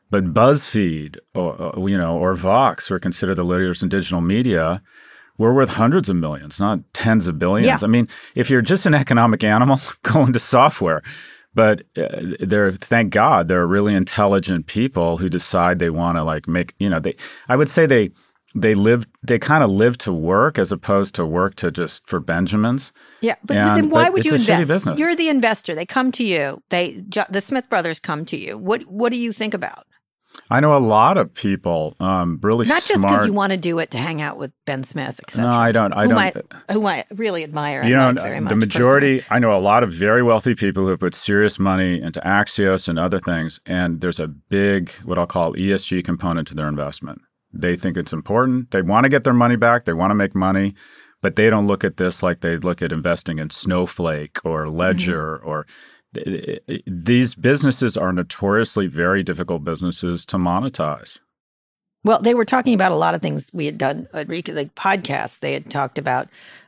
But 0.10 0.34
BuzzFeed, 0.34 1.18
or 1.34 1.62
uh, 1.62 1.86
you 1.86 1.98
know, 1.98 2.18
or 2.18 2.36
Vox, 2.36 2.88
who 2.88 2.96
are 2.96 3.00
considered 3.00 3.36
the 3.36 3.44
leaders 3.44 3.82
in 3.82 3.90
digital 3.90 4.22
media, 4.22 4.82
we're 5.38 5.54
worth 5.54 5.72
hundreds 5.72 6.10
of 6.10 6.16
millions, 6.16 6.60
not 6.60 6.80
tens 6.94 7.28
of 7.28 7.40
billions. 7.40 7.68
Yeah. 7.68 7.80
I 7.82 7.88
mean, 7.88 8.08
if 8.36 8.50
you're 8.50 8.62
just 8.62 8.86
an 8.86 8.94
economic 8.94 9.44
animal, 9.44 9.80
go 10.04 10.24
into 10.26 10.40
software. 10.40 11.02
But 11.54 11.84
uh, 11.98 12.36
they're 12.40 12.74
thank 12.74 13.14
God 13.14 13.48
they're 13.48 13.66
really 13.66 13.96
intelligent 13.96 14.68
people 14.68 15.18
who 15.18 15.30
decide 15.30 15.80
they 15.80 15.90
want 15.90 16.18
to 16.18 16.24
like 16.24 16.48
make 16.48 16.76
you 16.80 16.90
know 16.90 17.00
they. 17.00 17.16
I 17.48 17.56
would 17.56 17.70
say 17.70 17.86
they 17.86 18.12
they 18.54 18.74
live 18.74 19.06
they 19.24 19.40
kind 19.40 19.64
of 19.64 19.70
live 19.70 19.98
to 20.00 20.12
work 20.12 20.60
as 20.60 20.72
opposed 20.74 21.16
to 21.16 21.26
work 21.26 21.56
to 21.56 21.72
just 21.72 22.06
for 22.08 22.20
Benjamins. 22.20 22.92
Yeah, 23.22 23.36
but, 23.42 23.56
but 23.56 23.76
then 23.76 23.90
why 23.90 24.06
but 24.06 24.14
would 24.14 24.26
you 24.26 24.36
it's 24.36 24.48
a 24.48 24.52
shitty 24.52 24.62
invest? 24.62 24.98
You're 25.00 25.16
the 25.16 25.30
investor. 25.30 25.76
They 25.76 25.86
come 25.86 26.12
to 26.14 26.26
you. 26.26 26.62
They 26.70 27.04
the 27.30 27.42
Smith 27.42 27.70
brothers 27.70 28.00
come 28.00 28.26
to 28.26 28.38
you. 28.38 28.58
What 28.58 28.84
what 28.84 29.12
do 29.12 29.18
you 29.18 29.32
think 29.32 29.54
about? 29.54 29.86
I 30.50 30.60
know 30.60 30.76
a 30.76 30.80
lot 30.80 31.18
of 31.18 31.34
people, 31.34 31.96
um, 32.00 32.40
really 32.42 32.66
Not 32.68 32.84
just 32.84 33.02
because 33.02 33.26
you 33.26 33.34
want 33.34 33.52
to 33.52 33.58
do 33.58 33.80
it 33.80 33.92
to 33.92 33.98
hang 33.98 34.22
out 34.22 34.38
with 34.38 34.52
Ben 34.66 34.84
Smith, 34.84 35.20
etc. 35.24 35.44
No, 35.44 35.58
I 35.58 35.72
don't. 35.72 35.94
I 35.94 36.02
whom 36.06 36.10
don't. 36.16 36.54
I, 36.70 36.74
whom 36.74 36.86
I 36.86 37.06
really 37.16 37.44
admire. 37.44 37.84
you 37.84 37.96
know, 37.96 38.14
very 38.14 38.40
much 38.40 38.50
the 38.52 38.56
majority. 38.58 39.18
personally. 39.20 39.36
I 39.36 39.40
know 39.40 39.58
a 39.58 39.60
lot 39.60 39.84
of 39.84 39.92
very 39.92 40.22
wealthy 40.22 40.54
people 40.56 40.84
who 40.84 40.90
have 40.90 41.00
put 41.00 41.16
serious 41.16 41.58
money 41.60 42.02
into 42.02 42.20
Axios 42.22 42.88
and 42.88 43.00
other 43.00 43.20
things, 43.20 43.60
and 43.66 44.02
there's 44.02 44.20
a 44.20 44.28
big, 44.28 44.92
what 45.04 45.18
I'll 45.18 45.26
call 45.28 45.54
ESG 45.54 46.04
component 46.04 46.48
to 46.50 46.54
their 46.56 46.68
investment. 46.68 47.22
They 47.52 47.76
think 47.76 47.98
it's 47.98 48.14
important. 48.14 48.72
They 48.72 48.82
want 48.82 49.06
to 49.06 49.10
get 49.10 49.24
their 49.24 49.34
money 49.34 49.56
back. 49.56 49.86
They 49.86 49.94
want 49.94 50.12
to 50.12 50.16
make 50.16 50.36
money, 50.36 50.76
but 51.22 51.36
they 51.38 51.50
don't 51.50 51.68
look 51.68 51.84
at 51.84 51.98
this 51.98 52.22
like 52.22 52.42
they 52.42 52.58
look 52.58 52.82
at 52.82 52.92
investing 52.92 53.40
in 53.40 53.50
Snowflake 53.50 54.40
or 54.46 54.70
Ledger 54.70 55.38
Mm-hmm. 55.40 55.50
or. 55.50 55.66
These 56.86 57.36
businesses 57.36 57.98
are 57.98 58.12
notoriously 58.12 58.88
very 58.88 59.24
difficult 59.24 59.64
businesses 59.64 60.26
to 60.28 60.38
monetize. 60.38 61.20
Well, 62.04 62.20
they 62.22 62.36
were 62.36 62.46
talking 62.46 62.74
about 62.76 62.92
a 62.92 62.96
lot 62.96 63.16
of 63.16 63.22
things 63.22 63.50
we 63.54 63.66
had 63.66 63.78
done, 63.78 64.08
uh, 64.14 64.26
like 64.28 64.76
podcasts. 64.76 65.40
They 65.40 65.54
had 65.54 65.70
talked 65.72 65.98
about 65.98 66.28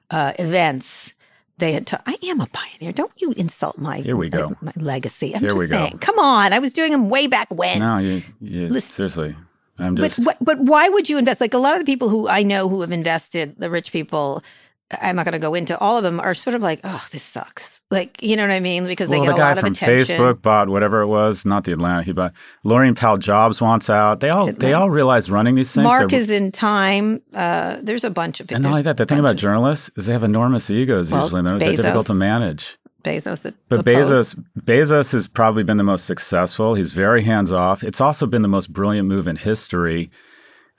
uh, 0.09 0.33
events. 0.39 1.13
They 1.59 1.73
had. 1.73 1.85
Ta- 1.87 2.01
I 2.05 2.17
am 2.23 2.41
a 2.41 2.47
pioneer. 2.47 2.91
Don't 2.91 3.11
you 3.17 3.33
insult 3.33 3.77
my 3.77 3.99
Here 3.99 4.15
we 4.15 4.29
go. 4.29 4.49
my, 4.61 4.71
my 4.75 4.83
legacy. 4.83 5.33
I'm 5.35 5.41
Here 5.41 5.49
just 5.49 5.59
we 5.59 5.67
go. 5.67 5.75
saying. 5.85 5.99
Come 5.99 6.17
on, 6.19 6.53
I 6.53 6.59
was 6.59 6.73
doing 6.73 6.91
them 6.91 7.09
way 7.09 7.27
back 7.27 7.47
when. 7.53 7.79
No, 7.79 7.97
you, 7.99 8.23
you 8.41 8.69
Listen- 8.69 8.91
seriously. 8.91 9.35
I'm 9.79 9.93
But, 9.93 10.05
just. 10.09 10.23
but 10.25 10.37
but 10.41 10.59
why 10.59 10.89
would 10.89 11.07
you 11.07 11.19
invest? 11.19 11.39
Like 11.39 11.53
a 11.53 11.59
lot 11.59 11.73
of 11.73 11.79
the 11.79 11.85
people 11.85 12.09
who 12.09 12.27
I 12.27 12.41
know 12.41 12.67
who 12.67 12.81
have 12.81 12.91
invested, 12.91 13.55
the 13.59 13.69
rich 13.69 13.91
people, 13.91 14.43
I'm 14.89 15.17
not 15.17 15.25
going 15.25 15.33
to 15.33 15.39
go 15.39 15.53
into 15.53 15.77
all 15.79 15.97
of 15.97 16.03
them, 16.03 16.19
are 16.19 16.33
sort 16.33 16.55
of 16.55 16.61
like, 16.61 16.79
oh, 16.85 17.05
this 17.11 17.23
sucks. 17.23 17.81
Like 17.91 18.21
you 18.21 18.35
know 18.35 18.43
what 18.43 18.51
I 18.51 18.59
mean? 18.59 18.85
Because 18.85 19.09
well, 19.09 19.21
they 19.21 19.27
get 19.27 19.35
the 19.35 19.41
a 19.41 19.43
guy 19.43 19.49
lot 19.49 19.57
of 19.57 19.63
attention. 19.65 20.17
Facebook 20.17 20.41
bought 20.41 20.69
whatever 20.69 21.01
it 21.01 21.07
was, 21.07 21.45
not 21.45 21.65
the 21.65 21.73
Atlantic. 21.73 22.05
He 22.05 22.11
bought. 22.13 22.33
Laurene 22.65 22.95
Powell 22.95 23.17
Jobs 23.17 23.61
wants 23.61 23.89
out. 23.89 24.21
They 24.21 24.29
all 24.29 24.51
they 24.51 24.73
all 24.73 24.89
realize 24.89 25.29
running 25.29 25.55
these 25.55 25.71
things. 25.71 25.83
Mark 25.83 26.13
is 26.13 26.29
in 26.29 26.51
time. 26.51 27.21
Uh, 27.33 27.77
there's 27.81 28.03
a 28.03 28.09
bunch 28.09 28.39
of 28.39 28.51
and 28.51 28.63
not 28.63 28.69
only 28.69 28.81
that, 28.83 28.97
the 28.97 29.05
thing 29.05 29.19
about 29.19 29.35
journalists 29.35 29.89
is 29.95 30.05
they 30.05 30.13
have 30.13 30.23
enormous 30.23 30.69
egos. 30.69 31.11
Well, 31.11 31.23
usually, 31.23 31.41
they're, 31.41 31.59
they're 31.59 31.75
difficult 31.75 32.07
to 32.07 32.13
manage. 32.13 32.77
Bezos. 33.03 33.53
But 33.69 33.85
Bezos, 33.85 34.35
Bezos 34.59 35.13
has 35.13 35.27
probably 35.27 35.63
been 35.63 35.77
the 35.77 35.83
most 35.83 36.05
successful. 36.05 36.75
He's 36.75 36.91
very 36.91 37.23
hands 37.23 37.53
off. 37.53 37.83
It's 37.83 38.01
also 38.01 38.25
been 38.25 38.41
the 38.41 38.47
most 38.49 38.73
brilliant 38.73 39.07
move 39.07 39.27
in 39.27 39.37
history 39.37 40.09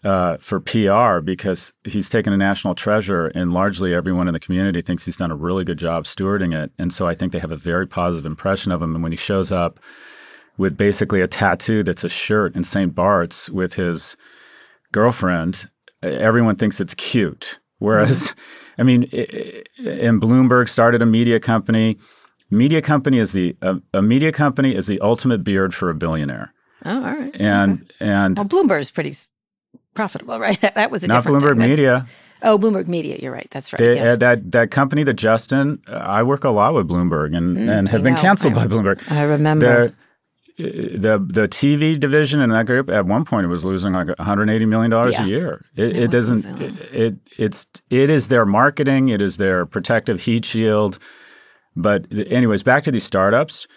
uh, 0.05 0.37
for 0.41 0.61
PR 0.61 1.21
because 1.21 1.73
he's 1.85 2.09
taken 2.09 2.33
a 2.33 2.37
national 2.37 2.75
treasure, 2.75 3.27
and 3.29 3.53
largely 3.53 3.93
everyone 3.95 4.29
in 4.29 4.35
the 4.35 4.41
community 4.41 4.81
thinks 4.81 5.05
he's 5.05 5.17
done 5.17 5.31
a 5.31 5.37
really 5.37 5.65
good 5.65 5.79
job 5.79 6.05
stewarding 6.05 6.55
it. 6.55 6.71
And 6.79 6.93
so 6.93 7.07
I 7.09 7.15
think 7.15 7.33
they 7.33 7.39
have 7.41 7.51
a 7.51 7.57
very 7.57 7.87
positive 7.87 8.25
impression 8.27 8.71
of 8.73 8.81
him. 8.81 8.95
And 8.95 9.03
when 9.03 9.13
he 9.13 9.19
shows 9.19 9.51
up 9.51 9.81
with 10.57 10.77
basically 10.77 11.21
a 11.21 11.27
tattoo 11.29 11.83
that's 11.83 12.05
a 12.05 12.09
shirt 12.09 12.55
in 12.57 12.65
St. 12.65 12.95
Bart's 12.95 13.49
with 13.51 13.75
his 13.75 14.17
girlfriend, 14.93 15.71
everyone 16.03 16.57
thinks 16.57 16.81
it's 16.81 16.95
cute. 16.95 17.59
Whereas 17.79 18.35
I 18.79 18.83
mean, 18.85 19.05
i- 19.13 19.27
i- 19.85 19.89
and 19.89 20.21
Bloomberg 20.21 20.69
started 20.69 21.03
a 21.03 21.07
media 21.07 21.41
company. 21.41 21.99
Media 22.51 22.81
company 22.81 23.19
is 23.19 23.33
the 23.33 23.57
a, 23.63 23.81
a 23.95 24.03
media 24.03 24.33
company 24.33 24.75
is 24.75 24.87
the 24.87 25.01
ultimate 25.01 25.45
beard 25.45 25.75
for 25.75 25.91
a 25.91 25.95
billionaire. 25.95 26.53
Oh, 26.85 26.95
all 26.97 27.01
right. 27.17 27.35
And 27.41 27.83
Okay. 27.83 27.95
and 28.01 28.37
well, 28.39 28.47
Bloomberg's 28.47 28.91
pretty 28.91 29.11
s- 29.11 29.29
profitable, 29.95 30.39
right? 30.47 30.61
That, 30.61 30.75
that 30.75 30.91
was 30.91 31.05
a 31.05 31.07
not 31.09 31.25
Bloomberg. 31.25 31.57
Media. 31.57 32.07
Oh, 32.43 32.57
Bloomberg 32.59 32.87
Media. 32.87 33.17
You're 33.21 33.33
right. 33.33 33.49
That's 33.51 33.73
right. 33.73 33.79
They, 33.79 33.95
yes. 33.97 34.09
uh, 34.09 34.17
that 34.17 34.53
that 34.53 34.71
company 34.71 35.03
that 35.05 35.15
Justin, 35.15 35.83
uh, 35.89 35.93
I 35.97 36.23
work 36.23 36.45
a 36.45 36.51
lot 36.51 36.75
with 36.75 36.87
Bloomberg 36.89 37.37
and, 37.37 37.57
and 37.59 37.89
have 37.89 38.01
Mm, 38.01 38.05
been 38.05 38.15
know. 38.15 38.21
canceled 38.21 38.55
I 38.55 38.67
by 38.67 38.75
Bloomberg. 38.75 39.11
I 39.11 39.23
remember. 39.25 39.89
The, 39.89 39.95
the 40.59 41.19
the 41.25 41.47
TV 41.49 41.99
division 41.99 42.41
in 42.41 42.51
that 42.51 42.67
group 42.67 42.91
at 42.91 43.07
one 43.07 43.25
point 43.25 43.45
it 43.45 43.49
was 43.49 43.65
losing 43.65 43.93
like 43.93 44.09
180 44.09 44.67
million 44.67 44.91
dollars 44.91 45.13
Yeah. 45.15 45.25
a 45.25 45.27
year. 45.29 45.65
It, 45.77 45.91
It 45.91 45.97
it 46.05 46.11
doesn't. 46.11 46.45
It, 46.61 46.75
it 46.93 47.15
it's 47.39 47.65
it 47.91 48.11
is 48.11 48.27
their 48.27 48.45
marketing. 48.45 49.09
It 49.09 49.23
is 49.23 49.37
their 49.37 49.67
protective 49.67 50.21
heat 50.23 50.45
shield. 50.45 50.99
But 51.77 52.07
anyways, 52.13 52.65
back 52.65 52.83
to 52.85 52.91
these 52.91 53.05
startups. 53.05 53.69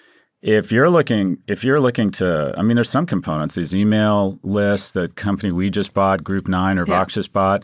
If 0.41 0.71
you're 0.71 0.89
looking, 0.89 1.37
if 1.47 1.63
you're 1.63 1.79
looking 1.79 2.09
to, 2.11 2.53
I 2.57 2.63
mean, 2.63 2.75
there's 2.75 2.89
some 2.89 3.05
components. 3.05 3.55
These 3.55 3.75
email 3.75 4.39
lists, 4.43 4.91
the 4.91 5.07
company 5.09 5.51
we 5.51 5.69
just 5.69 5.93
bought, 5.93 6.23
Group 6.23 6.47
Nine 6.47 6.79
or 6.79 6.85
Yeah. 6.85 6.97
Vox 6.97 7.13
just 7.13 7.31
bought. 7.31 7.63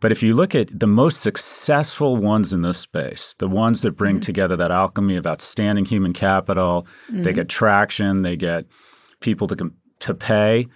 But 0.00 0.12
if 0.12 0.22
you 0.22 0.34
look 0.34 0.54
at 0.54 0.68
the 0.78 0.86
most 0.86 1.20
successful 1.20 2.16
ones 2.16 2.52
in 2.52 2.62
this 2.62 2.78
space, 2.78 3.34
the 3.38 3.48
ones 3.48 3.82
that 3.82 3.92
bring 3.92 4.16
mm-hmm. 4.16 4.20
together 4.20 4.56
that 4.56 4.70
alchemy 4.70 5.16
of 5.16 5.26
outstanding 5.26 5.84
human 5.86 6.12
capital, 6.12 6.86
they 7.08 7.16
mm-hmm. 7.16 7.32
get 7.32 7.48
traction, 7.48 8.22
they 8.22 8.36
get 8.36 8.66
people 9.20 9.46
to 9.48 9.72
to 10.00 10.14
pay, 10.14 10.66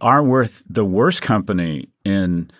aren't 0.00 0.28
worth 0.28 0.62
the 0.68 0.84
worst 0.84 1.22
company 1.22 1.88
in 2.04 2.50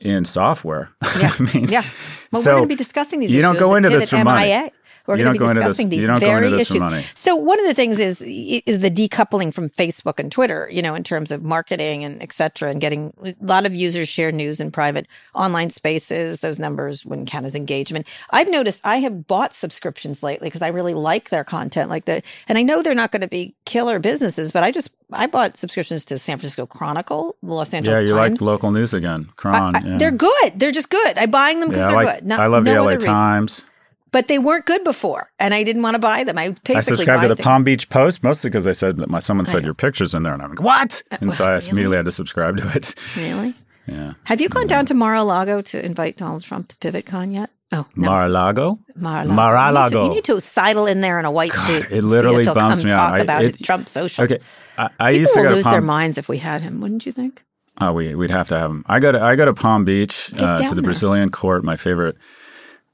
in 0.00 0.24
software. 0.24 0.90
Yeah. 1.18 1.32
I 1.38 1.54
mean, 1.54 1.68
yeah. 1.68 1.82
Well, 2.30 2.42
so 2.42 2.50
we're 2.50 2.56
going 2.58 2.68
to 2.68 2.68
be 2.68 2.76
discussing 2.76 3.20
these 3.20 3.32
you 3.32 3.40
don't 3.40 3.58
go 3.58 3.74
into 3.74 3.88
this 3.88 4.10
for 4.10 4.22
money. 4.22 4.70
We're 5.06 5.16
going 5.16 5.26
to 5.26 5.32
be 5.32 5.38
go 5.38 5.46
this- 5.48 5.56
discussing 5.56 5.88
these 5.88 6.00
you 6.02 6.06
don't 6.06 6.20
go 6.20 6.26
very 6.26 6.60
issues. 6.60 6.82
money. 6.82 7.04
So 7.14 7.34
one 7.36 7.58
of 7.60 7.66
the 7.66 7.74
things 7.74 7.98
is 8.00 8.22
is 8.22 8.80
the 8.80 8.90
decoupling 8.90 9.52
from 9.52 9.68
Facebook 9.70 10.18
and 10.18 10.30
Twitter, 10.32 10.68
you 10.72 10.82
know, 10.82 10.94
in 10.94 11.04
terms 11.04 11.30
of 11.30 11.42
marketing 11.42 12.04
and 12.04 12.22
et 12.22 12.32
cetera, 12.32 12.70
and 12.70 12.80
getting 12.80 13.12
a 13.24 13.34
lot 13.40 13.66
of 13.66 13.74
users 13.74 14.08
share 14.08 14.32
news 14.32 14.60
in 14.60 14.70
private 14.70 15.06
online 15.34 15.70
spaces. 15.70 16.40
Those 16.40 16.58
numbers 16.58 17.04
wouldn't 17.06 17.28
count 17.28 17.46
as 17.46 17.54
engagement. 17.54 18.06
I've 18.30 18.50
noticed 18.50 18.80
I 18.84 18.96
have 18.98 19.26
bought 19.26 19.54
subscriptions 19.54 20.22
lately 20.22 20.48
because 20.48 20.62
I 20.62 20.68
really 20.68 20.94
like 20.94 21.30
their 21.30 21.44
content, 21.44 21.90
like 21.90 22.04
the, 22.06 22.22
and 22.48 22.58
I 22.58 22.62
know 22.62 22.82
they're 22.82 22.94
not 22.94 23.12
going 23.12 23.22
to 23.22 23.28
be 23.28 23.54
killer 23.64 23.98
businesses, 23.98 24.52
but 24.52 24.62
I 24.62 24.70
just 24.70 24.90
I 25.12 25.26
bought 25.28 25.56
subscriptions 25.56 26.04
to 26.06 26.14
the 26.14 26.18
San 26.18 26.38
Francisco 26.38 26.66
Chronicle, 26.66 27.36
the 27.42 27.52
Los 27.52 27.72
Angeles. 27.72 27.94
yeah, 27.94 28.00
you 28.00 28.14
Times. 28.14 28.40
like 28.40 28.46
local 28.46 28.70
news 28.72 28.92
again, 28.94 29.26
Cron. 29.36 29.76
I- 29.76 29.80
yeah. 29.86 29.98
They're 29.98 30.10
good. 30.10 30.52
They're 30.56 30.72
just 30.72 30.90
good. 30.90 31.16
I'm 31.18 31.30
buying 31.30 31.60
them 31.60 31.68
because 31.68 31.82
yeah, 31.84 31.88
they're 31.94 32.04
like, 32.04 32.18
good. 32.20 32.26
No, 32.26 32.36
I 32.38 32.46
love 32.46 32.64
no 32.64 32.72
the 32.74 32.80
LA 32.80 32.86
other 32.86 32.96
reason. 32.96 33.64
But 34.12 34.28
they 34.28 34.38
weren't 34.38 34.66
good 34.66 34.84
before, 34.84 35.30
and 35.38 35.52
I 35.52 35.62
didn't 35.64 35.82
want 35.82 35.94
to 35.94 35.98
buy 35.98 36.24
them. 36.24 36.38
I 36.38 36.50
basically 36.50 36.76
I 36.76 36.80
subscribed 36.80 37.22
to 37.22 37.28
the 37.28 37.36
things. 37.36 37.44
Palm 37.44 37.64
Beach 37.64 37.88
Post 37.88 38.22
mostly 38.22 38.48
because 38.50 38.66
I 38.66 38.72
said 38.72 38.96
that 38.98 39.10
my 39.10 39.18
someone 39.18 39.46
said 39.46 39.64
your 39.64 39.74
pictures 39.74 40.14
in 40.14 40.22
there, 40.22 40.32
and 40.32 40.42
I'm 40.42 40.50
like, 40.50 40.62
what? 40.62 41.02
And 41.10 41.32
so 41.32 41.44
I 41.44 41.54
really? 41.54 41.68
immediately 41.70 41.96
had 41.96 42.06
to 42.06 42.12
subscribe 42.12 42.56
to 42.58 42.70
it. 42.76 42.94
Really? 43.16 43.54
Yeah, 43.88 44.14
Have 44.24 44.40
you 44.40 44.48
gone 44.48 44.66
down 44.66 44.84
to 44.86 44.94
Mar-a-Lago 44.94 45.60
to 45.62 45.84
invite 45.84 46.16
Donald 46.16 46.42
Trump 46.42 46.66
to 46.66 46.76
PivotCon 46.78 47.32
yet? 47.32 47.50
Oh, 47.70 47.86
no. 47.94 48.08
Mar-a-Lago. 48.10 48.80
Mar-a-Lago. 48.96 49.32
Mar-a-Lago. 49.32 50.02
You 50.08 50.14
need, 50.14 50.24
to, 50.24 50.32
you 50.32 50.34
need 50.36 50.40
to 50.40 50.44
sidle 50.44 50.86
in 50.88 51.02
there 51.02 51.20
in 51.20 51.24
a 51.24 51.30
white 51.30 51.52
suit. 51.52 51.86
it 51.92 52.02
literally 52.02 52.42
he'll 52.42 52.54
bums 52.54 52.80
come 52.80 52.84
me 52.86 52.90
talk 52.90 53.12
out. 53.12 53.14
I- 53.14 53.18
about 53.20 53.44
it- 53.44 53.62
Trump 53.62 53.88
social. 53.88 54.24
Okay, 54.24 54.40
I, 54.76 54.90
I 54.98 55.10
People 55.12 55.20
used 55.20 55.34
to 55.34 55.40
will 55.42 55.50
lose 55.52 55.62
Palm. 55.62 55.72
their 55.72 55.82
minds 55.82 56.18
if 56.18 56.28
we 56.28 56.38
had 56.38 56.62
him, 56.62 56.80
wouldn't 56.80 57.06
you 57.06 57.12
think? 57.12 57.44
Oh, 57.80 57.92
we 57.92 58.12
we'd 58.16 58.30
have 58.32 58.48
to 58.48 58.58
have 58.58 58.70
them. 58.70 58.84
I 58.88 58.98
go 58.98 59.12
to 59.12 59.20
I 59.22 59.36
go 59.36 59.44
to 59.44 59.54
Palm 59.54 59.84
Beach 59.84 60.32
uh, 60.36 60.58
to 60.62 60.68
the 60.70 60.74
there. 60.74 60.82
Brazilian 60.82 61.30
Court. 61.30 61.62
My 61.62 61.76
favorite 61.76 62.16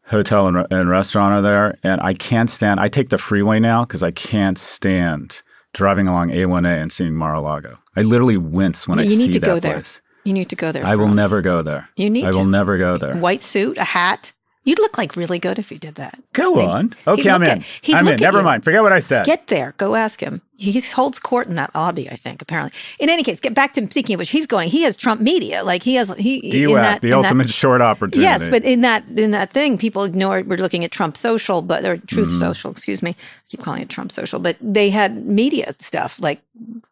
hotel 0.06 0.46
and, 0.48 0.66
and 0.70 0.88
restaurant 0.88 1.34
are 1.34 1.42
there, 1.42 1.78
and 1.82 2.00
I 2.00 2.14
can't 2.14 2.50
stand. 2.50 2.80
I 2.80 2.88
take 2.88 3.08
the 3.10 3.18
freeway 3.18 3.60
now 3.60 3.84
because 3.84 4.02
I 4.02 4.10
can't 4.10 4.58
stand 4.58 5.42
driving 5.72 6.06
along 6.08 6.30
A1A 6.30 6.80
and 6.82 6.92
seeing 6.92 7.14
Mar-a-Lago. 7.14 7.78
I 7.96 8.02
literally 8.02 8.36
wince 8.36 8.86
when 8.86 8.98
I 8.98 9.04
see 9.04 9.08
that 9.08 9.16
place. 9.16 9.20
you 9.20 9.26
need 9.26 9.32
to 9.32 9.40
go 9.40 9.58
there. 9.58 9.82
You 10.24 10.32
need 10.32 10.48
to 10.50 10.56
go 10.56 10.70
there. 10.72 10.84
I 10.84 10.96
will 10.96 11.08
us. 11.08 11.14
never 11.14 11.40
go 11.42 11.62
there. 11.62 11.88
You 11.96 12.08
need 12.10 12.24
I 12.24 12.30
will 12.30 12.44
to. 12.44 12.50
never 12.50 12.78
go 12.78 12.96
there. 12.98 13.16
White 13.16 13.42
suit, 13.42 13.76
a 13.78 13.84
hat. 13.84 14.32
You'd 14.64 14.79
look 14.79 14.96
like 14.96 15.16
really 15.16 15.40
good 15.40 15.59
if 15.59 15.72
you 15.72 15.79
did 15.79 15.96
that. 15.96 16.18
Go 16.35 16.55
He'd- 16.55 16.66
on. 16.68 16.88
he'd 17.05 17.09
Okay, 17.11 17.31
I'm 17.31 17.42
in. 17.42 17.48
at- 17.51 17.64
I'm 17.94 18.07
in. 18.07 18.20
Never 18.20 18.38
you. 18.38 18.44
mind. 18.44 18.62
Forget 18.62 18.83
what 18.83 18.92
I 18.92 19.01
said. 19.01 19.27
Get 19.27 19.48
there. 19.48 19.75
Go 19.77 19.96
ask 19.96 20.20
him. 20.20 20.40
He 20.57 20.79
holds 20.81 21.18
court 21.18 21.48
in 21.48 21.57
that 21.57 21.75
lobby, 21.75 22.09
I 22.09 22.14
think, 22.14 22.40
apparently. 22.40 22.79
In 23.01 23.11
any 23.11 23.25
case, 23.25 23.40
get 23.40 23.55
back 23.55 23.72
to 23.72 23.81
him. 23.81 23.90
speaking 23.90 24.14
of 24.14 24.18
which, 24.20 24.31
he's 24.31 24.46
going. 24.46 24.70
He 24.70 24.83
has 24.83 24.96
Trump 24.96 25.20
media. 25.20 25.64
Like 25.64 25.83
he 25.83 25.96
has 25.96 26.12
he 26.16 26.37
in 26.62 26.75
that 26.75 27.01
the 27.01 27.09
in 27.09 27.11
that- 27.11 27.25
ultimate 27.25 27.51
short 27.51 27.81
opportunity. 27.83 28.20
Yes, 28.22 28.46
but 28.48 28.62
in 28.62 28.83
that 28.83 29.03
in 29.16 29.33
that 29.33 29.53
thing, 29.53 29.79
people 29.79 30.05
ignore. 30.05 30.42
We're 30.46 30.59
looking 30.59 30.85
at 30.85 30.92
Trump 30.92 31.16
Social, 31.16 31.61
but 31.62 31.85
or 31.85 31.96
Truth 31.96 32.29
Mm-hmm. 32.29 32.38
Social. 32.38 32.70
Excuse 32.70 33.03
me, 33.03 33.11
I 33.11 33.14
keep 33.48 33.62
calling 33.62 33.83
it 33.83 33.88
Trump 33.88 34.12
Social, 34.12 34.38
but 34.38 34.57
they 34.61 34.90
had 34.90 35.27
media 35.27 35.75
stuff 35.81 36.20
like 36.20 36.40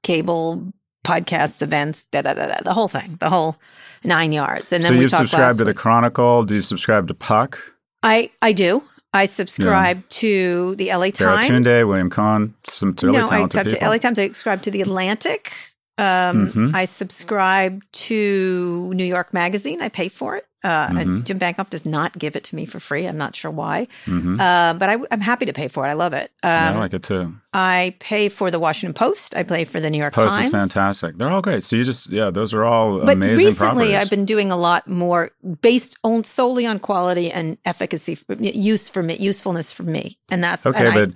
cable, 0.03 0.73
podcasts, 1.05 1.63
events, 1.63 2.05
da 2.11 2.23
da 2.23 2.35
da 2.35 2.47
da, 2.47 2.61
the 2.63 2.75
whole 2.75 2.89
thing, 2.89 3.17
the 3.21 3.31
whole 3.31 3.57
nine 4.05 4.33
yards. 4.33 4.73
And 4.73 4.83
then 4.85 4.93
so 4.93 4.97
we 4.97 5.03
you 5.03 5.09
subscribe 5.09 5.57
to 5.59 5.65
the. 5.65 5.75
Chronicle? 5.75 6.45
Do 6.45 6.55
you 6.55 6.63
subscribe 6.63 7.09
to 7.09 7.15
Puck? 7.15 7.59
I 8.03 8.31
I 8.43 8.53
do. 8.53 8.83
I 9.13 9.27
subscribe 9.27 10.09
to 10.11 10.77
the 10.77 10.91
LA 10.91 11.11
Times. 11.11 11.19
Baratunde, 11.19 11.89
William 11.89 12.11
Kahn, 12.11 12.55
some 12.65 12.95
really 13.03 13.19
no, 13.19 13.27
I 13.29 13.41
subscribe 13.43 13.67
people. 13.67 13.89
LA 13.89 13.99
Times. 13.99 14.19
I 14.19 14.27
subscribe 14.29 14.63
to 14.63 14.71
the 14.71 14.83
Atlantic. 14.83 15.53
Um, 16.01 16.49
Mhm. 16.49 16.75
I 16.75 16.85
subscribe 16.87 17.83
to 17.93 18.93
New 18.95 19.05
York 19.05 19.33
Magazine. 19.35 19.83
I 19.83 19.89
pay 19.89 20.09
for 20.09 20.37
it. 20.37 20.47
Uh, 20.63 20.89
and 20.91 20.99
Mhm. 20.99 21.25
Jim 21.25 21.39
Bankoff 21.39 21.71
does 21.71 21.87
not 21.87 22.19
give 22.19 22.37
it 22.37 22.45
to 22.45 22.55
me 22.55 22.67
for 22.67 22.81
free. 22.81 23.07
I'm 23.07 23.17
not 23.17 23.35
sure 23.35 23.51
why, 23.51 23.87
Mhm. 24.07 24.39
uh, 24.39 24.75
but 24.75 24.91
I, 24.91 24.97
am 25.11 25.23
happy 25.23 25.47
to 25.47 25.55
pay 25.55 25.69
for 25.69 25.87
it. 25.87 25.89
I 25.89 25.95
love 25.95 26.13
it. 26.13 26.31
Um, 26.43 26.51
I 26.51 26.79
like 26.81 26.93
it 26.93 27.03
too. 27.03 27.33
I 27.55 27.95
pay 27.99 28.29
for 28.29 28.51
the 28.51 28.59
Washington 28.59 28.93
Post. 28.93 29.35
I 29.35 29.43
pay 29.43 29.65
for 29.65 29.81
the 29.81 29.89
New 29.89 29.97
York 29.97 30.13
Post 30.13 30.33
Times. 30.37 30.47
is 30.49 30.53
fantastic. 30.53 31.17
They're 31.17 31.31
all 31.31 31.41
great. 31.41 31.63
So 31.63 31.77
you 31.77 31.85
just 31.85 32.11
yeah, 32.11 32.29
those 32.29 32.53
are 32.53 32.63
all 32.65 32.99
But 33.01 33.13
amazing 33.15 33.37
recently, 33.47 33.57
properties. 33.57 33.95
I've 33.97 34.11
been 34.11 34.27
doing 34.27 34.53
a 34.53 34.57
lot 34.59 34.87
more 34.87 35.31
based 35.63 35.97
on 36.05 36.25
solely 36.25 36.67
on 36.67 36.79
quality 36.79 37.31
and 37.33 37.57
efficacy, 37.65 38.15
for, 38.17 38.35
use 38.35 38.87
for 38.91 39.03
me, 39.03 39.17
usefulness 39.19 39.73
for 39.73 39.85
me, 39.85 40.19
and 40.31 40.45
that's 40.45 40.67
okay, 40.67 40.89
and 40.89 40.95
but 40.95 41.11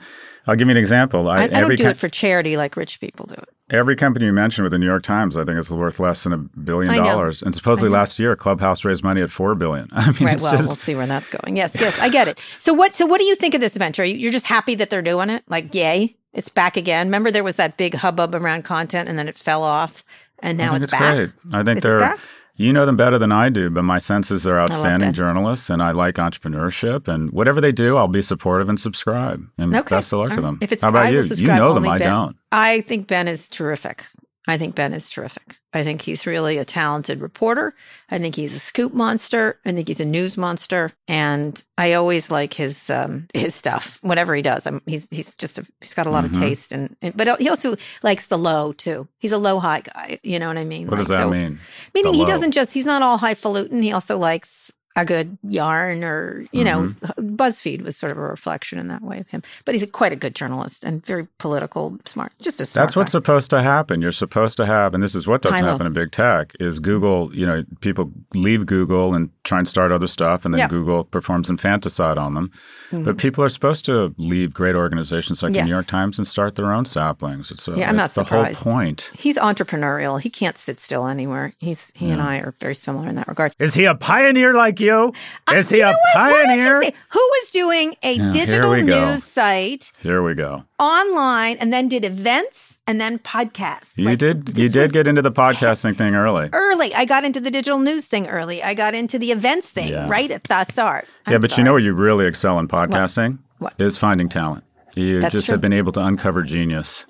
I'll 0.46 0.56
give 0.56 0.68
you 0.68 0.72
an 0.72 0.78
example. 0.78 1.28
I, 1.28 1.40
I 1.40 1.44
every 1.44 1.76
don't 1.76 1.76
do 1.76 1.84
com- 1.84 1.90
it 1.90 1.96
for 1.98 2.08
charity 2.08 2.56
like 2.56 2.76
rich 2.78 2.98
people 2.98 3.26
do 3.26 3.34
it. 3.34 3.48
Every 3.70 3.96
company 3.96 4.26
you 4.26 4.32
mentioned 4.32 4.64
with 4.64 4.72
the 4.72 4.78
New 4.78 4.86
York 4.86 5.02
Times, 5.02 5.36
I 5.36 5.44
think 5.44 5.58
it's 5.58 5.70
worth 5.70 5.98
less 6.00 6.24
than 6.24 6.32
a 6.32 6.38
billion 6.38 6.94
dollars. 6.94 7.42
And 7.42 7.54
supposedly 7.54 7.90
last 7.90 8.18
year, 8.18 8.36
Clubhouse 8.36 8.84
raised 8.84 9.02
money 9.04 9.22
at 9.22 9.30
four 9.30 9.54
billion. 9.54 9.88
I 9.92 10.06
mean, 10.12 10.24
Right. 10.24 10.34
it's 10.34 10.42
Well, 10.42 10.52
just 10.52 10.64
we'll 10.64 10.76
see 10.76 10.94
where 10.94 11.06
that's 11.06 11.28
going. 11.28 11.56
Yes. 11.56 11.74
Yes. 11.78 11.98
I 12.00 12.08
get 12.08 12.28
it. 12.28 12.40
So 12.58 12.72
what? 12.74 12.94
So 12.94 13.06
what 13.06 13.18
do 13.18 13.24
you 13.24 13.34
think 13.36 13.54
of 13.54 13.60
this 13.60 13.76
venture? 13.76 14.04
You're 14.04 14.32
just 14.32 14.46
happy 14.46 14.74
that 14.76 14.90
they're 14.90 15.02
doing 15.02 15.30
it? 15.30 15.44
Like, 15.48 15.74
yay! 15.74 16.16
It's 16.32 16.48
back 16.48 16.76
again. 16.76 17.06
Remember, 17.06 17.30
there 17.30 17.44
was 17.44 17.56
that 17.56 17.76
big 17.76 17.94
hubbub 17.94 18.34
around 18.34 18.64
content, 18.64 19.08
and 19.08 19.18
then 19.18 19.28
it 19.28 19.38
fell 19.38 19.62
off, 19.62 20.04
and 20.40 20.58
now 20.58 20.74
it's, 20.74 20.84
it's 20.84 20.90
back. 20.90 21.14
great. 21.14 21.30
I 21.52 21.62
think 21.62 21.76
Is 21.78 21.82
they're. 21.84 22.16
You 22.56 22.72
know 22.72 22.86
them 22.86 22.96
better 22.96 23.18
than 23.18 23.32
I 23.32 23.48
do, 23.48 23.68
but 23.68 23.82
my 23.82 23.98
sense 23.98 24.30
is 24.30 24.44
they're 24.44 24.60
outstanding 24.60 25.12
journalists, 25.12 25.68
and 25.70 25.82
I 25.82 25.90
like 25.90 26.14
entrepreneurship. 26.16 27.08
And 27.08 27.32
whatever 27.32 27.60
they 27.60 27.72
do, 27.72 27.96
I'll 27.96 28.06
be 28.06 28.22
supportive 28.22 28.68
and 28.68 28.78
subscribe. 28.78 29.44
And 29.58 29.74
Okay. 29.74 29.96
best 29.96 30.12
of 30.12 30.20
luck 30.20 30.34
to 30.34 30.40
them. 30.40 30.58
If 30.60 30.70
it's 30.70 30.82
How 30.84 30.90
about 30.90 31.06
I 31.06 31.10
you? 31.10 31.22
You 31.22 31.48
know 31.48 31.74
them. 31.74 31.88
I 31.88 31.98
don't. 31.98 32.36
I 32.52 32.82
think 32.82 33.08
Ben 33.08 33.26
is 33.26 33.48
terrific. 33.48 34.06
I 34.46 34.58
think 34.58 34.74
Ben 34.74 34.92
is 34.92 35.08
terrific. 35.08 35.56
I 35.72 35.84
think 35.84 36.02
he's 36.02 36.26
really 36.26 36.58
a 36.58 36.64
talented 36.66 37.20
reporter. 37.22 37.74
I 38.10 38.18
think 38.18 38.34
he's 38.36 38.54
a 38.54 38.58
scoop 38.58 38.92
monster. 38.92 39.58
I 39.64 39.72
think 39.72 39.88
he's 39.88 40.00
a 40.00 40.04
news 40.04 40.36
monster, 40.36 40.92
and 41.08 41.62
I 41.78 41.94
always 41.94 42.30
like 42.30 42.52
his 42.52 42.90
um, 42.90 43.26
his 43.32 43.54
stuff. 43.54 43.98
Whatever 44.02 44.34
he 44.34 44.42
does, 44.42 44.66
I'm, 44.66 44.82
he's 44.86 45.08
he's 45.10 45.34
just 45.34 45.58
a, 45.58 45.66
he's 45.80 45.94
got 45.94 46.06
a 46.06 46.10
lot 46.10 46.24
Mhm. 46.24 46.34
of 46.34 46.38
taste, 46.40 46.72
and, 46.72 46.94
and 47.00 47.16
but 47.16 47.40
he 47.40 47.48
also 47.48 47.76
likes 48.02 48.26
the 48.26 48.36
low 48.38 48.72
too. 48.72 49.08
He's 49.18 49.32
a 49.32 49.38
low 49.38 49.60
high 49.60 49.80
guy. 49.80 50.20
You 50.22 50.38
know 50.38 50.48
what 50.48 50.58
I 50.58 50.64
mean? 50.64 50.88
What 50.88 50.96
does 50.98 51.08
that 51.08 51.22
so- 51.22 51.30
mean? 51.30 51.58
Meaning 51.94 52.12
The 52.12 52.18
he 52.18 52.24
low. 52.24 52.28
doesn't 52.28 52.52
just 52.52 52.74
he's 52.74 52.86
not 52.86 53.00
all 53.02 53.16
highfalutin. 53.18 53.80
He 53.82 53.92
also 53.92 54.18
likes 54.18 54.70
a 54.96 55.04
good 55.04 55.36
yarn 55.48 56.04
or 56.04 56.46
you 56.52 56.62
know 56.64 56.94
Mm-hmm. 57.02 57.34
BuzzFeed 57.36 57.82
was 57.82 57.96
sort 57.96 58.12
of 58.12 58.18
a 58.18 58.20
reflection 58.20 58.78
in 58.78 58.88
that 58.88 59.02
way 59.02 59.18
of 59.18 59.28
him. 59.28 59.42
But 59.64 59.74
he's 59.74 59.82
a, 59.82 59.86
quite 59.88 60.12
a 60.12 60.16
good 60.16 60.34
journalist 60.34 60.84
and 60.84 61.04
very 61.04 61.26
political, 61.38 61.96
smart. 62.04 62.32
Just 62.40 62.60
a 62.60 62.66
smart 62.66 62.84
That's 62.86 62.96
what's 62.96 63.10
supposed 63.12 63.50
to 63.50 63.60
happen. 63.62 64.00
You're 64.00 64.12
supposed 64.12 64.56
to 64.58 64.66
have, 64.66 64.94
and 64.94 65.02
this 65.02 65.14
is 65.14 65.26
what 65.26 65.42
doesn't 65.42 65.64
happen 65.64 65.86
in 65.86 65.92
big 65.92 66.12
tech, 66.12 66.52
is 66.60 66.78
Google, 66.78 67.34
you 67.34 67.44
know, 67.46 67.64
people 67.80 68.12
leave 68.34 68.66
Google 68.66 69.14
and 69.14 69.30
try 69.42 69.58
and 69.58 69.66
start 69.66 69.90
other 69.90 70.06
stuff, 70.06 70.44
and 70.44 70.54
then 70.54 70.60
Yeah. 70.60 70.68
Google 70.68 71.04
performs 71.04 71.50
infanticide 71.50 72.18
on 72.18 72.34
them. 72.34 72.50
But 72.92 73.18
people 73.18 73.42
are 73.42 73.48
supposed 73.48 73.84
to 73.86 74.14
leave 74.18 74.54
great 74.54 74.76
organizations 74.76 75.42
like 75.42 75.52
the 75.52 75.58
Mm-hmm. 75.58 75.66
New 75.66 75.72
York 75.72 75.86
Times 75.86 76.18
and 76.18 76.26
start 76.26 76.54
their 76.54 76.72
own 76.72 76.84
saplings. 76.84 77.50
It's 77.50 77.66
a, 77.66 77.72
Yeah, 77.76 77.88
I'm 77.88 77.96
not 77.96 78.10
the 78.10 78.22
surprised. 78.24 78.62
whole 78.62 78.72
point. 78.72 79.10
He's 79.18 79.36
entrepreneurial. 79.36 80.20
He 80.20 80.30
can't 80.30 80.56
sit 80.58 80.78
still 80.78 81.06
anywhere. 81.06 81.52
He's 81.58 81.90
he 81.96 82.10
and 82.10 82.22
I 82.22 82.38
are 82.38 82.54
very 82.60 82.74
similar 82.76 83.08
in 83.08 83.16
that 83.16 83.26
regard. 83.28 83.54
Is 83.58 83.74
he 83.74 83.84
a 83.86 83.94
pioneer 83.96 84.52
like 84.54 84.78
you? 84.80 84.83
Is 84.88 85.70
Uh, 85.70 85.74
he 85.74 85.76
you 85.78 85.82
a 85.82 85.86
know 85.86 85.92
what? 85.92 85.98
Why 86.16 86.30
don't 86.30 86.56
you 86.58 86.64
pioneer? 86.64 86.92
Who 87.10 87.18
was 87.20 87.50
doing 87.50 87.94
a 88.02 88.14
Yeah, 88.14 88.30
digital 88.30 88.70
we 88.72 88.82
go. 88.82 89.10
news 89.12 89.24
site 89.24 89.92
Here 90.00 90.22
we 90.22 90.34
go. 90.34 90.64
online 90.78 91.56
and 91.58 91.72
then 91.72 91.88
did 91.88 92.04
events 92.04 92.78
and 92.86 93.00
then 93.00 93.18
podcasts? 93.18 93.92
You 93.96 94.06
Like, 94.06 94.18
did 94.18 94.56
you 94.58 94.68
did 94.68 94.92
get 94.92 95.06
into 95.06 95.22
the 95.22 95.32
podcasting 95.32 95.96
thing 95.96 96.14
early. 96.14 96.50
early. 96.52 96.94
I 96.94 97.04
got 97.04 97.24
into 97.24 97.40
the 97.40 97.50
digital 97.50 97.78
news 97.78 98.06
thing 98.06 98.26
early. 98.28 98.62
I 98.62 98.74
got 98.74 98.94
into 98.94 99.18
the 99.18 99.30
events 99.32 99.68
thing 99.70 99.88
Yeah. 99.88 100.08
right 100.08 100.30
at 100.30 100.44
the 100.44 100.64
start. 100.64 101.06
yeah, 101.28 101.34
I'm 101.36 101.40
but 101.40 101.56
you 101.56 101.64
know 101.64 101.72
where 101.72 101.80
you 101.80 101.92
really 101.94 102.26
excel 102.26 102.58
in 102.58 102.68
podcasting 102.68 103.38
What? 103.58 103.74
is 103.78 103.96
finding 103.96 104.28
talent. 104.28 104.64
You 104.96 105.20
That's 105.20 105.32
just 105.34 105.46
true. 105.46 105.54
have 105.54 105.60
been 105.60 105.72
able 105.72 105.90
to 105.92 106.00
uncover 106.00 106.42
genius. 106.42 107.06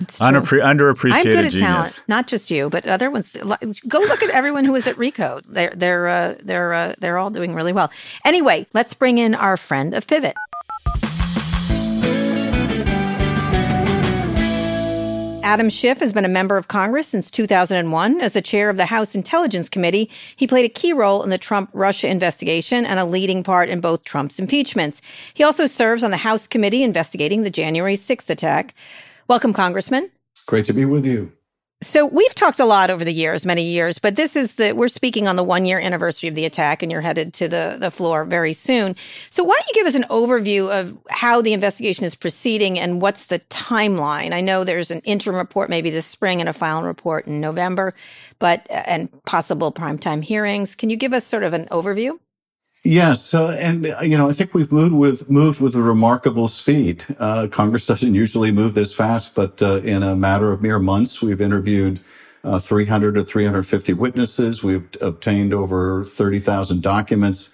Unappre- 0.00 0.62
underappreciated 0.62 1.12
I'm 1.12 1.24
good 1.24 1.44
at 1.46 1.52
genius. 1.52 1.60
talent, 1.60 2.04
not 2.06 2.26
just 2.26 2.50
you, 2.50 2.68
but 2.68 2.86
other 2.86 3.10
ones. 3.10 3.30
Go 3.32 3.98
look 3.98 4.22
at 4.22 4.30
everyone 4.30 4.64
who 4.64 4.74
is 4.74 4.86
at 4.86 4.96
Recode. 4.96 5.44
They're 5.46 5.72
they're 5.74 6.08
uh, 6.08 6.34
they're 6.42 6.74
uh, 6.74 6.94
they're 6.98 7.18
all 7.18 7.30
doing 7.30 7.54
really 7.54 7.72
well. 7.72 7.90
Anyway, 8.24 8.66
let's 8.74 8.92
bring 8.92 9.18
in 9.18 9.34
our 9.34 9.56
friend 9.56 9.94
of 9.94 10.06
Pivot. 10.06 10.36
Adam 15.46 15.70
Schiff 15.70 16.00
has 16.00 16.12
been 16.12 16.24
a 16.24 16.28
member 16.28 16.56
of 16.56 16.66
Congress 16.66 17.06
since 17.06 17.30
2001. 17.30 18.20
As 18.20 18.32
the 18.32 18.42
chair 18.42 18.68
of 18.68 18.76
the 18.76 18.84
House 18.84 19.14
Intelligence 19.14 19.68
Committee, 19.68 20.10
he 20.34 20.44
played 20.44 20.64
a 20.64 20.68
key 20.68 20.92
role 20.92 21.22
in 21.22 21.30
the 21.30 21.38
Trump 21.38 21.70
Russia 21.72 22.08
investigation 22.08 22.84
and 22.84 22.98
a 22.98 23.04
leading 23.04 23.44
part 23.44 23.68
in 23.68 23.80
both 23.80 24.02
Trump's 24.02 24.40
impeachments. 24.40 25.00
He 25.34 25.44
also 25.44 25.66
serves 25.66 26.02
on 26.02 26.10
the 26.10 26.16
House 26.16 26.48
committee 26.48 26.82
investigating 26.82 27.44
the 27.44 27.50
January 27.50 27.96
6th 27.96 28.28
attack. 28.28 28.74
Welcome, 29.28 29.52
Congressman. 29.52 30.10
Great 30.46 30.64
to 30.66 30.72
be 30.72 30.84
with 30.84 31.04
you. 31.04 31.32
So 31.82 32.06
we've 32.06 32.34
talked 32.34 32.58
a 32.58 32.64
lot 32.64 32.88
over 32.88 33.04
the 33.04 33.12
years, 33.12 33.44
many 33.44 33.64
years, 33.64 33.98
but 33.98 34.16
this 34.16 34.34
is 34.34 34.54
the 34.54 34.72
we're 34.72 34.88
speaking 34.88 35.28
on 35.28 35.36
the 35.36 35.44
one 35.44 35.66
year 35.66 35.78
anniversary 35.78 36.28
of 36.28 36.34
the 36.34 36.46
attack, 36.46 36.82
and 36.82 36.90
you're 36.90 37.02
headed 37.02 37.34
to 37.34 37.48
the 37.48 37.76
the 37.78 37.90
floor 37.90 38.24
very 38.24 38.54
soon. 38.54 38.96
So 39.28 39.44
why 39.44 39.56
don't 39.56 39.68
you 39.68 39.74
give 39.74 39.86
us 39.86 39.94
an 39.94 40.06
overview 40.08 40.70
of 40.70 40.96
how 41.10 41.42
the 41.42 41.52
investigation 41.52 42.06
is 42.06 42.14
proceeding 42.14 42.78
and 42.78 43.02
what's 43.02 43.26
the 43.26 43.40
timeline? 43.50 44.32
I 44.32 44.40
know 44.40 44.64
there's 44.64 44.90
an 44.90 45.00
interim 45.00 45.36
report 45.36 45.68
maybe 45.68 45.90
this 45.90 46.06
spring 46.06 46.40
and 46.40 46.48
a 46.48 46.54
final 46.54 46.84
report 46.84 47.26
in 47.26 47.40
November, 47.42 47.94
but 48.38 48.66
and 48.70 49.10
possible 49.24 49.70
primetime 49.70 50.24
hearings. 50.24 50.74
Can 50.74 50.88
you 50.88 50.96
give 50.96 51.12
us 51.12 51.26
sort 51.26 51.42
of 51.42 51.52
an 51.52 51.66
overview? 51.70 52.18
Yes, 52.86 53.34
uh, 53.34 53.50
and 53.58 53.92
you 54.02 54.16
know, 54.16 54.28
I 54.28 54.32
think 54.32 54.54
we've 54.54 54.70
moved 54.70 54.94
with 54.94 55.28
moved 55.28 55.60
with 55.60 55.74
a 55.74 55.82
remarkable 55.82 56.46
speed. 56.46 57.04
Uh, 57.18 57.48
Congress 57.50 57.84
doesn't 57.84 58.14
usually 58.14 58.52
move 58.52 58.74
this 58.74 58.94
fast, 58.94 59.34
but 59.34 59.60
uh, 59.60 59.78
in 59.78 60.04
a 60.04 60.14
matter 60.14 60.52
of 60.52 60.62
mere 60.62 60.78
months, 60.78 61.20
we've 61.20 61.40
interviewed 61.40 61.98
uh, 62.44 62.60
300 62.60 63.16
to 63.16 63.24
350 63.24 63.92
witnesses. 63.94 64.62
We've 64.62 64.88
obtained 65.00 65.52
over 65.52 66.04
30,000 66.04 66.80
documents, 66.80 67.52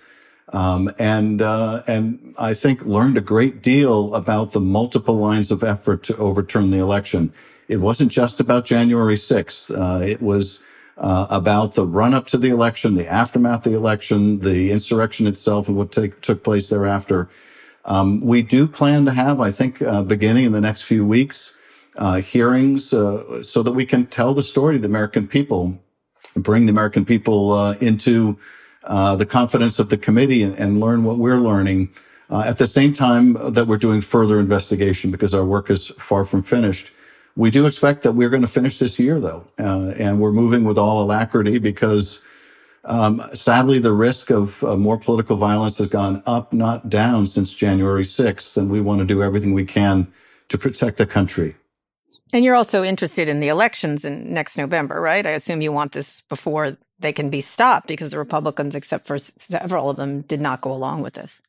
um, 0.53 0.93
and 0.99 1.41
uh, 1.41 1.83
and 1.87 2.35
I 2.39 2.53
think 2.53 2.85
learned 2.85 3.17
a 3.17 3.23
great 3.23 3.63
deal 3.63 4.15
about 4.15 4.53
the 4.53 4.61
multiple 4.61 5.17
lines 5.17 5.51
of 5.51 5.65
effort 5.65 6.03
to 6.05 6.17
overturn 6.19 6.71
the 6.71 6.79
election. 6.79 7.33
It 7.69 7.79
wasn't 7.79 8.13
just 8.13 8.39
about 8.39 8.67
January 8.67 9.17
6th. 9.17 9.71
Uh, 9.75 10.05
it 10.05 10.21
was 10.21 10.63
uh, 10.99 11.27
about 11.31 11.75
the 11.75 11.87
run 11.87 12.15
up 12.15 12.27
to 12.29 12.39
the 12.39 12.49
election, 12.51 12.95
the 12.95 13.09
aftermath 13.09 13.67
of 13.67 13.73
the 13.73 13.79
election, 13.79 14.41
the 14.41 14.71
insurrection 14.71 15.27
itself, 15.27 15.69
and 15.69 15.77
what 15.77 15.91
take, 15.91 16.21
took 16.21 16.45
place 16.45 16.69
thereafter. 16.69 17.29
Um, 17.85 18.21
we 18.21 18.43
do 18.43 18.69
plan 18.69 19.05
to 19.07 19.13
have, 19.13 19.41
I 19.41 19.51
think, 19.51 19.83
uh, 19.83 20.03
beginning 20.03 20.45
in 20.45 20.53
the 20.53 20.61
next 20.61 20.83
few 20.83 21.05
weeks, 21.05 21.59
uh, 21.97 22.21
hearings 22.21 22.93
uh, 22.93 23.43
so 23.43 23.63
that 23.63 23.73
we 23.73 23.85
can 23.85 24.07
tell 24.07 24.35
the 24.35 24.43
story 24.43 24.77
to 24.77 24.81
the 24.81 24.87
American 24.87 25.27
people, 25.27 25.83
bring 26.37 26.67
the 26.67 26.73
American 26.73 27.05
people 27.05 27.53
uh, 27.53 27.75
into 27.81 28.39
uh, 28.85 29.17
the 29.17 29.27
confidence 29.27 29.79
of 29.79 29.89
the 29.89 29.99
committee 29.99 30.43
and, 30.43 30.57
and 30.59 30.81
learn 30.81 31.05
what 31.05 31.19
we're 31.19 31.41
learning. 31.41 31.91
At 32.31 32.57
the 32.57 32.67
same 32.67 32.95
time 32.95 33.35
that 33.53 33.67
we're 33.67 33.77
doing 33.77 34.01
further 34.01 34.41
investigation 34.41 35.11
because 35.11 35.35
our 35.35 35.45
work 35.45 35.69
is 35.69 35.89
far 35.99 36.25
from 36.25 36.43
finished. 36.43 36.91
We 37.37 37.51
do 37.51 37.67
expect 37.67 38.03
that 38.03 38.13
we're 38.13 38.29
going 38.29 38.43
to 38.43 38.49
finish 38.49 38.79
this 38.79 38.99
year, 38.99 39.19
though, 39.19 39.45
uh, 39.59 39.95
and 39.97 40.21
we're 40.21 40.33
moving 40.33 40.65
with 40.65 40.77
all 40.77 41.03
alacrity 41.03 41.59
because, 41.59 42.23
um, 42.85 43.23
sadly, 43.33 43.79
the 43.79 43.93
risk 43.93 44.31
of 44.31 44.63
uh, 44.65 44.77
more 44.77 44.99
political 44.99 45.37
violence 45.37 45.79
has 45.79 45.89
gone 45.89 46.23
up, 46.27 46.53
not 46.53 46.91
down, 46.91 47.27
since 47.27 47.55
January 47.55 48.03
6th, 48.03 48.57
and 48.57 48.71
we 48.71 48.81
want 48.81 49.01
to 49.01 49.07
do 49.07 49.23
everything 49.23 49.55
we 49.55 49.65
can 49.65 50.13
to 50.49 50.59
protect 50.59 50.99
the 50.99 51.07
country. 51.07 51.57
And 52.35 52.45
you're 52.45 52.55
also 52.55 52.83
interested 52.83 53.29
in 53.29 53.41
the 53.41 53.49
elections 53.49 54.05
in 54.05 54.33
next 54.33 54.57
November, 54.57 55.01
right? 55.01 55.27
I 55.27 55.31
assume 55.31 55.61
you 55.61 55.73
want 55.73 55.93
this 55.93 56.23
before 56.23 56.77
they 56.99 57.13
can 57.13 57.29
be 57.31 57.41
stopped 57.41 57.89
because 57.89 58.11
the 58.11 58.19
Republicans, 58.19 58.75
except 58.75 59.07
for 59.07 59.19
several 59.19 59.91
of 59.91 59.97
them, 59.97 60.23
did 60.23 60.41
not 60.41 60.61
go 60.61 60.73
along 60.73 61.03
with 61.03 61.15
this. 61.15 61.43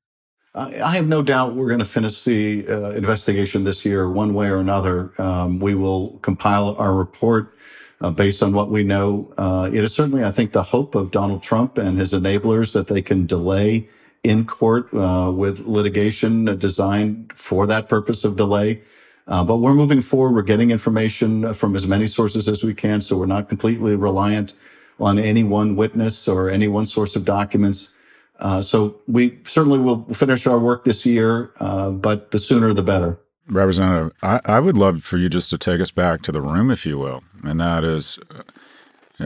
I 0.55 0.91
have 0.91 1.07
no 1.07 1.23
doubt 1.23 1.55
we're 1.55 1.67
going 1.67 1.79
to 1.79 1.85
finish 1.85 2.21
the 2.21 2.67
uh, 2.67 2.91
investigation 2.91 3.63
this 3.63 3.83
year, 3.83 4.07
one 4.07 4.35
way 4.35 4.49
or 4.49 4.57
another. 4.57 5.11
Um, 5.17 5.59
we 5.59 5.73
will 5.73 6.19
compile 6.19 6.75
our 6.77 6.93
report 6.93 7.55
uh, 8.01 8.11
based 8.11 8.43
on 8.43 8.53
what 8.53 8.69
we 8.69 8.83
know. 8.83 9.33
Uh, 9.35 9.71
it 9.73 9.83
is 9.83 9.95
certainly, 9.95 10.23
I 10.23 10.29
think, 10.29 10.51
the 10.51 10.61
hope 10.61 10.93
of 10.93 11.09
Donald 11.09 11.41
Trump 11.41 11.79
and 11.79 11.97
his 11.97 12.13
enablers 12.13 12.73
that 12.73 12.85
they 12.85 13.01
can 13.01 13.25
delay 13.25 13.89
in 14.23 14.45
court 14.45 14.93
uh, 14.93 15.31
with 15.35 15.61
litigation 15.61 16.45
designed 16.59 17.33
for 17.33 17.65
that 17.65 17.89
purpose 17.89 18.23
of 18.23 18.37
delay. 18.37 18.79
Uh, 19.27 19.43
but 19.43 19.57
we're 19.57 19.73
moving 19.73 20.01
forward. 20.01 20.35
We're 20.35 20.43
getting 20.43 20.69
information 20.69 21.51
from 21.55 21.75
as 21.75 21.87
many 21.87 22.05
sources 22.05 22.47
as 22.47 22.63
we 22.63 22.75
can, 22.75 23.01
so 23.01 23.17
we're 23.17 23.25
not 23.25 23.49
completely 23.49 23.95
reliant 23.95 24.53
on 24.99 25.17
any 25.17 25.43
one 25.43 25.75
witness 25.75 26.27
or 26.27 26.51
any 26.51 26.67
one 26.67 26.85
source 26.85 27.15
of 27.15 27.25
documents. 27.25 27.95
Uh, 28.43 28.61
so 28.61 28.99
we 29.07 29.39
certainly 29.45 29.79
will 29.79 30.03
finish 30.13 30.45
our 30.45 30.59
work 30.59 30.83
this 30.83 31.05
year, 31.05 31.51
uh, 31.61 31.89
but 31.91 32.31
the 32.31 32.37
sooner 32.37 32.73
the 32.73 32.83
better. 32.83 33.17
Representative, 33.47 34.11
I, 34.21 34.41
I 34.45 34.59
would 34.59 34.77
love 34.77 35.03
for 35.03 35.17
you 35.17 35.29
just 35.29 35.49
to 35.49 35.57
take 35.57 35.81
us 35.81 35.91
back 35.91 36.21
to 36.23 36.31
the 36.31 36.41
room, 36.41 36.69
if 36.69 36.85
you 36.85 36.97
will, 36.97 37.23
and 37.43 37.59
that 37.59 37.83
is, 37.83 38.19
uh, 38.29 38.43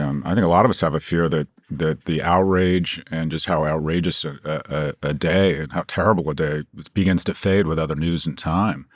um, 0.00 0.22
I 0.24 0.34
think 0.34 0.44
a 0.44 0.48
lot 0.48 0.64
of 0.64 0.70
us 0.70 0.80
have 0.80 0.94
a 0.94 1.00
fear 1.00 1.28
that 1.28 1.48
that 1.70 2.06
the 2.06 2.22
outrage 2.22 3.02
and 3.10 3.30
just 3.30 3.44
how 3.44 3.66
outrageous 3.66 4.24
a, 4.24 4.38
a, 4.42 5.08
a 5.10 5.12
day 5.12 5.58
and 5.58 5.72
how 5.72 5.84
terrible 5.86 6.30
a 6.30 6.34
day 6.34 6.62
begins 6.94 7.22
to 7.24 7.34
fade 7.34 7.66
with 7.66 7.78
other 7.78 7.94
news 7.94 8.24
and 8.24 8.38
time. 8.38 8.86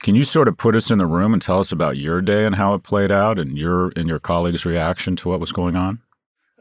Can 0.00 0.14
you 0.14 0.24
sort 0.24 0.48
of 0.48 0.56
put 0.56 0.74
us 0.74 0.90
in 0.90 0.96
the 0.96 1.06
room 1.06 1.34
and 1.34 1.42
tell 1.42 1.58
us 1.60 1.70
about 1.70 1.98
your 1.98 2.22
day 2.22 2.46
and 2.46 2.54
how 2.54 2.72
it 2.74 2.82
played 2.82 3.10
out, 3.10 3.38
and 3.38 3.58
your 3.58 3.92
and 3.96 4.08
your 4.08 4.20
colleagues' 4.20 4.64
reaction 4.64 5.16
to 5.16 5.28
what 5.28 5.40
was 5.40 5.52
going 5.52 5.76
on? 5.76 6.00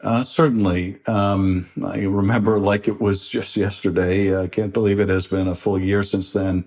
Uh, 0.02 0.24
certainly. 0.24 1.00
Um, 1.08 1.68
I 1.84 2.02
remember 2.04 2.60
like 2.60 2.88
it 2.88 3.02
was 3.02 3.28
just 3.28 3.58
yesterday. 3.58 4.40
I 4.40 4.48
can't 4.48 4.74
believe 4.74 5.00
it 5.00 5.10
has 5.10 5.28
been 5.28 5.48
a 5.48 5.56
full 5.56 5.80
year 5.80 6.04
since 6.04 6.34
then. 6.34 6.66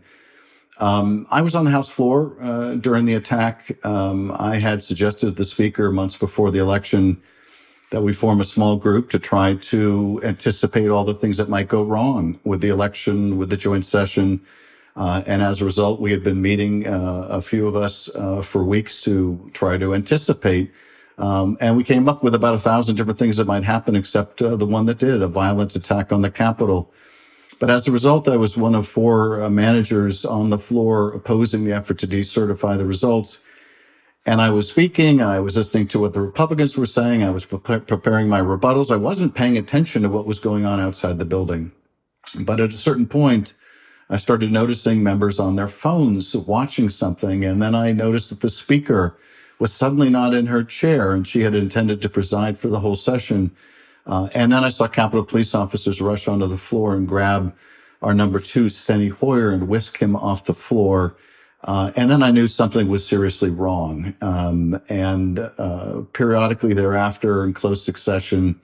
Um, 0.79 1.27
I 1.31 1.43
was 1.43 1.55
on 1.55 1.65
the 1.65 1.71
House 1.71 1.91
floor 1.91 2.37
uh, 2.41 2.75
during 2.75 3.05
the 3.05 3.15
attack. 3.15 3.71
Um, 3.85 4.33
I 4.39 4.57
had 4.57 4.83
suggested 4.83 5.37
the 5.37 5.45
Speaker 5.45 5.93
months 5.93 6.17
before 6.17 6.51
the 6.51 6.59
election 6.59 7.21
that 7.91 8.03
we 8.03 8.13
form 8.13 8.41
a 8.41 8.45
small 8.45 8.77
group 8.77 9.11
to 9.11 9.19
try 9.19 9.55
to 9.55 10.21
anticipate 10.25 10.89
all 10.89 11.05
the 11.05 11.15
things 11.15 11.37
that 11.37 11.49
might 11.49 11.69
go 11.69 11.85
wrong 11.85 12.39
with 12.45 12.61
the 12.61 12.69
election, 12.69 13.37
with 13.37 13.51
the 13.51 13.57
joint 13.57 13.85
session. 13.85 14.41
Uh, 14.97 15.23
and 15.27 15.43
as 15.43 15.61
a 15.61 15.65
result, 15.65 16.01
we 16.01 16.11
had 16.11 16.23
been 16.23 16.41
meeting, 16.41 16.87
uh, 16.87 17.27
a 17.31 17.41
few 17.41 17.67
of 17.69 17.77
us, 17.77 18.09
uh, 18.17 18.41
for 18.41 18.65
weeks 18.65 19.03
to 19.03 19.51
try 19.53 19.77
to 19.77 19.95
anticipate. 19.95 20.73
Um, 21.21 21.59
and 21.61 21.77
we 21.77 21.85
came 21.85 22.09
up 22.09 22.23
with 22.23 22.35
about 22.35 22.55
a 22.55 22.59
thousand 22.59 22.97
different 22.97 23.19
things 23.19 23.37
that 23.37 23.47
might 23.47 23.63
happen, 23.63 23.95
except 23.95 24.41
uh, 24.41 24.57
the 24.57 24.67
one 24.67 24.87
that 24.87 24.99
did 24.99 25.21
a 25.21 25.29
violent 25.29 25.77
attack 25.77 26.13
on 26.13 26.23
the 26.23 26.31
Capitol. 26.31 26.93
But 27.59 27.69
as 27.69 27.87
a 27.87 27.93
result, 27.93 28.27
I 28.27 28.37
was 28.37 28.57
one 28.57 28.75
of 28.75 28.89
four 28.89 29.43
uh, 29.43 29.51
managers 29.51 30.25
on 30.25 30.49
the 30.49 30.57
floor 30.57 31.13
opposing 31.13 31.65
the 31.65 31.73
effort 31.73 31.99
to 31.99 32.07
decertify 32.07 32.79
the 32.79 32.87
results. 32.87 33.41
And 34.25 34.41
I 34.41 34.49
was 34.49 34.69
speaking, 34.69 35.21
I 35.21 35.41
was 35.41 35.59
listening 35.59 35.89
to 35.89 35.99
what 35.99 36.15
the 36.15 36.23
Republicans 36.23 36.77
were 36.79 36.87
saying, 36.87 37.23
I 37.23 37.31
was 37.31 37.45
pre- 37.45 37.81
preparing 37.81 38.29
my 38.29 38.41
rebuttals. 38.41 38.91
I 38.91 38.97
wasn't 38.97 39.35
paying 39.35 39.59
attention 39.59 40.03
to 40.03 40.09
what 40.09 40.27
was 40.27 40.39
going 40.39 40.65
on 40.65 40.81
outside 40.81 41.19
the 41.19 41.27
building. 41.27 41.71
But 42.41 42.61
at 42.61 42.71
a 42.71 42.73
certain 42.73 43.07
point, 43.07 43.53
I 44.09 44.17
started 44.17 44.53
noticing 44.53 45.03
members 45.03 45.39
on 45.39 45.57
their 45.57 45.69
phones 45.69 46.35
watching 46.35 46.89
something. 46.89 47.45
And 47.45 47.61
then 47.61 47.75
I 47.75 47.93
noticed 47.93 48.31
that 48.31 48.41
the 48.41 48.49
speaker 48.49 49.17
was 49.61 49.73
suddenly 49.73 50.11
not 50.11 50.35
in 50.35 50.47
her 50.47 50.65
chair 50.65 51.13
and 51.13 51.29
she 51.29 51.43
had 51.43 51.55
intended 51.55 52.03
to 52.03 52.09
preside 52.09 52.59
for 52.59 52.69
the 52.69 52.81
whole 52.81 52.97
session. 52.97 53.51
Uh, 54.07 54.29
and 54.35 54.51
then 54.51 54.65
I 54.65 54.71
saw 54.71 54.89
Capitol 54.89 55.25
police 55.25 55.55
officers 55.55 56.01
rush 56.01 56.27
onto 56.27 56.47
the 56.49 56.57
floor 56.57 56.97
and 56.97 57.07
grab 57.07 57.55
our 58.03 58.15
number 58.15 58.41
two, 58.41 58.67
Steny 58.67 59.11
Hoyer, 59.11 59.51
and 59.51 59.69
whisk 59.69 59.99
him 59.99 60.17
off 60.17 60.45
the 60.45 60.55
floor. 60.55 61.15
Uh, 61.65 61.93
and 61.97 62.11
then 62.11 62.23
I 62.23 62.31
knew 62.31 62.47
something 62.47 62.89
was 62.89 63.07
seriously 63.07 63.51
wrong. 63.51 64.15
Um, 64.23 64.81
and 64.89 65.39
uh, 65.59 66.03
periodically 66.15 66.73
thereafter, 66.73 67.45
in 67.45 67.53
close 67.53 67.85
succession, 67.85 68.59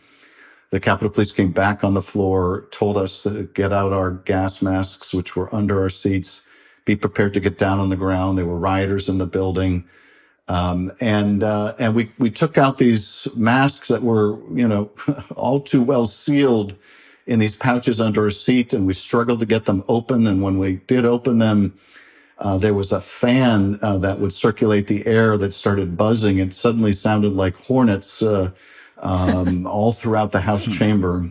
the 0.70 0.80
Capitol 0.80 1.10
Police 1.10 1.32
came 1.32 1.52
back 1.52 1.84
on 1.84 1.92
the 1.92 2.02
floor, 2.02 2.66
told 2.70 2.96
us 2.96 3.22
to 3.24 3.44
get 3.52 3.72
out 3.72 3.92
our 3.92 4.12
gas 4.12 4.62
masks, 4.62 5.12
which 5.12 5.36
were 5.36 5.54
under 5.54 5.82
our 5.82 5.90
seats, 5.90 6.48
be 6.86 6.96
prepared 6.96 7.34
to 7.34 7.40
get 7.40 7.58
down 7.58 7.78
on 7.78 7.90
the 7.90 7.96
ground. 7.96 8.38
There 8.38 8.46
were 8.46 8.58
rioters 8.58 9.10
in 9.10 9.18
the 9.18 9.26
building. 9.26 9.84
Um, 10.48 10.92
and, 11.00 11.42
uh, 11.42 11.74
and 11.78 11.94
we, 11.94 12.08
we 12.18 12.30
took 12.30 12.56
out 12.56 12.78
these 12.78 13.26
masks 13.34 13.88
that 13.88 14.02
were, 14.02 14.38
you 14.54 14.68
know, 14.68 14.90
all 15.36 15.60
too 15.60 15.82
well 15.82 16.06
sealed 16.06 16.76
in 17.26 17.40
these 17.40 17.56
pouches 17.56 18.00
under 18.00 18.26
a 18.26 18.30
seat, 18.30 18.72
and 18.72 18.86
we 18.86 18.92
struggled 18.92 19.40
to 19.40 19.46
get 19.46 19.64
them 19.64 19.82
open. 19.88 20.26
And 20.26 20.42
when 20.42 20.58
we 20.58 20.76
did 20.86 21.04
open 21.04 21.38
them, 21.38 21.76
uh, 22.38 22.58
there 22.58 22.74
was 22.74 22.92
a 22.92 23.00
fan 23.00 23.78
uh, 23.82 23.98
that 23.98 24.20
would 24.20 24.32
circulate 24.32 24.86
the 24.86 25.04
air 25.06 25.36
that 25.38 25.52
started 25.52 25.96
buzzing. 25.96 26.38
It 26.38 26.52
suddenly 26.52 26.92
sounded 26.92 27.32
like 27.32 27.56
hornets 27.56 28.22
uh, 28.22 28.52
um, 28.98 29.66
all 29.66 29.90
throughout 29.90 30.32
the 30.32 30.40
House 30.40 30.66
chamber, 30.66 31.28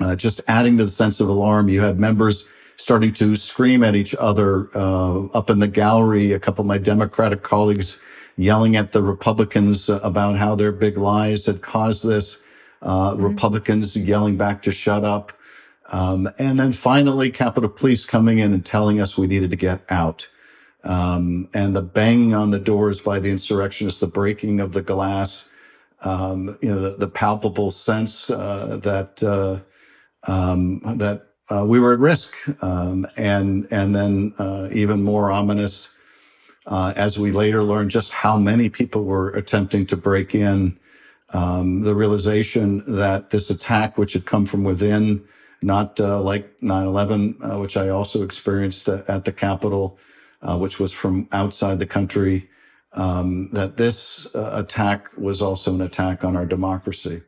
uh, 0.00 0.16
just 0.16 0.40
adding 0.48 0.78
to 0.78 0.84
the 0.84 0.90
sense 0.90 1.20
of 1.20 1.28
alarm. 1.28 1.68
You 1.68 1.80
had 1.80 2.00
members 2.00 2.48
starting 2.76 3.12
to 3.12 3.36
scream 3.36 3.84
at 3.84 3.94
each 3.94 4.14
other 4.18 4.70
uh, 4.74 5.26
up 5.26 5.50
in 5.50 5.58
the 5.58 5.68
gallery. 5.68 6.32
A 6.32 6.40
couple 6.40 6.62
of 6.62 6.66
my 6.66 6.78
Democratic 6.78 7.42
colleagues 7.42 8.00
yelling 8.40 8.74
at 8.74 8.92
the 8.92 9.02
Republicans 9.02 9.90
about 9.90 10.36
how 10.36 10.54
their 10.54 10.72
big 10.72 10.96
lies 10.96 11.44
had 11.44 11.60
caused 11.60 12.06
this. 12.06 12.42
Uh, 12.80 13.12
mm-hmm. 13.12 13.24
Republicans 13.24 13.94
yelling 13.96 14.38
back 14.38 14.62
to 14.62 14.72
shut 14.72 15.04
up. 15.04 15.32
Um, 15.92 16.28
and 16.38 16.58
then 16.58 16.72
finally, 16.72 17.30
Capitol 17.30 17.68
Police 17.68 18.06
coming 18.06 18.38
in 18.38 18.54
and 18.54 18.64
telling 18.64 18.98
us 19.00 19.18
we 19.18 19.26
needed 19.26 19.50
to 19.50 19.56
get 19.56 19.82
out. 19.90 20.26
Um, 20.84 21.48
and 21.52 21.76
the 21.76 21.82
banging 21.82 22.32
on 22.32 22.50
the 22.50 22.58
doors 22.58 23.02
by 23.02 23.18
the 23.18 23.28
insurrectionists, 23.28 24.00
the 24.00 24.06
breaking 24.06 24.60
of 24.60 24.72
the 24.72 24.80
glass, 24.80 25.50
um, 26.02 26.56
you 26.62 26.70
know, 26.70 26.80
the, 26.80 26.96
the 26.96 27.08
palpable 27.08 27.70
sense 27.70 28.30
uh, 28.30 28.78
that 28.82 29.22
uh, 29.22 29.60
um, 30.30 30.80
that 30.96 31.26
uh, 31.50 31.66
we 31.66 31.78
were 31.78 31.92
at 31.92 31.98
risk, 31.98 32.34
um, 32.62 33.06
and 33.18 33.68
and 33.70 33.94
then 33.94 34.32
uh, 34.38 34.68
even 34.72 35.02
more 35.02 35.30
ominous 35.30 35.98
uh, 36.70 36.92
as 36.96 37.18
we 37.18 37.32
later 37.32 37.62
learned 37.62 37.90
just 37.90 38.12
how 38.12 38.38
many 38.38 38.68
people 38.68 39.04
were 39.04 39.30
attempting 39.30 39.84
to 39.86 39.96
break 39.96 40.34
in. 40.34 40.78
Um, 41.32 41.82
the 41.82 41.94
realization 41.94 42.82
that 42.96 43.30
this 43.30 43.50
attack, 43.50 43.98
which 43.98 44.14
had 44.14 44.24
come 44.24 44.46
from 44.46 44.64
within, 44.64 45.24
not 45.62 46.00
uh, 46.00 46.20
like 46.22 46.58
9/11, 46.60 47.36
uh, 47.42 47.58
which 47.58 47.76
I 47.76 47.88
also 47.88 48.22
experienced 48.22 48.88
uh, 48.88 49.02
at 49.08 49.24
the 49.24 49.32
Capitol, 49.32 49.98
uh, 50.42 50.56
which 50.58 50.80
was 50.80 50.92
from 50.92 51.28
outside 51.32 51.78
the 51.78 51.86
country. 51.86 52.48
Um, 52.92 53.50
that 53.52 53.76
this 53.76 54.26
uh, 54.34 54.50
attack 54.54 55.16
was 55.16 55.40
also 55.40 55.72
an 55.72 55.80
attack 55.80 56.24
on 56.24 56.36
our 56.36 56.46
democracy. 56.46 57.22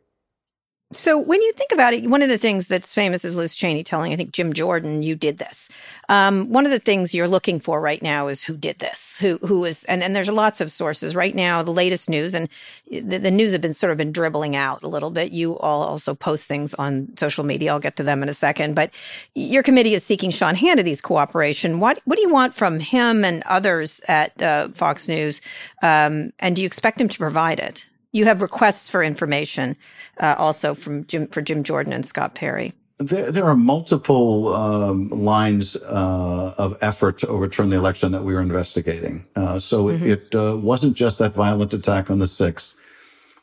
So 0.92 1.18
when 1.18 1.40
you 1.40 1.52
think 1.52 1.72
about 1.72 1.94
it, 1.94 2.08
one 2.08 2.20
of 2.20 2.28
the 2.28 2.36
things 2.36 2.68
that's 2.68 2.92
famous 2.92 3.24
is 3.24 3.34
Liz 3.34 3.54
Cheney 3.54 3.82
telling, 3.82 4.12
I 4.12 4.16
think 4.16 4.32
Jim 4.32 4.52
Jordan, 4.52 5.02
you 5.02 5.16
did 5.16 5.38
this. 5.38 5.70
Um, 6.10 6.50
one 6.50 6.66
of 6.66 6.70
the 6.70 6.78
things 6.78 7.14
you're 7.14 7.28
looking 7.28 7.60
for 7.60 7.80
right 7.80 8.02
now 8.02 8.28
is 8.28 8.42
who 8.42 8.56
did 8.56 8.78
this, 8.78 9.16
who 9.18 9.38
who 9.38 9.64
is, 9.64 9.84
and, 9.84 10.02
and 10.02 10.14
there's 10.14 10.28
lots 10.28 10.60
of 10.60 10.70
sources 10.70 11.16
right 11.16 11.34
now. 11.34 11.62
The 11.62 11.72
latest 11.72 12.10
news 12.10 12.34
and 12.34 12.48
the, 12.90 13.18
the 13.18 13.30
news 13.30 13.52
have 13.52 13.62
been 13.62 13.72
sort 13.72 13.90
of 13.90 13.96
been 13.96 14.12
dribbling 14.12 14.54
out 14.54 14.82
a 14.82 14.88
little 14.88 15.10
bit. 15.10 15.32
You 15.32 15.58
all 15.58 15.82
also 15.82 16.14
post 16.14 16.46
things 16.46 16.74
on 16.74 17.08
social 17.16 17.44
media. 17.44 17.72
I'll 17.72 17.80
get 17.80 17.96
to 17.96 18.02
them 18.02 18.22
in 18.22 18.28
a 18.28 18.34
second. 18.34 18.74
But 18.74 18.90
your 19.34 19.62
committee 19.62 19.94
is 19.94 20.04
seeking 20.04 20.30
Sean 20.30 20.54
Hannity's 20.54 21.00
cooperation. 21.00 21.80
What 21.80 22.00
what 22.04 22.16
do 22.16 22.22
you 22.22 22.32
want 22.32 22.54
from 22.54 22.78
him 22.78 23.24
and 23.24 23.42
others 23.46 24.00
at 24.08 24.40
uh, 24.42 24.68
Fox 24.74 25.08
News? 25.08 25.40
Um, 25.82 26.32
and 26.38 26.54
do 26.54 26.62
you 26.62 26.66
expect 26.66 27.00
him 27.00 27.08
to 27.08 27.18
provide 27.18 27.60
it? 27.60 27.88
You 28.12 28.26
have 28.26 28.42
requests 28.42 28.90
for 28.90 29.02
information 29.02 29.76
uh, 30.20 30.34
also 30.36 30.74
from 30.74 31.06
Jim 31.06 31.26
for 31.28 31.40
Jim 31.40 31.62
Jordan 31.64 31.92
and 31.92 32.04
Scott 32.04 32.34
Perry. 32.34 32.74
There, 32.98 33.32
there 33.32 33.44
are 33.44 33.56
multiple 33.56 34.54
um, 34.54 35.08
lines 35.08 35.76
uh, 35.76 36.54
of 36.58 36.76
effort 36.82 37.18
to 37.18 37.26
overturn 37.26 37.70
the 37.70 37.76
election 37.76 38.12
that 38.12 38.22
we 38.22 38.34
were 38.34 38.40
investigating. 38.40 39.26
Uh, 39.34 39.58
so 39.58 39.86
mm-hmm. 39.86 40.04
it, 40.06 40.34
it 40.34 40.34
uh, 40.34 40.56
wasn't 40.58 40.94
just 40.94 41.18
that 41.18 41.32
violent 41.32 41.72
attack 41.72 42.10
on 42.10 42.18
the 42.18 42.26
6th, 42.26 42.76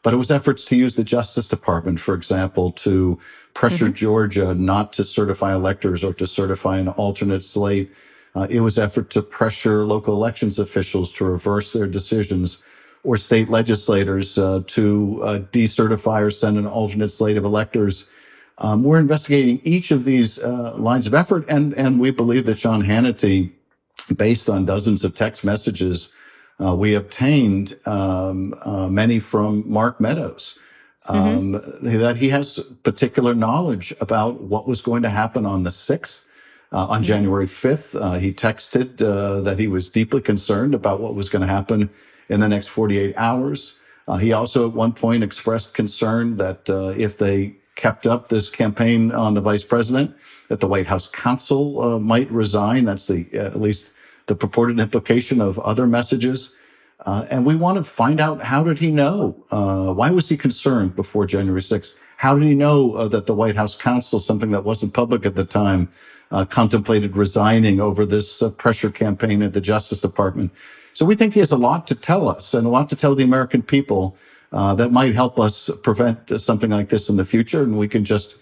but 0.02 0.14
it 0.14 0.18
was 0.18 0.32
efforts 0.32 0.64
to 0.66 0.78
use 0.78 0.96
the 0.96 1.04
Justice 1.04 1.48
Department, 1.48 2.00
for 2.00 2.14
example, 2.14 2.72
to 2.74 3.20
pressure 3.54 3.86
mm-hmm. 3.86 3.96
Georgia 3.96 4.54
not 4.54 4.94
to 4.94 5.04
certify 5.04 5.54
electors 5.54 6.04
or 6.04 6.14
to 6.14 6.28
certify 6.28 6.78
an 6.78 6.88
alternate 6.90 7.44
slate. 7.44 7.92
Uh, 8.36 8.48
it 8.50 8.62
was 8.62 8.78
effort 8.78 9.10
to 9.10 9.22
pressure 9.22 9.86
local 9.86 10.14
elections 10.14 10.60
officials 10.60 11.12
to 11.12 11.26
reverse 11.26 11.74
their 11.74 11.88
decisions 11.88 12.60
or 13.04 13.18
state 13.18 13.50
legislators 13.50 14.38
uh, 14.38 14.62
to 14.68 15.22
uh, 15.24 15.40
decertify 15.52 16.22
or 16.22 16.32
send 16.32 16.58
an 16.58 16.68
alternate 16.68 17.10
slate 17.10 17.38
of 17.38 17.44
electors. 17.44 18.10
Um, 18.58 18.84
we're 18.84 19.00
investigating 19.00 19.62
each 19.64 19.92
of 19.92 20.04
these 20.04 20.40
uh, 20.40 20.76
lines 20.78 21.08
of 21.08 21.14
effort, 21.14 21.46
and 21.48 21.74
and 21.76 22.00
we 22.00 22.12
believe 22.12 22.46
that 22.46 22.60
Sean 22.60 22.84
Hannity, 22.84 23.52
based 24.16 24.50
on 24.50 24.66
dozens 24.66 25.06
of 25.06 25.16
text 25.16 25.46
messages, 25.46 26.14
uh, 26.64 26.76
we 26.76 26.94
obtained 26.96 27.78
um, 27.86 28.54
uh, 28.64 28.90
many 28.90 29.20
from 29.20 29.64
Mark 29.70 30.02
Meadows. 30.02 30.60
Um, 31.06 31.54
mm-hmm. 31.54 31.98
That 31.98 32.18
he 32.18 32.30
has 32.30 32.60
particular 32.84 33.34
knowledge 33.34 33.94
about 34.02 34.42
what 34.42 34.68
was 34.68 34.82
going 34.82 35.02
to 35.04 35.10
happen 35.10 35.46
on 35.46 35.64
the 35.64 35.72
sixth. 35.72 36.26
Uh, 36.72 36.86
on 36.86 36.98
mm-hmm. 36.98 37.04
January 37.06 37.48
5th, 37.48 38.00
uh, 38.00 38.20
he 38.20 38.32
texted 38.32 39.02
uh, 39.02 39.42
that 39.42 39.58
he 39.58 39.68
was 39.68 39.90
deeply 39.90 40.22
concerned 40.22 40.76
about 40.76 41.00
what 41.00 41.16
was 41.16 41.28
going 41.28 41.42
to 41.42 41.48
happen 41.48 41.90
in 42.30 42.40
the 42.40 42.48
next 42.48 42.68
48 42.68 43.14
hours. 43.18 43.80
Uh, 44.08 44.18
he 44.18 44.34
also 44.34 44.68
at 44.68 44.74
one 44.74 44.94
point 44.94 45.24
expressed 45.24 45.74
concern 45.74 46.38
that 46.38 46.70
uh, 46.70 46.94
if 46.98 47.18
they 47.18 47.56
kept 47.76 48.08
up 48.08 48.28
this 48.30 48.50
campaign 48.50 49.12
on 49.12 49.34
the 49.36 49.42
vice 49.42 49.64
president, 49.64 50.16
that 50.48 50.60
the 50.60 50.68
White 50.68 50.88
House 50.88 51.08
counsel 51.08 51.82
uh, 51.82 52.00
might 52.00 52.30
resign. 52.32 52.86
That's 52.86 53.06
the 53.06 53.28
uh, 53.36 53.46
at 53.46 53.62
least 53.62 53.94
the 54.26 54.36
purported 54.36 54.80
implication 54.80 55.42
of 55.42 55.60
other 55.60 55.86
messages. 55.86 56.56
Uh, 57.06 57.26
and 57.30 57.46
we 57.46 57.56
want 57.56 57.78
to 57.78 57.84
find 57.84 58.20
out 58.20 58.42
how 58.42 58.64
did 58.64 58.80
he 58.80 58.92
know? 58.92 59.46
Uh, 59.52 59.94
why 59.94 60.10
was 60.10 60.28
he 60.28 60.36
concerned 60.36 60.96
before 60.96 61.26
January 61.26 61.62
6th? 61.62 61.98
How 62.18 62.38
did 62.38 62.48
he 62.48 62.56
know 62.56 63.08
that 63.08 63.26
the 63.26 63.34
White 63.34 63.56
House 63.56 63.76
counsel, 63.76 64.20
something 64.20 64.52
that 64.52 64.66
wasn't 64.66 64.94
public 64.94 65.26
at 65.26 65.36
the 65.36 65.46
time, 65.46 65.88
contemplated 66.50 67.16
resigning 67.16 67.80
over 67.80 68.06
this 68.06 68.44
pressure 68.58 68.90
campaign 68.90 69.42
at 69.42 69.54
the 69.54 69.62
Justice 69.62 70.02
Department? 70.02 70.52
So 71.00 71.06
we 71.06 71.16
think 71.16 71.34
he 71.34 71.40
has 71.40 71.54
a 71.54 71.56
lot 71.56 71.88
to 71.88 71.96
tell 71.96 72.28
us 72.28 72.54
and 72.54 72.68
a 72.68 72.70
lot 72.70 72.90
to 72.90 72.96
tell 72.98 73.16
the 73.16 73.24
American 73.24 73.62
people 73.62 74.18
uh, 74.52 74.76
that 74.76 74.92
might 74.92 75.16
help 75.16 75.40
us 75.40 75.70
prevent 75.82 76.30
something 76.42 76.72
like 76.72 76.90
this 76.90 77.08
in 77.08 77.16
the 77.16 77.24
future. 77.24 77.64
And 77.64 77.80
we 77.80 77.88
can 77.88 78.04
just, 78.04 78.36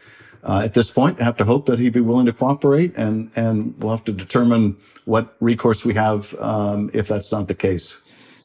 uh, 0.44 0.64
at 0.64 0.74
this 0.74 0.90
point, 0.90 1.20
have 1.20 1.38
to 1.38 1.46
hope 1.46 1.68
that 1.68 1.78
he'd 1.78 1.94
be 1.94 2.02
willing 2.02 2.26
to 2.26 2.34
cooperate, 2.34 2.98
and 2.98 3.30
and 3.36 3.76
we'll 3.78 3.92
have 3.92 4.04
to 4.06 4.12
determine 4.12 4.76
what 5.06 5.36
recourse 5.40 5.86
we 5.86 5.94
have 5.94 6.34
um, 6.40 6.90
if 6.96 7.08
that's 7.08 7.32
not 7.32 7.48
the 7.48 7.54
case. 7.54 7.96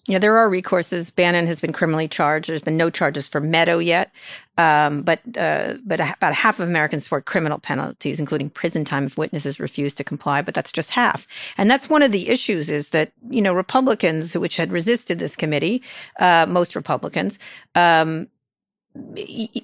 Yeah, 0.09 0.19
there 0.19 0.37
are 0.37 0.51
recourses. 0.51 1.15
Bannon 1.15 1.47
has 1.47 1.61
been 1.61 1.73
criminally 1.73 2.09
charged. 2.09 2.49
There's 2.49 2.61
been 2.61 2.77
no 2.77 2.91
charges 2.91 3.29
for 3.29 3.41
Meadow 3.41 3.79
yet, 3.79 4.11
um, 4.59 5.03
but 5.03 5.21
uh, 5.37 5.75
but 5.85 6.01
about 6.01 6.35
half 6.35 6.59
of 6.59 6.69
Americans 6.69 7.05
support 7.05 7.25
criminal 7.25 7.61
penalties, 7.61 8.19
including 8.19 8.51
prison 8.51 8.85
time 8.85 9.07
if 9.07 9.17
witnesses 9.17 9.61
refuse 9.61 9.95
to 9.95 10.05
comply. 10.05 10.43
But 10.43 10.55
that's 10.55 10.73
just 10.73 10.91
half, 10.91 11.29
and 11.57 11.71
that's 11.71 11.89
one 11.89 12.03
of 12.03 12.11
the 12.11 12.29
issues. 12.29 12.69
Is 12.69 12.89
that 12.89 13.13
you 13.31 13.41
know 13.41 13.55
Republicans, 13.55 14.35
which 14.35 14.57
had 14.57 14.73
resisted 14.73 15.21
this 15.21 15.37
committee, 15.37 15.85
uh, 16.19 16.47
most 16.49 16.75
Republicans. 16.75 17.39
Um, 17.77 18.27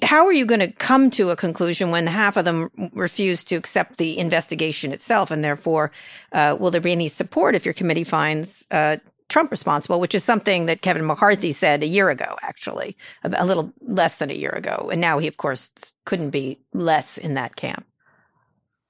how 0.03 0.25
are 0.25 0.33
you 0.33 0.47
going 0.47 0.61
to 0.61 0.71
come 0.71 1.11
to 1.11 1.31
a 1.31 1.37
conclusion 1.37 1.91
when 1.91 2.07
half 2.07 2.37
of 2.37 2.45
them 2.45 2.71
refuse 2.95 3.45
to 3.45 3.57
accept 3.57 3.99
the 3.99 4.17
investigation 4.19 4.93
itself, 4.93 5.33
and 5.33 5.43
therefore, 5.43 5.91
uh, 6.33 6.57
will 6.59 6.71
there 6.71 6.81
be 6.81 6.93
any 6.93 7.09
support 7.09 7.57
if 7.57 7.65
your 7.65 7.75
committee 7.75 8.05
finds 8.05 8.67
uh, 8.71 8.99
Trump 9.29 9.51
responsible, 9.51 10.01
which 10.01 10.15
is 10.15 10.25
something 10.25 10.67
that 10.67 10.83
Kevin 10.83 11.07
McCarthy 11.07 11.53
said 11.53 11.83
a 11.83 11.87
year 11.87 12.09
ago, 12.09 12.37
actually, 12.43 12.97
a 13.23 13.45
little 13.45 13.73
less 13.81 14.19
than 14.19 14.31
a 14.31 14.35
year 14.35 14.51
ago. 14.51 14.89
And 14.91 15.01
now 15.01 15.19
he, 15.19 15.27
of 15.27 15.37
course, 15.37 15.71
couldn't 16.07 16.31
be 16.31 16.59
less 16.73 17.19
in 17.19 17.35
that 17.35 17.57
camp. 17.57 17.85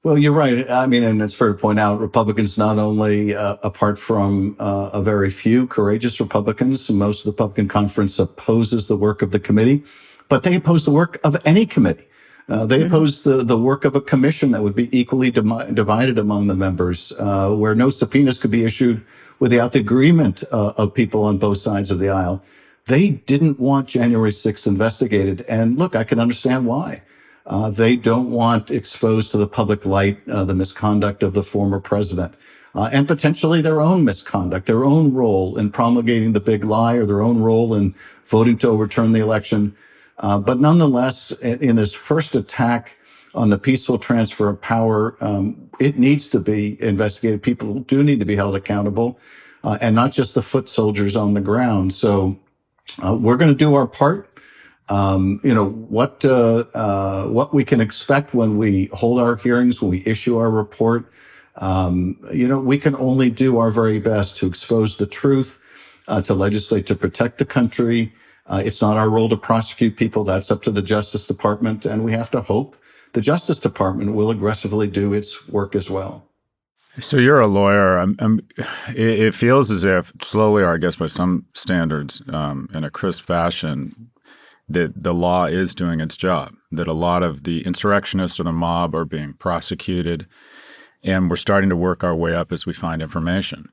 Well, 0.05 0.16
you're 0.16 0.32
right. 0.32 0.70
I 0.70 0.86
mean, 0.86 1.03
and 1.03 1.20
it's 1.20 1.34
fair 1.34 1.49
to 1.49 1.59
point 1.59 1.80
out, 1.80 1.99
Republicans 1.99 2.57
not 2.57 2.78
only, 2.78 3.34
uh, 3.34 3.57
apart 3.64 3.99
from 3.99 4.55
uh, 4.61 4.91
a 4.93 5.03
very 5.03 5.28
few 5.28 5.66
courageous 5.66 6.20
Republicans, 6.20 6.89
most 6.89 7.20
of 7.20 7.24
the 7.24 7.30
Republican 7.32 7.66
conference 7.66 8.18
opposes 8.20 8.86
the 8.86 8.97
work 8.97 9.22
of 9.22 9.32
the 9.32 9.41
committee, 9.41 9.82
but 10.28 10.45
they 10.45 10.55
oppose 10.55 10.84
the 10.84 10.93
work 10.93 11.18
of 11.24 11.36
any 11.45 11.66
committee. 11.66 12.07
Uh, 12.49 12.64
they 12.64 12.78
mm-hmm. 12.78 12.86
oppose 12.86 13.24
the, 13.24 13.43
the 13.43 13.59
work 13.59 13.84
of 13.84 13.97
a 13.97 14.01
commission 14.01 14.53
that 14.53 14.62
would 14.62 14.74
be 14.74 14.89
equally 14.99 15.30
divided 15.30 16.18
among 16.18 16.47
the 16.47 16.55
members, 16.55 17.12
uh, 17.18 17.53
where 17.55 17.74
no 17.74 17.91
subpoenas 17.91 18.39
could 18.39 18.53
be 18.53 18.64
issued 18.64 19.05
without 19.39 19.72
the 19.72 19.80
agreement 19.80 20.45
uh, 20.51 20.72
of 20.76 20.95
people 20.95 21.24
on 21.24 21.39
both 21.39 21.59
sides 21.59 21.91
of 21.91 21.99
the 21.99 22.09
aisle. 22.09 22.43
They 22.86 23.11
didn't 23.11 23.61
want 23.61 23.89
January 23.89 24.30
6th 24.30 24.66
investigated. 24.66 25.45
And 25.49 25.78
look, 25.78 25.95
I 25.95 26.05
can 26.05 26.18
understand 26.18 26.66
why. 26.66 27.03
Uh, 27.47 27.70
they 27.70 27.97
don't 27.97 28.30
want 28.30 28.70
exposed 28.70 29.30
to 29.30 29.39
the 29.39 29.47
public 29.47 29.86
light 29.86 30.18
uh, 30.28 30.45
the 30.45 30.55
misconduct 30.55 31.22
of 31.22 31.32
the 31.34 31.43
former 31.43 31.80
president. 31.80 32.34
Uh, 32.74 32.91
and 32.93 33.09
potentially 33.09 33.62
their 33.62 33.80
own 33.80 34.05
misconduct, 34.05 34.66
their 34.66 34.84
own 34.84 35.12
role 35.12 35.59
in 35.59 35.70
promulgating 35.70 36.32
the 36.32 36.41
big 36.41 36.64
lie 36.64 36.95
or 36.95 37.07
their 37.07 37.22
own 37.22 37.41
role 37.41 37.74
in 37.74 37.95
voting 38.26 38.57
to 38.59 38.68
overturn 38.68 39.12
the 39.12 39.20
election. 39.20 39.74
Uh, 40.18 40.39
but 40.39 40.61
nonetheless, 40.61 41.30
in, 41.41 41.59
in 41.61 41.76
this 41.76 41.95
first 41.95 42.34
attack 42.34 42.97
on 43.34 43.51
the 43.51 43.59
peaceful 43.59 43.99
transfer 43.99 44.49
of 44.49 44.61
power, 44.61 45.16
um, 45.20 45.68
it 45.81 45.99
needs 45.99 46.29
to 46.29 46.41
be 46.41 46.83
investigated. 46.83 47.43
People 47.43 47.81
do 47.81 48.03
need 48.05 48.20
to 48.20 48.26
be 48.26 48.37
held 48.37 48.57
accountable, 48.57 49.18
uh, 49.64 49.79
and 49.81 49.95
not 49.97 50.12
just 50.12 50.35
the 50.35 50.43
foot 50.43 50.68
soldiers 50.68 51.16
on 51.16 51.35
the 51.35 51.43
ground. 51.43 51.93
So 51.95 52.39
uh, 53.05 53.16
we're 53.20 53.39
going 53.39 53.51
to 53.53 53.57
do 53.57 53.74
our 53.74 53.87
part. 53.89 54.29
um, 54.91 55.41
you 55.45 55.55
know 55.55 55.68
what 55.70 56.24
uh, 56.24 56.64
uh, 56.74 57.26
what 57.26 57.55
we 57.55 57.64
can 57.64 57.81
expect 57.81 58.35
when 58.35 58.57
we 58.59 58.87
hold 58.93 59.20
our 59.20 59.37
hearings, 59.37 59.83
when 59.83 59.91
we 59.91 60.03
issue 60.07 60.39
our 60.39 60.51
report. 60.51 61.12
Um, 61.57 62.16
you 62.33 62.49
know, 62.49 62.61
we 62.61 62.79
can 62.79 62.97
only 62.97 63.31
do 63.31 63.59
our 63.59 63.70
very 63.70 64.01
best 64.01 64.37
to 64.39 64.47
expose 64.47 64.97
the 64.99 65.07
truth, 65.07 65.61
uh, 66.09 66.22
to 66.22 66.35
legislate 66.35 66.87
to 66.89 66.97
protect 66.97 67.39
the 67.39 67.47
country. 67.47 68.12
Uh, 68.47 68.62
it's 68.64 68.83
not 68.83 68.97
our 68.99 69.11
role 69.11 69.29
to 69.31 69.37
prosecute 69.37 69.97
people. 69.97 70.24
That's 70.24 70.51
up 70.51 70.62
to 70.64 70.70
the 70.72 70.83
Justice 70.83 71.26
Department, 71.26 71.87
and 71.87 72.05
we 72.05 72.12
have 72.12 72.31
to 72.33 72.43
hope 72.43 72.76
the 73.12 73.20
Justice 73.20 73.59
Department 73.59 74.14
will 74.14 74.30
aggressively 74.30 74.88
do 74.88 75.12
its 75.12 75.48
work 75.48 75.74
as 75.74 75.90
well. 75.90 76.28
So 77.00 77.16
you're 77.16 77.40
a 77.40 77.46
lawyer. 77.46 77.98
I'm, 77.98 78.16
I'm, 78.18 78.40
it, 78.88 79.32
feels 79.32 79.70
as 79.70 79.84
if 79.84 80.12
slowly, 80.20 80.62
or 80.62 80.74
I 80.74 80.78
guess 80.78 80.96
by 80.96 81.06
some 81.06 81.46
standards, 81.54 82.22
um, 82.28 82.68
in 82.74 82.82
a 82.82 82.90
crisp 82.90 83.24
fashion, 83.24 84.11
that 84.68 85.04
the 85.04 85.14
law 85.14 85.44
is 85.44 85.74
doing 85.74 86.00
its 86.00 86.16
job. 86.16 86.54
That 86.72 86.88
a 86.88 86.92
lot 86.92 87.22
of 87.22 87.44
the 87.44 87.64
insurrectionists 87.64 88.40
or 88.40 88.42
the 88.42 88.52
mob 88.52 88.94
are 88.94 89.04
being 89.04 89.34
prosecuted, 89.34 90.26
and 91.04 91.30
we're 91.30 91.36
starting 91.36 91.70
to 91.70 91.76
work 91.76 92.02
our 92.02 92.16
way 92.16 92.34
up 92.34 92.52
as 92.52 92.66
we 92.66 92.72
find 92.72 93.00
information. 93.00 93.68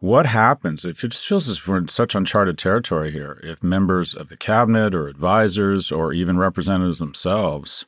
What 0.00 0.26
happens 0.26 0.84
if 0.84 1.04
it 1.04 1.08
just 1.08 1.26
feels 1.26 1.48
as 1.48 1.58
if 1.58 1.68
we're 1.68 1.76
in 1.76 1.88
such 1.88 2.14
uncharted 2.14 2.58
territory 2.58 3.12
here? 3.12 3.38
If 3.44 3.62
members 3.62 4.12
of 4.12 4.28
the 4.28 4.36
cabinet 4.36 4.94
or 4.94 5.08
advisors 5.08 5.92
or 5.92 6.12
even 6.12 6.38
representatives 6.38 6.98
themselves 6.98 7.86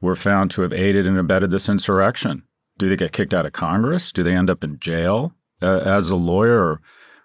were 0.00 0.14
found 0.14 0.50
to 0.52 0.62
have 0.62 0.72
aided 0.72 1.06
and 1.06 1.18
abetted 1.18 1.50
this 1.50 1.68
insurrection? 1.68 2.44
Do 2.78 2.88
they 2.88 2.96
get 2.96 3.12
kicked 3.12 3.34
out 3.34 3.46
of 3.46 3.52
Congress? 3.52 4.12
Do 4.12 4.22
they 4.22 4.34
end 4.34 4.50
up 4.50 4.62
in 4.62 4.78
jail? 4.78 5.34
Uh, 5.60 5.80
as 5.84 6.08
a 6.08 6.14
lawyer, 6.14 6.80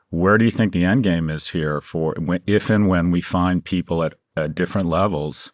where 0.10 0.38
do 0.38 0.46
you 0.46 0.52
think 0.52 0.74
the 0.74 0.86
end 0.86 1.04
game 1.04 1.30
is 1.30 1.50
here 1.50 1.82
for 1.82 2.16
if 2.48 2.70
and 2.70 2.88
when 2.88 3.12
we 3.12 3.22
find 3.22 3.64
people 3.64 4.04
at, 4.04 4.16
at 4.36 4.56
different 4.56 4.88
levels 4.88 5.52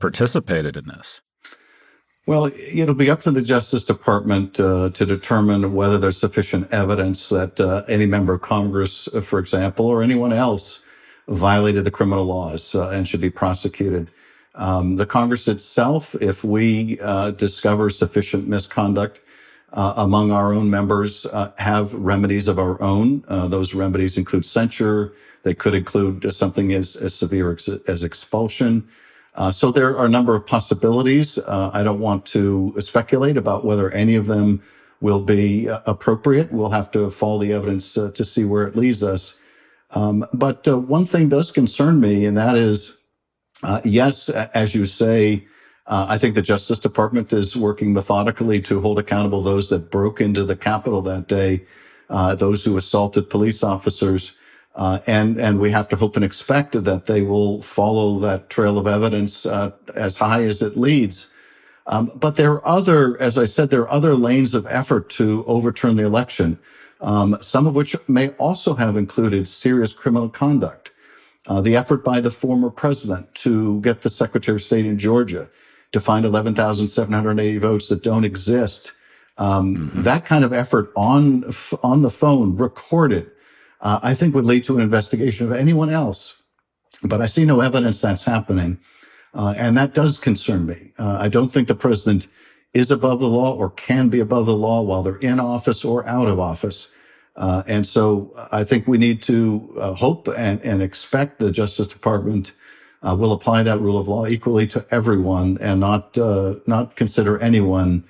participated 0.00 0.76
in 0.76 0.86
this? 0.86 1.22
Well, 2.26 2.50
it'll 2.72 2.94
be 2.94 3.10
up 3.10 3.20
to 3.20 3.30
the 3.30 3.42
Justice 3.42 3.84
Department 3.84 4.58
uh, 4.58 4.90
to 4.90 5.04
determine 5.04 5.74
whether 5.74 5.98
there's 5.98 6.16
sufficient 6.16 6.72
evidence 6.72 7.28
that 7.28 7.60
uh, 7.60 7.82
any 7.86 8.06
member 8.06 8.32
of 8.32 8.40
Congress, 8.40 9.08
uh, 9.08 9.20
for 9.20 9.38
example, 9.38 9.86
or 9.86 10.02
anyone 10.02 10.32
else 10.32 10.82
violated 11.28 11.84
the 11.84 11.90
criminal 11.90 12.24
laws 12.24 12.74
uh, 12.74 12.88
and 12.88 13.06
should 13.06 13.20
be 13.20 13.30
prosecuted. 13.30 14.10
Um, 14.54 14.96
the 14.96 15.06
Congress 15.06 15.48
itself, 15.48 16.14
if 16.20 16.44
we 16.44 16.98
uh, 17.00 17.32
discover 17.32 17.90
sufficient 17.90 18.46
misconduct 18.46 19.20
uh, 19.72 19.94
among 19.96 20.30
our 20.30 20.52
own 20.52 20.70
members, 20.70 21.26
uh, 21.26 21.52
have 21.58 21.92
remedies 21.94 22.46
of 22.46 22.58
our 22.58 22.80
own. 22.80 23.24
Uh, 23.26 23.48
those 23.48 23.74
remedies 23.74 24.16
include 24.16 24.46
censure. 24.46 25.12
They 25.42 25.54
could 25.54 25.74
include 25.74 26.32
something 26.32 26.72
as, 26.72 26.94
as 26.94 27.14
severe 27.14 27.52
as, 27.52 27.68
as 27.88 28.04
expulsion. 28.04 28.86
Uh, 29.34 29.50
so 29.50 29.72
there 29.72 29.96
are 29.98 30.06
a 30.06 30.08
number 30.08 30.36
of 30.36 30.46
possibilities. 30.46 31.38
Uh, 31.38 31.70
I 31.72 31.82
don't 31.82 31.98
want 31.98 32.24
to 32.26 32.74
speculate 32.78 33.36
about 33.36 33.64
whether 33.64 33.90
any 33.90 34.14
of 34.14 34.26
them 34.26 34.62
will 35.00 35.20
be 35.20 35.68
appropriate. 35.86 36.52
We'll 36.52 36.70
have 36.70 36.92
to 36.92 37.10
follow 37.10 37.40
the 37.40 37.52
evidence 37.52 37.94
to 37.94 38.24
see 38.24 38.44
where 38.44 38.68
it 38.68 38.76
leads 38.76 39.02
us. 39.02 39.38
Um, 39.90 40.24
but 40.32 40.66
one 40.66 41.04
thing 41.04 41.28
does 41.28 41.50
concern 41.50 42.00
me, 42.00 42.24
and 42.24 42.36
that 42.36 42.56
is 42.56 43.03
uh, 43.64 43.80
yes, 43.84 44.28
as 44.28 44.74
you 44.74 44.84
say, 44.84 45.46
uh, 45.86 46.06
I 46.08 46.18
think 46.18 46.34
the 46.34 46.42
Justice 46.42 46.78
Department 46.78 47.32
is 47.32 47.56
working 47.56 47.94
methodically 47.94 48.60
to 48.62 48.80
hold 48.80 48.98
accountable 48.98 49.40
those 49.40 49.70
that 49.70 49.90
broke 49.90 50.20
into 50.20 50.44
the 50.44 50.56
Capitol 50.56 51.00
that 51.02 51.28
day, 51.28 51.64
uh, 52.10 52.34
those 52.34 52.62
who 52.64 52.76
assaulted 52.76 53.30
police 53.30 53.62
officers. 53.62 54.36
Uh, 54.76 54.98
and 55.06 55.40
and 55.40 55.60
we 55.60 55.70
have 55.70 55.88
to 55.88 55.96
hope 55.96 56.16
and 56.16 56.24
expect 56.24 56.72
that 56.72 57.06
they 57.06 57.22
will 57.22 57.62
follow 57.62 58.18
that 58.18 58.50
trail 58.50 58.76
of 58.76 58.86
evidence 58.86 59.46
uh, 59.46 59.70
as 59.94 60.16
high 60.16 60.42
as 60.42 60.62
it 60.62 60.76
leads. 60.76 61.32
Um, 61.86 62.10
but 62.16 62.36
there 62.36 62.52
are 62.52 62.66
other, 62.66 63.20
as 63.20 63.38
I 63.38 63.44
said, 63.44 63.70
there 63.70 63.82
are 63.82 63.90
other 63.90 64.14
lanes 64.14 64.54
of 64.54 64.66
effort 64.68 65.08
to 65.10 65.44
overturn 65.46 65.96
the 65.96 66.04
election, 66.04 66.58
um, 67.00 67.36
some 67.40 67.66
of 67.66 67.76
which 67.76 67.94
may 68.08 68.30
also 68.30 68.74
have 68.74 68.96
included 68.96 69.46
serious 69.48 69.92
criminal 69.92 70.28
conduct. 70.28 70.90
Uh, 71.46 71.60
the 71.60 71.76
effort 71.76 72.02
by 72.04 72.20
the 72.20 72.30
former 72.30 72.70
president 72.70 73.32
to 73.34 73.80
get 73.82 74.00
the 74.00 74.08
Secretary 74.08 74.54
of 74.54 74.62
State 74.62 74.86
in 74.86 74.98
Georgia 74.98 75.48
to 75.92 76.00
find 76.00 76.24
11,780 76.24 77.58
votes 77.58 77.88
that 77.88 78.02
don't 78.02 78.24
exist. 78.24 78.92
Um, 79.36 79.76
mm-hmm. 79.76 80.02
That 80.02 80.24
kind 80.24 80.44
of 80.44 80.52
effort 80.52 80.90
on 80.96 81.44
on 81.82 82.02
the 82.02 82.10
phone, 82.10 82.56
recorded, 82.56 83.30
uh, 83.80 84.00
I 84.02 84.14
think 84.14 84.34
would 84.34 84.46
lead 84.46 84.64
to 84.64 84.76
an 84.76 84.82
investigation 84.82 85.46
of 85.46 85.52
anyone 85.52 85.90
else. 85.90 86.42
But 87.02 87.20
I 87.20 87.26
see 87.26 87.44
no 87.44 87.60
evidence 87.60 88.00
that's 88.00 88.24
happening, 88.24 88.78
uh, 89.34 89.54
and 89.58 89.76
that 89.76 89.92
does 89.92 90.18
concern 90.18 90.66
me. 90.66 90.92
Uh, 90.98 91.18
I 91.20 91.28
don't 91.28 91.52
think 91.52 91.68
the 91.68 91.74
president 91.74 92.28
is 92.72 92.90
above 92.90 93.20
the 93.20 93.28
law 93.28 93.54
or 93.54 93.70
can 93.70 94.08
be 94.08 94.20
above 94.20 94.46
the 94.46 94.56
law 94.56 94.82
while 94.82 95.02
they're 95.02 95.16
in 95.16 95.38
office 95.40 95.84
or 95.84 96.06
out 96.06 96.28
of 96.28 96.40
office. 96.40 96.88
Uh, 97.36 97.62
and 97.66 97.86
so 97.86 98.32
I 98.52 98.62
think 98.62 98.86
we 98.86 98.98
need 98.98 99.22
to 99.24 99.74
uh, 99.78 99.94
hope 99.94 100.28
and, 100.28 100.60
and, 100.62 100.80
expect 100.80 101.40
the 101.40 101.50
Justice 101.50 101.88
Department 101.88 102.52
uh, 103.02 103.16
will 103.18 103.32
apply 103.32 103.64
that 103.64 103.80
rule 103.80 103.98
of 103.98 104.06
law 104.06 104.26
equally 104.26 104.68
to 104.68 104.86
everyone 104.92 105.58
and 105.60 105.80
not 105.80 106.16
uh, 106.16 106.54
not 106.68 106.94
consider 106.94 107.38
anyone 107.40 108.04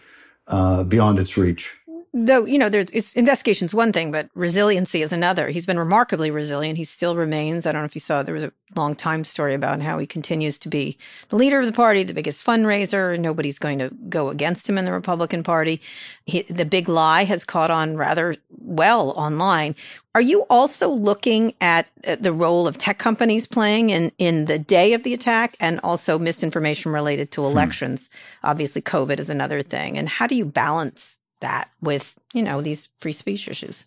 uh, 0.49 0.85
beyond 0.85 1.19
its 1.19 1.39
reach 1.39 1.75
though 2.17 2.45
you 2.45 2.57
know 2.57 2.69
there's 2.69 2.89
it's 2.93 3.13
investigation's 3.15 3.75
one 3.75 3.93
thing 3.93 4.13
but 4.13 4.31
resiliency 4.35 5.03
is 5.03 5.13
another 5.13 5.49
he's 5.49 5.67
been 5.67 5.79
remarkably 5.79 6.31
resilient 6.31 6.79
he 6.79 6.85
still 6.85 7.17
remains 7.17 7.67
i 7.67 7.73
don't 7.73 7.83
know 7.83 7.87
if 7.87 7.97
you 7.97 8.01
saw 8.01 8.23
there 8.23 8.35
was 8.35 8.45
a 8.45 8.53
long 8.77 8.95
time 8.95 9.25
story 9.25 9.53
about 9.53 9.83
how 9.83 9.99
he 9.99 10.07
continues 10.07 10.57
to 10.57 10.69
be 10.69 10.97
the 11.31 11.37
leader 11.37 11.59
of 11.59 11.67
the 11.67 11.73
party 11.73 12.05
the 12.05 12.15
biggest 12.15 12.47
fundraiser 12.47 13.19
nobody's 13.19 13.59
going 13.59 13.81
to 13.81 13.91
go 14.09 14.29
against 14.29 14.69
him 14.69 14.79
in 14.79 14.85
the 14.85 14.93
republican 14.93 15.43
party 15.43 15.81
he, 16.25 16.43
the 16.43 16.65
big 16.65 16.89
lie 16.89 17.25
has 17.25 17.45
caught 17.45 17.71
on 17.71 17.97
rather 17.97 18.37
well 18.61 19.11
online 19.11 19.75
are 20.15 20.21
you 20.21 20.43
also 20.43 20.89
looking 20.89 21.55
at 21.61 21.89
the 22.21 22.33
role 22.33 22.69
of 22.69 22.79
tech 22.79 22.99
companies 22.99 23.49
playing 23.49 23.91
in, 23.91 24.13
in 24.19 24.45
the 24.45 24.61
day 24.61 24.93
of 24.93 25.03
the 25.03 25.13
attack 25.13 25.57
and 25.59 25.81
also 25.83 26.21
misinformation 26.21 26.93
related 26.93 27.33
to 27.33 27.41
hmm. 27.41 27.49
elections? 27.49 28.11
Hmm. 28.41 28.47
Obviously, 28.51 28.81
COVID 28.81 29.19
is 29.19 29.29
another 29.29 29.61
thing. 29.61 29.99
And 29.99 30.09
how 30.09 30.29
do 30.29 30.37
you 30.37 30.45
balance 30.45 31.19
that 31.45 31.71
with, 31.81 32.15
you 32.33 32.43
know, 32.43 32.61
these 32.61 32.89
free 33.01 33.13
speech 33.13 33.49
issues? 33.49 33.85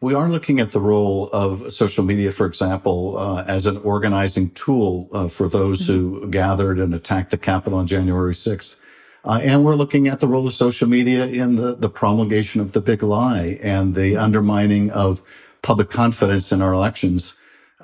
We 0.00 0.14
are 0.14 0.28
looking 0.28 0.58
at 0.60 0.72
the 0.72 0.80
role 0.80 1.30
of 1.32 1.72
social 1.72 2.04
media, 2.04 2.32
for 2.32 2.44
example, 2.44 3.16
uh, 3.16 3.44
as 3.46 3.66
an 3.66 3.76
organizing 3.78 4.50
tool 4.50 5.08
uh, 5.12 5.28
for 5.28 5.48
those 5.48 5.82
mm-hmm. 5.82 5.92
who 5.92 6.28
gathered 6.28 6.78
and 6.78 6.94
attacked 6.94 7.30
the 7.30 7.38
Capitol 7.38 7.78
on 7.78 7.86
January 7.86 8.34
6th. 8.34 8.80
Uh, 9.24 9.38
and 9.42 9.64
we're 9.64 9.76
looking 9.76 10.08
at 10.08 10.18
the 10.18 10.26
role 10.26 10.46
of 10.46 10.52
social 10.52 10.88
media 10.88 11.26
in 11.26 11.54
the, 11.54 11.76
the 11.76 11.88
promulgation 11.88 12.60
of 12.60 12.72
the 12.72 12.80
big 12.80 13.04
lie 13.04 13.58
and 13.62 13.94
the 13.94 14.16
undermining 14.16 14.90
of 14.90 15.22
public 15.62 15.88
confidence 15.90 16.50
in 16.50 16.60
our 16.60 16.72
elections. 16.72 17.34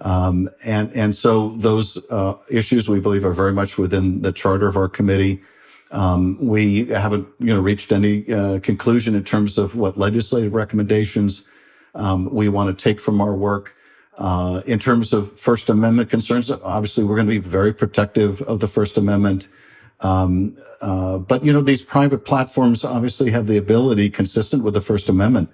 Um, 0.00 0.48
and, 0.64 0.90
and 0.94 1.14
so 1.14 1.50
those 1.50 2.04
uh, 2.10 2.34
issues 2.50 2.88
we 2.88 3.00
believe 3.00 3.24
are 3.24 3.32
very 3.32 3.52
much 3.52 3.78
within 3.78 4.22
the 4.22 4.32
charter 4.32 4.66
of 4.66 4.76
our 4.76 4.88
committee. 4.88 5.40
Um, 5.91 6.36
we 6.41 6.86
haven't, 6.86 7.26
you 7.39 7.55
know, 7.55 7.61
reached 7.61 7.93
any 7.93 8.30
uh, 8.32 8.61
conclusion 8.61 9.14
in 9.14 9.24
terms 9.24 9.59
of 9.59 9.74
what 9.74 9.97
legislative 9.97 10.53
recommendations 10.53 11.45
um, 11.95 12.32
we 12.32 12.49
want 12.49 12.76
to 12.76 12.82
take 12.82 13.01
from 13.01 13.20
our 13.20 13.34
work. 13.34 13.74
Uh, 14.18 14.61
in 14.66 14.78
terms 14.78 15.12
of 15.12 15.39
First 15.39 15.70
Amendment 15.70 16.11
concerns, 16.11 16.51
obviously 16.51 17.05
we're 17.05 17.14
going 17.14 17.28
to 17.28 17.34
be 17.34 17.39
very 17.39 17.72
protective 17.72 18.43
of 18.43 18.61
the 18.61 18.68
First 18.68 18.99
Amendment. 18.99 19.49
Um, 20.01 20.57
uh, 20.80 21.18
but 21.18 21.45
you 21.45 21.53
know, 21.53 21.61
these 21.61 21.84
private 21.84 22.24
platforms 22.24 22.84
obviously 22.84 23.30
have 23.30 23.47
the 23.47 23.57
ability, 23.57 24.11
consistent 24.11 24.64
with 24.64 24.74
the 24.74 24.80
First 24.80 25.09
Amendment, 25.09 25.51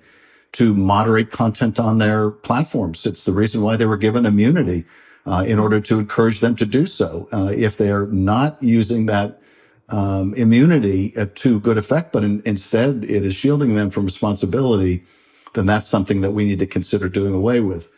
to 0.52 0.74
moderate 0.74 1.30
content 1.30 1.78
on 1.78 1.98
their 1.98 2.30
platforms. 2.30 3.06
It's 3.06 3.24
the 3.24 3.32
reason 3.32 3.62
why 3.62 3.76
they 3.76 3.86
were 3.86 3.96
given 3.96 4.24
immunity 4.24 4.84
uh, 5.26 5.44
in 5.46 5.58
order 5.58 5.80
to 5.80 5.98
encourage 5.98 6.40
them 6.40 6.56
to 6.56 6.66
do 6.66 6.86
so. 6.86 7.28
Uh, 7.32 7.50
if 7.54 7.76
they 7.76 7.90
are 7.90 8.06
not 8.06 8.62
using 8.62 9.06
that 9.06 9.40
um, 9.88 10.34
immunity 10.34 11.14
to 11.34 11.60
good 11.60 11.78
effect, 11.78 12.12
but 12.12 12.24
in, 12.24 12.42
instead 12.44 13.04
it 13.04 13.24
is 13.24 13.34
shielding 13.34 13.74
them 13.74 13.90
from 13.90 14.04
responsibility, 14.04 15.04
then 15.54 15.66
that's 15.66 15.86
something 15.86 16.20
that 16.22 16.32
we 16.32 16.44
need 16.44 16.58
to 16.58 16.66
consider 16.66 17.08
doing 17.08 17.34
away 17.34 17.60
with. 17.60 17.88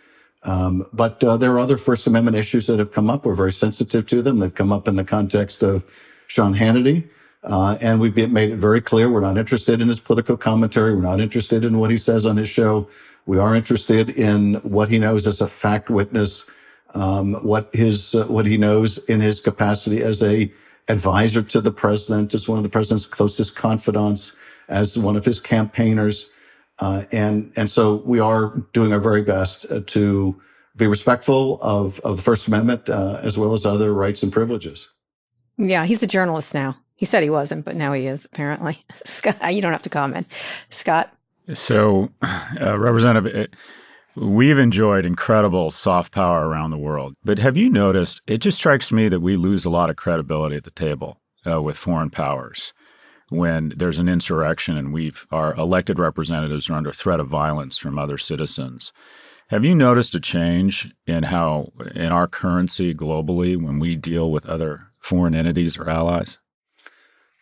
Um, 0.42 0.84
but 0.92 1.22
uh, 1.24 1.36
there 1.36 1.52
are 1.52 1.58
other 1.58 1.76
First 1.76 2.06
Amendment 2.06 2.36
issues 2.36 2.66
that 2.68 2.78
have 2.78 2.92
come 2.92 3.10
up. 3.10 3.24
We're 3.24 3.34
very 3.34 3.52
sensitive 3.52 4.06
to 4.08 4.22
them. 4.22 4.38
They've 4.38 4.54
come 4.54 4.72
up 4.72 4.86
in 4.86 4.96
the 4.96 5.04
context 5.04 5.62
of 5.62 5.84
Sean 6.28 6.54
Hannity. 6.54 7.08
Uh, 7.42 7.78
and 7.80 8.00
we've 8.00 8.16
made 8.30 8.50
it 8.50 8.56
very 8.56 8.80
clear 8.80 9.08
we're 9.08 9.20
not 9.20 9.38
interested 9.38 9.80
in 9.80 9.88
his 9.88 10.00
political 10.00 10.36
commentary. 10.36 10.94
We're 10.94 11.02
not 11.02 11.20
interested 11.20 11.64
in 11.64 11.78
what 11.78 11.90
he 11.90 11.96
says 11.96 12.26
on 12.26 12.36
his 12.36 12.48
show. 12.48 12.88
We 13.26 13.38
are 13.38 13.54
interested 13.54 14.10
in 14.10 14.54
what 14.56 14.88
he 14.88 14.98
knows 14.98 15.26
as 15.26 15.40
a 15.40 15.46
fact 15.46 15.88
witness, 15.88 16.48
um, 16.94 17.34
what 17.34 17.72
his 17.72 18.14
uh, 18.14 18.24
what 18.26 18.46
he 18.46 18.56
knows 18.56 18.98
in 19.06 19.20
his 19.20 19.40
capacity 19.40 20.02
as 20.02 20.22
a 20.22 20.50
advisor 20.88 21.42
to 21.42 21.60
the 21.60 21.70
president, 21.70 22.34
as 22.34 22.48
one 22.48 22.58
of 22.58 22.64
the 22.64 22.70
president's 22.70 23.06
closest 23.06 23.56
confidants, 23.56 24.32
as 24.68 24.98
one 24.98 25.16
of 25.16 25.24
his 25.24 25.40
campaigners. 25.40 26.28
Uh, 26.78 27.02
and, 27.12 27.52
and 27.56 27.70
so 27.70 27.96
we 28.04 28.20
are 28.20 28.56
doing 28.72 28.92
our 28.92 29.00
very 29.00 29.22
best 29.22 29.66
uh, 29.70 29.80
to 29.86 30.40
be 30.76 30.86
respectful 30.86 31.58
of, 31.62 31.98
of 32.00 32.16
the 32.16 32.22
First 32.22 32.46
Amendment 32.48 32.88
uh, 32.90 33.18
as 33.22 33.38
well 33.38 33.52
as 33.54 33.64
other 33.64 33.94
rights 33.94 34.22
and 34.22 34.32
privileges. 34.32 34.90
Yeah, 35.56 35.86
he's 35.86 36.02
a 36.02 36.06
journalist 36.06 36.52
now. 36.52 36.76
He 36.96 37.06
said 37.06 37.22
he 37.22 37.30
wasn't, 37.30 37.64
but 37.64 37.76
now 37.76 37.92
he 37.92 38.06
is, 38.06 38.24
apparently. 38.24 38.84
Scott, 39.04 39.54
you 39.54 39.62
don't 39.62 39.72
have 39.72 39.82
to 39.82 39.90
comment. 39.90 40.26
Scott? 40.70 41.12
So, 41.52 42.10
uh, 42.60 42.78
Representative, 42.78 43.48
we've 44.16 44.58
enjoyed 44.58 45.04
incredible 45.04 45.70
soft 45.70 46.12
power 46.12 46.48
around 46.48 46.70
the 46.70 46.78
world. 46.78 47.14
But 47.22 47.38
have 47.38 47.56
you 47.56 47.68
noticed, 47.68 48.22
it 48.26 48.38
just 48.38 48.58
strikes 48.58 48.90
me 48.90 49.08
that 49.08 49.20
we 49.20 49.36
lose 49.36 49.64
a 49.64 49.70
lot 49.70 49.90
of 49.90 49.96
credibility 49.96 50.56
at 50.56 50.64
the 50.64 50.70
table 50.70 51.20
uh, 51.46 51.62
with 51.62 51.76
foreign 51.76 52.10
powers 52.10 52.72
when 53.28 53.72
there's 53.76 53.98
an 53.98 54.08
insurrection 54.08 54.76
and 54.76 54.92
we've 54.92 55.26
our 55.30 55.54
elected 55.54 55.98
representatives 55.98 56.70
are 56.70 56.74
under 56.74 56.92
threat 56.92 57.20
of 57.20 57.28
violence 57.28 57.76
from 57.76 57.98
other 57.98 58.18
citizens. 58.18 58.92
Have 59.48 59.64
you 59.64 59.74
noticed 59.74 60.14
a 60.14 60.20
change 60.20 60.92
in 61.06 61.24
how 61.24 61.72
in 61.94 62.10
our 62.10 62.26
currency 62.26 62.94
globally 62.94 63.60
when 63.60 63.78
we 63.78 63.94
deal 63.96 64.30
with 64.30 64.46
other 64.46 64.88
foreign 64.98 65.34
entities 65.34 65.76
or 65.76 65.88
allies? 65.88 66.38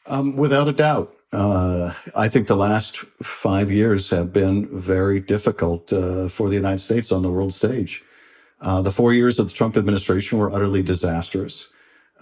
Um, 0.07 0.37
without 0.37 0.69
a 0.69 0.73
doubt. 0.73 1.15
Uh, 1.35 1.93
I 2.15 2.29
think 2.29 2.47
the 2.47 2.57
last 2.57 2.99
five 3.23 3.71
years 3.71 4.09
have 4.11 4.33
been 4.33 4.67
very 4.79 5.19
difficult 5.19 5.93
uh, 5.93 6.29
for 6.29 6.49
the 6.49 6.55
United 6.55 6.79
States 6.79 7.11
on 7.11 7.23
the 7.23 7.31
world 7.31 7.53
stage. 7.53 8.05
Uh, 8.61 8.81
the 8.83 8.93
four 8.93 9.13
years 9.13 9.41
of 9.41 9.49
the 9.49 9.55
Trump 9.55 9.77
administration 9.77 10.39
were 10.39 10.53
utterly 10.53 10.83
disastrous, 10.83 11.69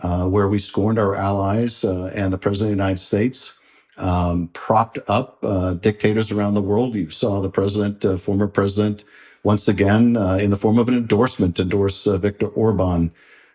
uh, 0.02 0.26
where 0.26 0.48
we 0.48 0.58
scorned 0.58 0.98
our 0.98 1.14
allies 1.14 1.84
uh, 1.84 2.10
and 2.14 2.32
the 2.32 2.38
President 2.38 2.72
of 2.72 2.76
the 2.78 2.82
United 2.82 3.00
States, 3.00 3.52
um, 3.98 4.48
propped 4.54 4.98
up 5.08 5.38
uh, 5.42 5.74
dictators 5.74 6.32
around 6.32 6.54
the 6.54 6.62
world. 6.62 6.94
You 6.94 7.10
saw 7.10 7.42
the 7.42 7.50
president, 7.50 8.02
former 8.18 8.48
president, 8.48 9.04
once 9.44 9.68
again 9.68 10.16
in 10.40 10.48
the 10.50 10.56
form 10.56 10.78
of 10.78 10.88
an 10.88 10.94
endorsement, 10.96 11.60
endorse 11.60 12.06
Viktor 12.06 12.46
Orban 12.46 13.12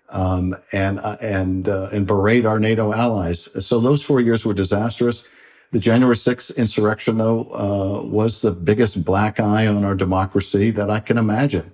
um, 0.10 0.56
and 0.72 1.00
and 1.20 1.68
and 1.68 2.06
berate 2.06 2.46
our 2.46 2.60
NATO 2.60 2.94
allies. 2.94 3.50
So 3.66 3.80
those 3.80 4.04
four 4.04 4.22
years 4.22 4.46
were 4.46 4.54
disastrous. 4.54 5.28
The 5.72 5.80
January 5.80 6.16
6th 6.16 6.56
insurrection, 6.56 7.18
though, 7.18 7.44
uh, 7.54 8.08
was 8.08 8.42
the 8.42 8.52
biggest 8.52 9.04
black 9.04 9.40
eye 9.40 9.68
on 9.68 9.84
our 9.84 9.96
democracy 9.96 10.72
that 10.72 10.90
I 10.90 11.00
can 11.00 11.18
imagine. 11.18 11.72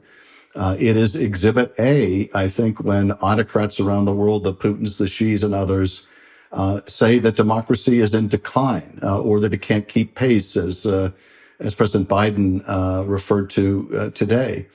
Uh, 0.55 0.75
it 0.79 0.97
is 0.97 1.15
exhibit 1.15 1.73
A, 1.79 2.29
I 2.33 2.47
think, 2.47 2.79
when 2.79 3.11
autocrats 3.13 3.79
around 3.79 4.05
the 4.05 4.13
world, 4.13 4.43
the 4.43 4.53
Putins, 4.53 4.97
the 4.97 5.05
Xis, 5.05 5.43
and 5.43 5.53
others, 5.53 6.07
uh, 6.51 6.81
say 6.85 7.19
that 7.19 7.35
democracy 7.35 7.99
is 7.99 8.13
in 8.13 8.27
decline 8.27 8.99
uh, 9.01 9.19
or 9.19 9.39
that 9.39 9.53
it 9.53 9.61
can't 9.61 9.87
keep 9.87 10.15
pace, 10.15 10.55
as 10.55 10.85
as 11.59 11.75
President 11.75 12.09
Biden 12.09 12.63
referred 13.07 13.49
to 13.51 14.11
today. 14.13 14.67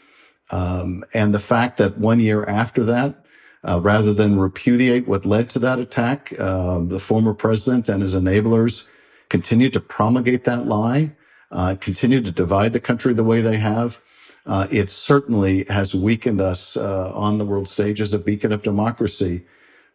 Um, 0.51 1.05
and 1.12 1.35
the 1.35 1.39
fact 1.39 1.77
that 1.77 1.99
one 1.99 2.21
year 2.21 2.45
after 2.45 2.85
that, 2.85 3.25
uh, 3.64 3.81
rather 3.83 4.14
than 4.14 4.39
repudiate 4.39 5.07
what 5.07 5.27
led 5.27 5.51
to 5.51 5.59
that 5.59 5.79
attack, 5.79 6.33
uh, 6.39 6.79
the 6.81 7.01
former 7.01 7.35
president 7.35 7.89
and 7.89 8.03
his 8.03 8.14
enablers 8.14 8.87
continued 9.29 9.72
to 9.74 9.81
promulgate 9.81 10.45
that 10.45 10.66
lie, 10.66 11.12
uh, 11.51 11.76
continue 11.81 12.20
to 12.20 12.31
divide 12.31 12.72
the 12.72 12.81
country 12.81 13.12
the 13.12 13.24
way 13.24 13.41
they 13.41 13.57
have. 13.59 14.01
Uh, 14.47 14.66
it 14.70 14.91
certainly 14.91 15.64
has 15.64 15.95
weakened 15.95 16.41
us 16.41 16.76
uh, 16.76 17.12
on 17.14 17.39
the 17.39 17.45
world 17.45 17.68
stage 17.68 18.01
as 18.01 18.14
a 18.14 18.18
beacon 18.18 18.53
of 18.53 18.62
democracy, 18.62 19.45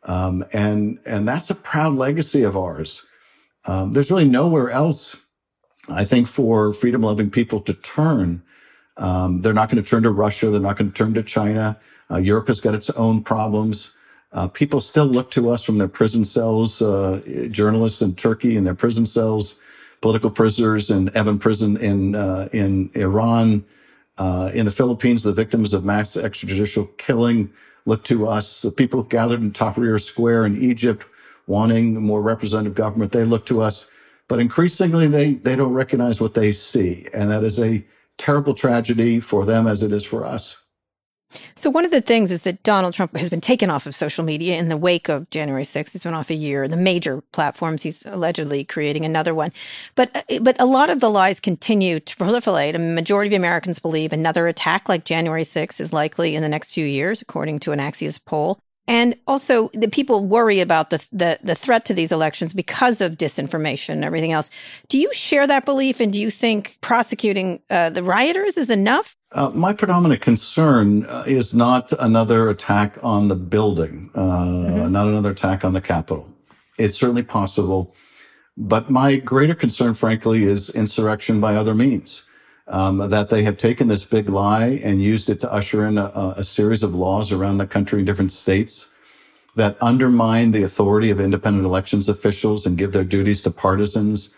um, 0.04 0.44
and 0.54 1.00
and 1.06 1.28
that's 1.28 1.50
a 1.50 1.56
proud 1.56 1.94
legacy 1.96 2.44
of 2.44 2.56
ours. 2.56 3.06
Um, 3.66 3.94
there's 3.94 4.12
really 4.12 4.28
nowhere 4.30 4.70
else, 4.70 5.16
I 5.90 6.04
think, 6.04 6.28
for 6.28 6.74
freedom-loving 6.74 7.32
people 7.32 7.62
to 7.62 7.74
turn. 7.74 8.44
Um, 8.98 9.42
they're 9.42 9.54
not 9.54 9.70
going 9.70 9.84
to 9.84 9.90
turn 9.90 10.04
to 10.04 10.12
Russia. 10.12 10.50
They're 10.50 10.62
not 10.62 10.78
going 10.78 10.92
to 10.92 10.96
turn 10.96 11.14
to 11.16 11.24
China. 11.24 11.80
Uh, 12.12 12.20
Europe 12.20 12.48
has 12.48 12.60
got 12.60 12.76
its 12.76 12.90
own 12.92 13.24
problems. 13.24 13.96
Uh, 14.34 14.48
people 14.48 14.82
still 14.82 15.06
look 15.06 15.30
to 15.32 15.50
us 15.50 15.64
from 15.64 15.78
their 15.78 15.88
prison 15.88 16.26
cells, 16.26 16.82
uh, 16.82 17.22
journalists 17.52 18.02
in 18.02 18.16
Turkey 18.16 18.58
in 18.58 18.64
their 18.64 18.76
prison 18.76 19.06
cells, 19.06 19.56
political 20.02 20.32
prisoners 20.32 20.90
in 20.90 21.10
Evin 21.10 21.40
prison 21.40 21.78
in, 21.78 22.16
uh, 22.16 22.50
in 22.52 22.90
Iran, 22.96 23.64
uh, 24.18 24.50
in 24.54 24.66
the 24.66 24.72
Philippines, 24.72 25.24
the 25.24 25.32
victims 25.32 25.74
of 25.74 25.86
mass 25.86 26.16
extrajudicial 26.16 26.98
killing 26.98 27.52
look 27.86 28.04
to 28.06 28.28
us. 28.28 28.62
The 28.64 28.72
people 28.72 29.04
gathered 29.04 29.42
in 29.42 29.52
Tahrir 29.52 30.00
Square 30.00 30.48
in 30.48 30.62
Egypt 30.62 31.06
wanting 31.48 32.02
more 32.02 32.22
representative 32.22 32.76
government, 32.76 33.12
they 33.12 33.26
look 33.26 33.46
to 33.48 33.62
us. 33.62 33.90
But 34.28 34.40
increasingly, 34.40 35.08
they, 35.08 35.34
they 35.34 35.56
don't 35.56 35.74
recognize 35.74 36.22
what 36.22 36.34
they 36.34 36.52
see. 36.52 37.08
And 37.14 37.30
that 37.30 37.44
is 37.44 37.60
a 37.60 37.86
terrible 38.18 38.54
tragedy 38.54 39.20
for 39.20 39.46
them 39.46 39.68
as 39.68 39.84
it 39.84 39.92
is 39.92 40.06
for 40.06 40.26
us. 40.26 40.58
So 41.56 41.70
one 41.70 41.86
of 41.86 41.92
the 41.92 42.02
things 42.02 42.32
is 42.32 42.42
that 42.42 42.64
Donald 42.64 42.94
Trump 42.94 43.16
has 43.16 43.30
been 43.30 43.42
taken 43.42 43.70
off 43.70 43.86
of 43.86 43.96
social 43.96 44.24
media 44.24 44.58
in 44.58 44.70
the 44.70 44.78
wake 44.78 45.10
of 45.10 45.30
January 45.30 45.64
6th. 45.64 45.92
He's 45.92 46.04
been 46.04 46.14
off 46.14 46.30
a 46.30 46.36
year. 46.36 46.68
The 46.68 46.78
major 46.78 47.22
platforms, 47.32 47.84
he's 47.84 48.06
allegedly 48.06 48.64
creating 48.64 49.06
another 49.06 49.34
one. 49.34 49.52
But 49.96 50.26
but 50.42 50.60
a 50.60 50.66
lot 50.66 50.90
of 50.90 51.00
the 51.00 51.10
lies 51.10 51.40
continue 51.40 52.00
to 52.00 52.16
proliferate. 52.16 52.76
A 52.76 52.80
majority 52.80 53.36
of 53.36 53.40
Americans 53.40 53.80
believe 53.80 54.14
another 54.14 54.48
attack 54.48 54.90
like 54.90 55.06
January 55.06 55.46
6th 55.46 55.80
is 55.80 55.94
likely 55.94 56.36
in 56.36 56.42
the 56.42 56.50
next 56.50 56.72
few 56.72 56.86
years, 56.86 57.22
according 57.22 57.60
to 57.60 57.72
an 57.72 57.80
Axios 57.80 58.20
poll. 58.24 58.60
And 58.88 59.16
also, 59.28 59.70
the 59.74 59.88
people 59.88 60.26
worry 60.26 60.60
about 60.60 60.90
the, 60.90 61.08
the, 61.12 61.40
the 61.42 61.56
threat 61.56 61.86
to 61.86 61.94
these 61.94 62.12
elections 62.12 62.54
because 62.54 63.00
of 63.00 63.14
disinformation 63.14 63.90
and 63.90 64.04
everything 64.04 64.34
else. 64.34 64.50
Do 64.90 64.98
you 64.98 65.12
share 65.14 65.48
that 65.48 65.64
belief, 65.64 66.02
and 66.02 66.12
do 66.12 66.20
you 66.20 66.30
think 66.30 66.78
prosecuting 66.82 67.62
uh, 67.70 67.92
the 67.92 68.04
rioters 68.04 68.58
is 68.58 68.70
enough? 68.70 69.16
Uh, 69.32 69.52
my 69.56 69.72
predominant 69.72 70.22
concern 70.22 71.06
uh, 71.06 71.24
is 71.26 71.54
not 71.54 71.94
another 72.00 72.50
attack 72.50 72.98
on 73.02 73.30
the 73.30 73.36
building, 73.36 74.12
uh, 74.16 74.20
mm-hmm. 74.20 74.92
not 74.92 75.08
another 75.08 75.32
attack 75.32 75.64
on 75.64 75.72
the 75.72 75.82
Capitol. 75.82 76.28
It's 76.78 76.96
certainly 76.96 77.24
possible, 77.24 77.96
but 78.58 78.90
my 78.90 79.16
greater 79.16 79.56
concern, 79.56 79.94
frankly, 79.94 80.44
is 80.44 80.70
insurrection 80.72 81.40
by 81.40 81.56
other 81.56 81.74
means 81.74 82.24
um, 82.68 83.10
that 83.10 83.30
they 83.30 83.44
have 83.44 83.58
taken 83.58 83.88
this 83.88 84.06
big 84.06 84.30
lie 84.30 84.80
and 84.84 85.02
used 85.02 85.30
it 85.30 85.40
to 85.42 85.52
usher 85.52 85.86
in 85.86 85.98
a, 85.98 86.34
a 86.38 86.44
series 86.44 86.84
of 86.84 86.96
laws 86.96 87.32
around 87.32 87.58
the 87.58 87.68
country 87.68 88.00
in 88.00 88.06
different 88.06 88.32
states 88.32 88.90
that 89.56 89.78
undermine 89.82 90.52
the 90.52 90.64
authority 90.64 91.10
of 91.10 91.20
independent 91.20 91.66
elections 91.66 92.10
officials 92.10 92.66
and 92.66 92.78
give 92.78 92.92
their 92.92 93.04
duties 93.04 93.42
to 93.42 93.52
partisans. 93.52 94.30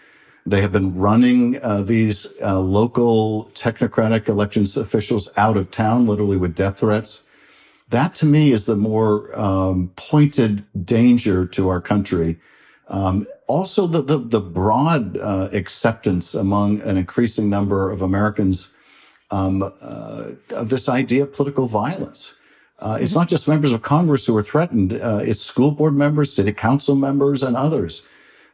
They 0.45 0.61
have 0.61 0.71
been 0.71 0.95
running 0.95 1.59
uh, 1.63 1.82
these 1.82 2.28
uh, 2.41 2.59
local 2.59 3.49
technocratic 3.53 4.28
elections 4.28 4.76
officials 4.76 5.32
out 5.38 5.57
of 5.57 5.71
town, 5.71 6.05
literally 6.05 6.38
with 6.38 6.55
death 6.55 6.80
threats. 6.80 7.23
That 7.89 8.15
to 8.15 8.26
me 8.26 8.51
is 8.51 8.65
the 8.65 8.76
more 8.76 9.38
um, 9.39 9.91
pointed 9.95 10.65
danger 10.86 11.45
to 11.47 11.69
our 11.69 11.82
country 11.82 12.38
um, 12.88 13.26
also, 13.48 13.88
the 13.88 14.02
the, 14.02 14.18
the 14.18 14.40
broad 14.40 15.18
uh, 15.18 15.50
acceptance 15.54 16.36
among 16.36 16.82
an 16.82 16.98
increasing 16.98 17.50
number 17.50 17.92
of 17.92 18.02
Americans 18.02 18.74
um, 19.32 19.64
uh, 19.64 20.32
of 20.52 20.70
this 20.70 20.88
idea 20.88 21.24
of 21.24 21.34
political 21.34 21.68
violence. 21.68 22.38
Uh, 22.80 22.98
it's 23.00 23.16
not 23.16 23.28
just 23.28 23.48
members 23.48 23.72
of 23.72 23.82
Congress 23.82 24.26
who 24.26 24.38
are 24.38 24.44
threatened; 24.44 24.94
uh, 24.94 25.20
it's 25.24 25.42
school 25.42 25.72
board 25.72 25.96
members, 25.96 26.32
city 26.32 26.52
council 26.54 26.96
members, 26.96 27.42
and 27.42 27.56
others. 27.56 28.04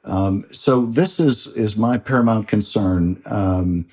Um, 0.05 0.45
so 0.51 0.85
this 0.85 1.19
is 1.19 1.47
is 1.47 1.75
my 1.75 1.97
paramount 1.97 2.47
concern. 2.47 3.21
Um, 3.25 3.85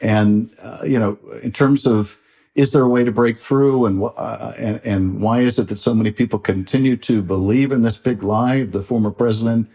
and 0.00 0.50
uh, 0.62 0.80
you 0.84 0.98
know, 0.98 1.18
in 1.42 1.52
terms 1.52 1.86
of 1.86 2.18
is 2.54 2.72
there 2.72 2.82
a 2.82 2.88
way 2.88 3.02
to 3.02 3.12
break 3.12 3.38
through 3.38 3.86
and, 3.86 4.02
uh, 4.16 4.52
and, 4.58 4.80
and 4.84 5.20
why 5.20 5.40
is 5.40 5.58
it 5.58 5.68
that 5.68 5.76
so 5.76 5.94
many 5.94 6.10
people 6.10 6.38
continue 6.38 6.96
to 6.96 7.22
believe 7.22 7.72
in 7.72 7.82
this 7.82 7.96
big 7.96 8.22
lie 8.22 8.64
the 8.64 8.82
former 8.82 9.10
president 9.10 9.68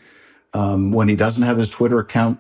um, 0.53 0.91
when 0.91 1.07
he 1.07 1.15
doesn't 1.15 1.43
have 1.43 1.57
his 1.57 1.69
Twitter 1.69 1.99
account? 1.99 2.39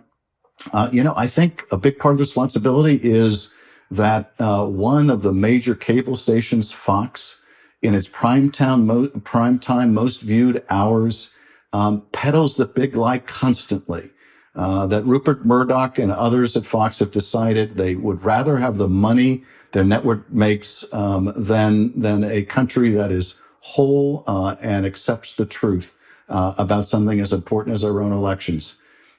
Uh, 0.73 0.89
you 0.91 1.03
know, 1.03 1.13
I 1.15 1.27
think 1.27 1.65
a 1.71 1.77
big 1.77 1.97
part 1.97 2.13
of 2.13 2.17
the 2.17 2.23
responsibility 2.23 2.99
is 3.01 3.53
that 3.89 4.33
uh, 4.39 4.65
one 4.65 5.09
of 5.09 5.21
the 5.21 5.31
major 5.31 5.75
cable 5.75 6.15
stations, 6.15 6.71
Fox, 6.71 7.41
in 7.81 7.95
its 7.95 8.07
prime 8.07 8.51
time, 8.51 8.85
mo- 8.85 9.07
prime 9.23 9.59
time 9.59 9.93
most 9.93 10.21
viewed 10.21 10.63
hours, 10.69 11.31
um, 11.73 12.05
peddles 12.11 12.57
the 12.57 12.65
big 12.65 12.95
lie 12.95 13.19
constantly. 13.19 14.11
Uh, 14.55 14.87
that 14.87 15.03
Rupert 15.03 15.45
Murdoch 15.45 15.99
and 15.99 16.11
others 16.11 16.57
at 16.57 16.65
Fox 16.65 16.97
have 16.97 17.11
decided 17.11 17.77
they 17.77 17.93
would 17.93 18.23
rather 18.23 18.57
have 18.57 18.77
the 18.77 18.87
money 18.87 19.43
their 19.71 19.83
network 19.83 20.31
makes 20.31 20.91
um, 20.93 21.33
than 21.35 21.99
than 21.99 22.23
a 22.23 22.43
country 22.43 22.89
that 22.91 23.11
is 23.11 23.35
whole 23.59 24.23
uh, 24.27 24.55
and 24.61 24.85
accepts 24.85 25.35
the 25.35 25.45
truth 25.45 25.93
uh, 26.29 26.53
about 26.57 26.85
something 26.85 27.19
as 27.19 27.33
important 27.33 27.73
as 27.73 27.83
our 27.83 28.01
own 28.01 28.11
elections. 28.11 28.77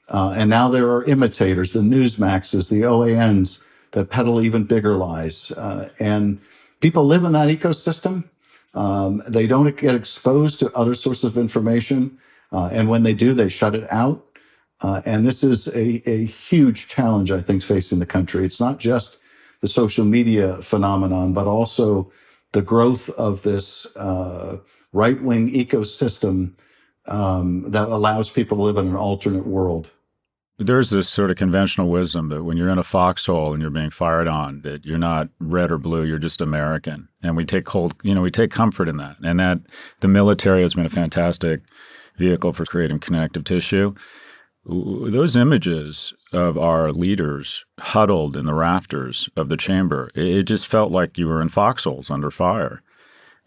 Uh, 0.09 0.35
and 0.37 0.49
now 0.49 0.69
there 0.69 0.89
are 0.89 1.05
imitators, 1.05 1.73
the 1.73 1.81
Newsmaxes, 1.81 2.71
the 2.71 2.83
OANs 2.83 3.63
that 3.91 4.11
peddle 4.11 4.41
even 4.41 4.65
bigger 4.65 4.95
lies. 4.95 5.53
Uh, 5.53 5.91
and 5.99 6.41
people 6.81 7.05
live 7.05 7.25
in 7.25 7.33
that 7.33 7.49
ecosystem. 7.49 8.25
Um, 8.75 9.23
they 9.29 9.47
don't 9.47 9.77
get 9.77 9.95
exposed 9.95 10.59
to 10.61 10.73
other 10.75 10.95
sources 10.95 11.25
of 11.25 11.37
information. 11.37 12.19
Uh, 12.53 12.71
and 12.73 12.89
when 12.89 13.03
they 13.03 13.15
do, 13.15 13.35
they 13.35 13.49
shut 13.49 13.75
it 13.75 13.87
out. 13.91 14.25
Uh, 14.81 15.03
and 15.05 15.27
this 15.27 15.43
is 15.43 15.69
a, 15.69 16.03
a 16.09 16.25
huge 16.25 16.87
challenge, 16.87 17.31
I 17.31 17.41
think, 17.41 17.63
facing 17.63 17.99
the 17.99 18.07
country. 18.07 18.45
It's 18.45 18.61
not 18.61 18.79
just 18.79 19.19
the 19.61 19.69
social 19.69 20.05
media 20.05 20.57
phenomenon, 20.57 21.33
but 21.33 21.47
also 21.47 22.11
the 22.53 22.63
growth 22.63 23.11
of 23.11 23.43
this 23.43 23.95
uh, 23.97 24.59
right 24.93 25.21
wing 25.23 25.53
ecosystem 25.53 26.55
um, 27.07 27.71
that 27.71 27.89
allows 27.89 28.31
people 28.31 28.57
to 28.59 28.63
live 28.63 28.77
in 28.77 28.89
an 28.89 28.97
alternate 28.97 29.47
world. 29.47 29.93
There's 30.61 30.91
this 30.91 31.09
sort 31.09 31.31
of 31.31 31.37
conventional 31.37 31.89
wisdom 31.89 32.31
that 32.31 32.43
when 32.43 32.57
you're 32.57 32.69
in 32.69 32.79
a 32.79 32.83
foxhole 32.85 33.53
and 33.53 33.63
you're 33.63 33.71
being 33.71 33.91
fired 33.91 34.27
on, 34.27 34.63
that 34.63 34.85
you're 34.85 34.99
not 34.99 35.29
red 35.39 35.71
or 35.71 35.79
blue, 35.79 36.03
you're 36.03 36.19
just 36.19 36.41
American. 36.41 37.09
And 37.23 37.37
we 37.37 37.45
take 37.45 37.65
cold, 37.65 37.95
you 38.03 38.13
know, 38.13 38.23
we 38.23 38.33
take 38.33 38.51
comfort 38.51 38.89
in 38.89 38.97
that. 38.97 39.19
And 39.23 39.39
that 39.39 39.61
the 40.01 40.09
military 40.09 40.63
has 40.63 40.75
been 40.75 40.87
a 40.87 40.91
fantastic 40.91 41.61
vehicle 42.17 42.53
for 42.53 42.65
creating 42.67 42.99
connective 42.99 43.45
tissue. 43.45 43.95
Those 44.69 45.35
images 45.35 46.13
of 46.33 46.59
our 46.59 46.93
leaders 46.93 47.65
huddled 47.81 48.37
in 48.37 48.45
the 48.45 48.55
rafters 48.55 49.31
of 49.35 49.49
the 49.49 49.57
chamber, 49.57 50.11
it 50.15 50.43
just 50.43 50.67
felt 50.67 50.93
like 50.93 51.17
you 51.17 51.27
were 51.27 51.41
in 51.41 51.49
foxholes 51.49 52.11
under 52.11 52.31
fire. 52.31 52.83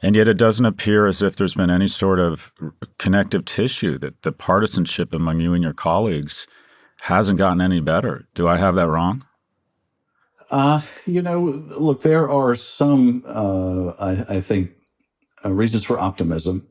And 0.02 0.16
yet 0.16 0.28
it 0.28 0.38
doesn't 0.38 0.66
appear 0.66 1.06
as 1.06 1.22
if 1.22 1.36
there's 1.36 1.54
been 1.54 1.70
any 1.70 1.88
sort 1.88 2.20
of 2.20 2.52
connective 2.98 3.46
tissue 3.46 4.00
that 4.00 4.24
the 4.24 4.32
partisanship 4.32 5.14
among 5.14 5.40
you 5.40 5.54
and 5.54 5.64
your 5.64 5.74
colleagues 5.74 6.48
hasn't 7.02 7.38
gotten 7.38 7.62
any 7.62 7.82
better. 7.82 8.28
Do 8.34 8.48
I 8.48 8.58
have 8.58 8.74
that 8.76 8.90
wrong? 8.90 9.24
Uh, 10.50 10.82
you 11.06 11.22
know, 11.22 11.42
look, 11.42 12.02
there 12.02 12.30
are 12.30 12.56
some, 12.56 13.24
uh, 13.28 13.94
I, 14.00 14.38
I, 14.38 14.42
think, 14.42 14.72
uh, 15.46 15.52
reasons 15.52 15.86
for 15.86 16.00
optimism. 16.00 16.68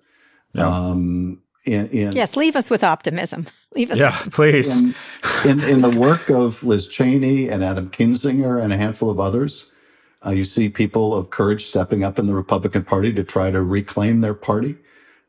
Yeah. 0.52 0.68
Um, 0.68 1.42
in, 1.64 1.88
in, 1.88 2.12
yes, 2.12 2.36
leave 2.36 2.56
us 2.56 2.70
with 2.70 2.82
optimism. 2.82 3.46
Leave 3.76 3.92
us. 3.92 3.98
Yeah, 3.98 4.16
please. 4.32 4.96
In, 5.44 5.60
in, 5.60 5.60
in, 5.60 5.80
the 5.80 5.96
work 5.96 6.28
of 6.28 6.64
Liz 6.64 6.88
Cheney 6.88 7.48
and 7.48 7.62
Adam 7.62 7.88
Kinzinger 7.88 8.60
and 8.60 8.72
a 8.72 8.76
handful 8.76 9.10
of 9.10 9.20
others, 9.20 9.70
uh, 10.26 10.30
you 10.30 10.42
see 10.42 10.68
people 10.68 11.14
of 11.14 11.30
courage 11.30 11.66
stepping 11.66 12.02
up 12.02 12.18
in 12.18 12.26
the 12.26 12.34
Republican 12.34 12.82
Party 12.82 13.12
to 13.12 13.22
try 13.22 13.52
to 13.52 13.62
reclaim 13.62 14.22
their 14.22 14.34
party. 14.34 14.76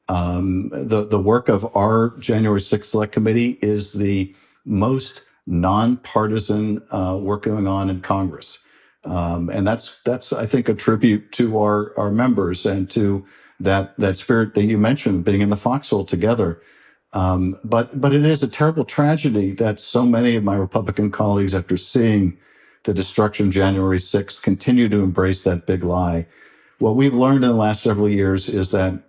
Um, 0.10 0.70
the 0.70 1.06
the 1.06 1.20
work 1.20 1.50
of 1.50 1.66
our 1.76 2.18
January 2.18 2.60
6th 2.60 2.86
Select 2.86 3.14
Committee 3.14 3.60
is 3.62 3.94
the 3.94 4.34
most 4.66 5.22
nonpartisan 5.46 6.82
uh, 6.92 7.20
work 7.22 7.44
going 7.44 7.68
on 7.68 7.90
in 7.90 8.02
Congress. 8.02 8.60
Um, 9.04 9.50
and 9.50 9.66
that's 9.66 10.02
that's 10.02 10.34
I 10.34 10.46
think 10.46 10.70
a 10.70 10.74
tribute 10.74 11.32
to 11.34 11.60
our 11.60 11.98
our 11.98 12.12
members 12.12 12.66
and 12.66 12.90
to 12.92 13.26
that 13.64 13.98
that 13.98 14.18
spirit 14.18 14.54
that 14.56 14.64
you 14.64 14.78
mentioned 14.78 15.26
being 15.26 15.42
in 15.42 15.50
the 15.50 15.56
foxhole 15.56 16.06
together. 16.06 16.62
Um, 17.14 17.56
but 17.64 18.00
but 18.00 18.14
it 18.14 18.26
is 18.26 18.42
a 18.42 18.48
terrible 18.48 18.86
tragedy 18.86 19.52
that 19.54 19.80
so 19.80 20.06
many 20.06 20.36
of 20.36 20.44
my 20.44 20.56
Republican 20.56 21.12
colleagues, 21.12 21.54
after 21.54 21.78
seeing 21.78 22.38
the 22.84 22.94
destruction 22.94 23.52
January 23.52 23.98
6th, 23.98 24.42
continue 24.42 24.90
to 24.90 25.04
embrace 25.04 25.44
that 25.44 25.68
big 25.68 25.84
lie. 25.84 26.26
What 26.80 26.96
we've 26.96 27.14
learned 27.14 27.44
in 27.44 27.52
the 27.52 27.56
last 27.56 27.84
several 27.84 28.10
years 28.10 28.50
is 28.50 28.72
that 28.72 29.04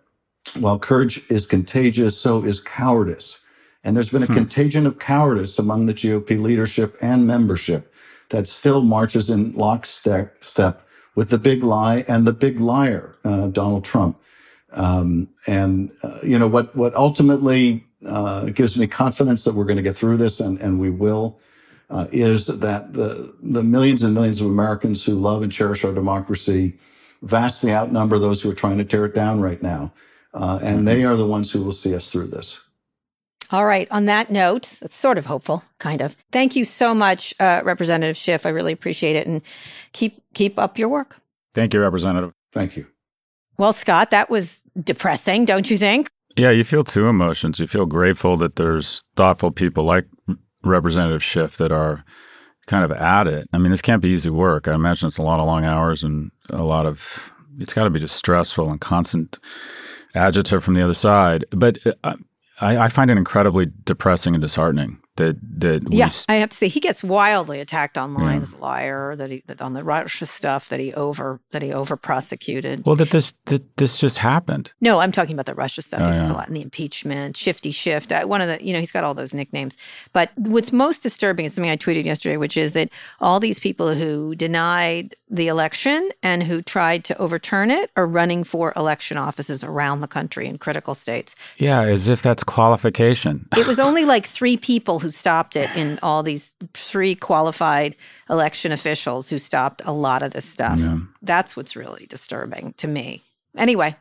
while 0.59 0.79
courage 0.79 1.23
is 1.31 1.47
contagious, 1.47 2.19
so 2.19 2.45
is 2.45 2.61
cowardice. 2.61 3.39
And 3.85 3.97
there's 3.97 4.11
been 4.11 4.23
a 4.23 4.27
hmm. 4.27 4.35
contagion 4.35 4.87
of 4.87 4.99
cowardice 4.99 5.59
among 5.59 5.87
the 5.87 5.95
GOP 5.95 6.41
leadership 6.41 6.97
and 7.01 7.27
membership 7.27 7.93
that 8.29 8.47
still 8.47 8.83
marches 8.83 9.31
in 9.31 9.53
lockstep 9.55 10.83
with 11.15 11.31
the 11.31 11.39
big 11.39 11.63
lie 11.63 12.05
and 12.09 12.27
the 12.27 12.33
big 12.33 12.61
liar, 12.61 13.17
uh, 13.25 13.49
Donald 13.49 13.85
Trump. 13.85 14.21
Um, 14.73 15.29
and 15.47 15.91
uh, 16.03 16.19
you 16.23 16.39
know 16.39 16.49
what? 16.49 16.75
What 16.75 16.95
ultimately 16.95 17.85
uh, 18.07 18.47
gives 18.47 18.77
me 18.77 18.87
confidence 18.87 19.45
that 19.45 19.55
we're 19.55 19.65
going 19.65 19.77
to 19.77 19.83
get 19.83 19.97
through 19.97 20.17
this, 20.17 20.41
and, 20.41 20.59
and 20.61 20.81
we 20.81 20.91
will, 20.91 21.39
uh, 21.91 22.07
is 22.11 22.47
that 22.47 22.93
the 22.93 23.35
the 23.43 23.63
millions 23.63 24.03
and 24.03 24.15
millions 24.15 24.41
of 24.41 24.47
Americans 24.47 25.05
who 25.05 25.15
love 25.15 25.43
and 25.43 25.53
cherish 25.53 25.85
our 25.85 25.93
democracy 25.93 26.79
vastly 27.23 27.73
outnumber 27.73 28.19
those 28.19 28.43
who 28.43 28.51
are 28.51 28.55
trying 28.55 28.79
to 28.79 28.85
tear 28.85 29.05
it 29.05 29.15
down 29.15 29.41
right 29.41 29.63
now, 29.63 29.93
uh, 30.35 30.59
and 30.63 30.89
they 30.89 31.05
are 31.05 31.17
the 31.17 31.27
ones 31.27 31.51
who 31.51 31.63
will 31.63 31.73
see 31.73 31.95
us 31.95 32.11
through 32.11 32.27
this. 32.27 32.61
All 33.51 33.67
right. 33.67 33.87
On 33.91 34.07
that 34.07 34.31
note, 34.31 34.79
that's 34.81 34.97
sort 34.97 35.19
of 35.19 35.27
hopeful, 35.27 35.63
kind 35.79 36.01
of. 36.01 36.17
Thank 36.33 36.57
you 36.57 36.65
so 36.65 36.95
much, 36.95 37.35
uh, 37.39 37.61
Representative 37.63 38.17
Schiff. 38.17 38.47
I 38.47 38.49
really 38.49 38.73
appreciate 38.73 39.15
it, 39.15 39.27
and 39.27 39.43
keep 39.93 40.23
keep 40.33 40.59
up 40.59 40.79
your 40.79 40.89
work. 40.89 41.19
Thank 41.55 41.75
you, 41.75 41.81
Representative. 41.81 42.33
Thank 42.51 42.77
you. 42.79 42.87
Well, 43.63 43.73
Scott, 43.73 44.11
that 44.11 44.29
was 44.29 44.61
depressing, 44.83 45.45
don't 45.45 45.71
you 45.71 45.79
think? 45.79 46.11
Yeah, 46.37 46.51
you 46.51 46.65
feel 46.65 46.83
two 46.83 47.07
emotions. 47.07 47.61
You 47.61 47.69
feel 47.69 47.87
grateful 47.87 48.37
that 48.39 48.57
there's 48.57 49.05
thoughtful 49.15 49.53
people 49.53 49.85
like 49.85 50.05
Representative 50.65 51.23
Schiff 51.23 51.59
that 51.59 51.71
are 51.71 52.05
kind 52.67 52.83
of 52.83 52.91
at 52.91 53.29
it. 53.29 53.47
I 53.53 53.59
mean, 53.59 53.71
this 53.71 53.81
can't 53.81 54.03
be 54.03 54.09
easy 54.09 54.31
work. 54.31 54.67
I 54.67 54.75
imagine 54.75 55.07
it's 55.07 55.19
a 55.19 55.23
lot 55.23 55.39
of 55.39 55.47
long 55.47 55.65
hours 55.65 56.03
and 56.03 56.33
a 56.51 56.65
lot 56.65 56.87
of. 56.87 57.33
It's 57.61 57.73
got 57.73 57.85
to 57.85 57.91
be 57.91 58.01
just 58.01 58.17
stressful 58.17 58.69
and 58.69 58.81
constant 58.81 59.39
adjective 60.17 60.65
from 60.65 60.75
the 60.75 60.83
other 60.83 60.93
side. 60.93 61.45
But 61.51 61.79
uh, 62.03 62.17
I, 62.61 62.79
I, 62.79 62.89
find 62.89 63.13
it 63.13 63.17
incredibly 63.17 63.69
depressing 63.85 64.35
and 64.35 64.43
disheartening 64.43 64.99
that 65.17 65.37
that 65.61 65.93
yeah, 65.93 66.11
I 66.29 66.37
have 66.37 66.51
to 66.51 66.57
say 66.57 66.69
he 66.69 66.81
gets 66.81 67.03
wildly 67.05 67.61
attacked 67.61 67.99
online 67.99 68.37
yeah. 68.37 68.43
as 68.43 68.53
a 68.55 68.59
liar. 68.59 69.17
That 69.17 69.31
he 69.31 69.43
that 69.47 69.61
on 69.61 69.75
the 69.75 69.85
Russia 69.85 70.25
stuff 70.27 70.71
that 70.71 70.81
he 70.81 70.95
over 70.95 71.41
that 71.51 71.61
he 71.63 71.73
over 71.73 71.97
prosecuted. 71.97 72.85
Well, 72.87 72.97
that 72.97 73.11
this 73.11 73.35
that 73.47 73.77
this 73.77 73.99
just 73.99 74.19
happened. 74.19 74.73
No, 74.81 75.01
I'm 75.01 75.13
talking 75.13 75.35
about 75.35 75.47
the 75.47 75.55
Russia 75.55 75.83
stuff. 75.83 76.01
Oh, 76.01 76.11
he 76.11 76.17
yeah. 76.17 76.31
a 76.31 76.35
lot 76.35 76.49
in 76.49 76.55
the 76.55 76.63
impeachment, 76.63 77.37
Shifty 77.37 77.71
Shift. 77.71 78.11
Uh, 78.11 78.25
one 78.25 78.41
of 78.41 78.49
the 78.49 78.65
you 78.65 78.73
know 78.73 78.81
he's 78.81 78.93
got 78.93 79.05
all 79.05 79.15
those 79.15 79.35
nicknames. 79.35 79.77
But 80.13 80.31
what's 80.37 80.73
most 80.73 81.03
disturbing 81.03 81.45
is 81.45 81.55
something 81.55 81.71
I 81.71 81.77
tweeted 81.77 82.05
yesterday, 82.05 82.39
which 82.39 82.57
is 82.57 82.73
that 82.73 82.89
all 83.21 83.39
these 83.39 83.59
people 83.59 83.95
who 83.95 84.35
denied 84.35 85.15
the 85.29 85.49
election 85.49 86.11
and 86.23 86.43
who 86.43 86.63
tried 86.63 87.05
to 87.05 87.19
overturn 87.19 87.71
it 87.71 87.91
are 87.97 88.07
running 88.07 88.45
for 88.45 88.73
election 88.77 89.17
offices 89.17 89.65
around 89.65 90.01
the 90.01 90.09
country 90.09 90.47
in 90.47 90.59
critical 90.59 90.95
states. 90.95 91.35
Yeah, 91.59 91.83
as 91.83 92.09
if 92.09 92.23
that's 92.23 92.45
qualification. 92.45 93.49
it 93.57 93.67
was 93.67 93.79
only 93.79 94.05
like 94.05 94.27
three 94.27 94.57
people 94.57 95.02
who 95.03 95.11
stopped 95.11 95.57
it 95.57 95.69
in 95.77 95.99
all 96.03 96.23
these 96.23 96.53
three 96.75 97.15
qualified 97.15 97.97
election 98.31 98.73
officials 98.73 99.29
who 99.29 99.37
stopped 99.37 99.83
a 99.85 99.93
lot 99.93 100.23
of 100.23 100.33
this 100.33 100.47
stuff. 100.47 100.79
Yeah. 100.79 100.99
That's 101.21 101.57
what's 101.57 101.77
really 101.77 102.07
disturbing 102.07 102.75
to 102.79 102.87
me. 102.87 103.21
Anyway, 103.59 103.97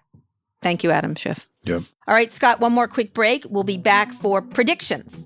thank 0.61 0.83
you, 0.83 0.91
Adam 0.91 1.15
Schiff. 1.15 1.47
Yep. 1.63 1.83
All 2.07 2.13
right, 2.13 2.31
Scott, 2.31 2.59
one 2.59 2.71
more 2.71 2.87
quick 2.87 3.13
break. 3.13 3.45
We'll 3.49 3.63
be 3.63 3.77
back 3.77 4.11
for 4.11 4.41
predictions. 4.41 5.25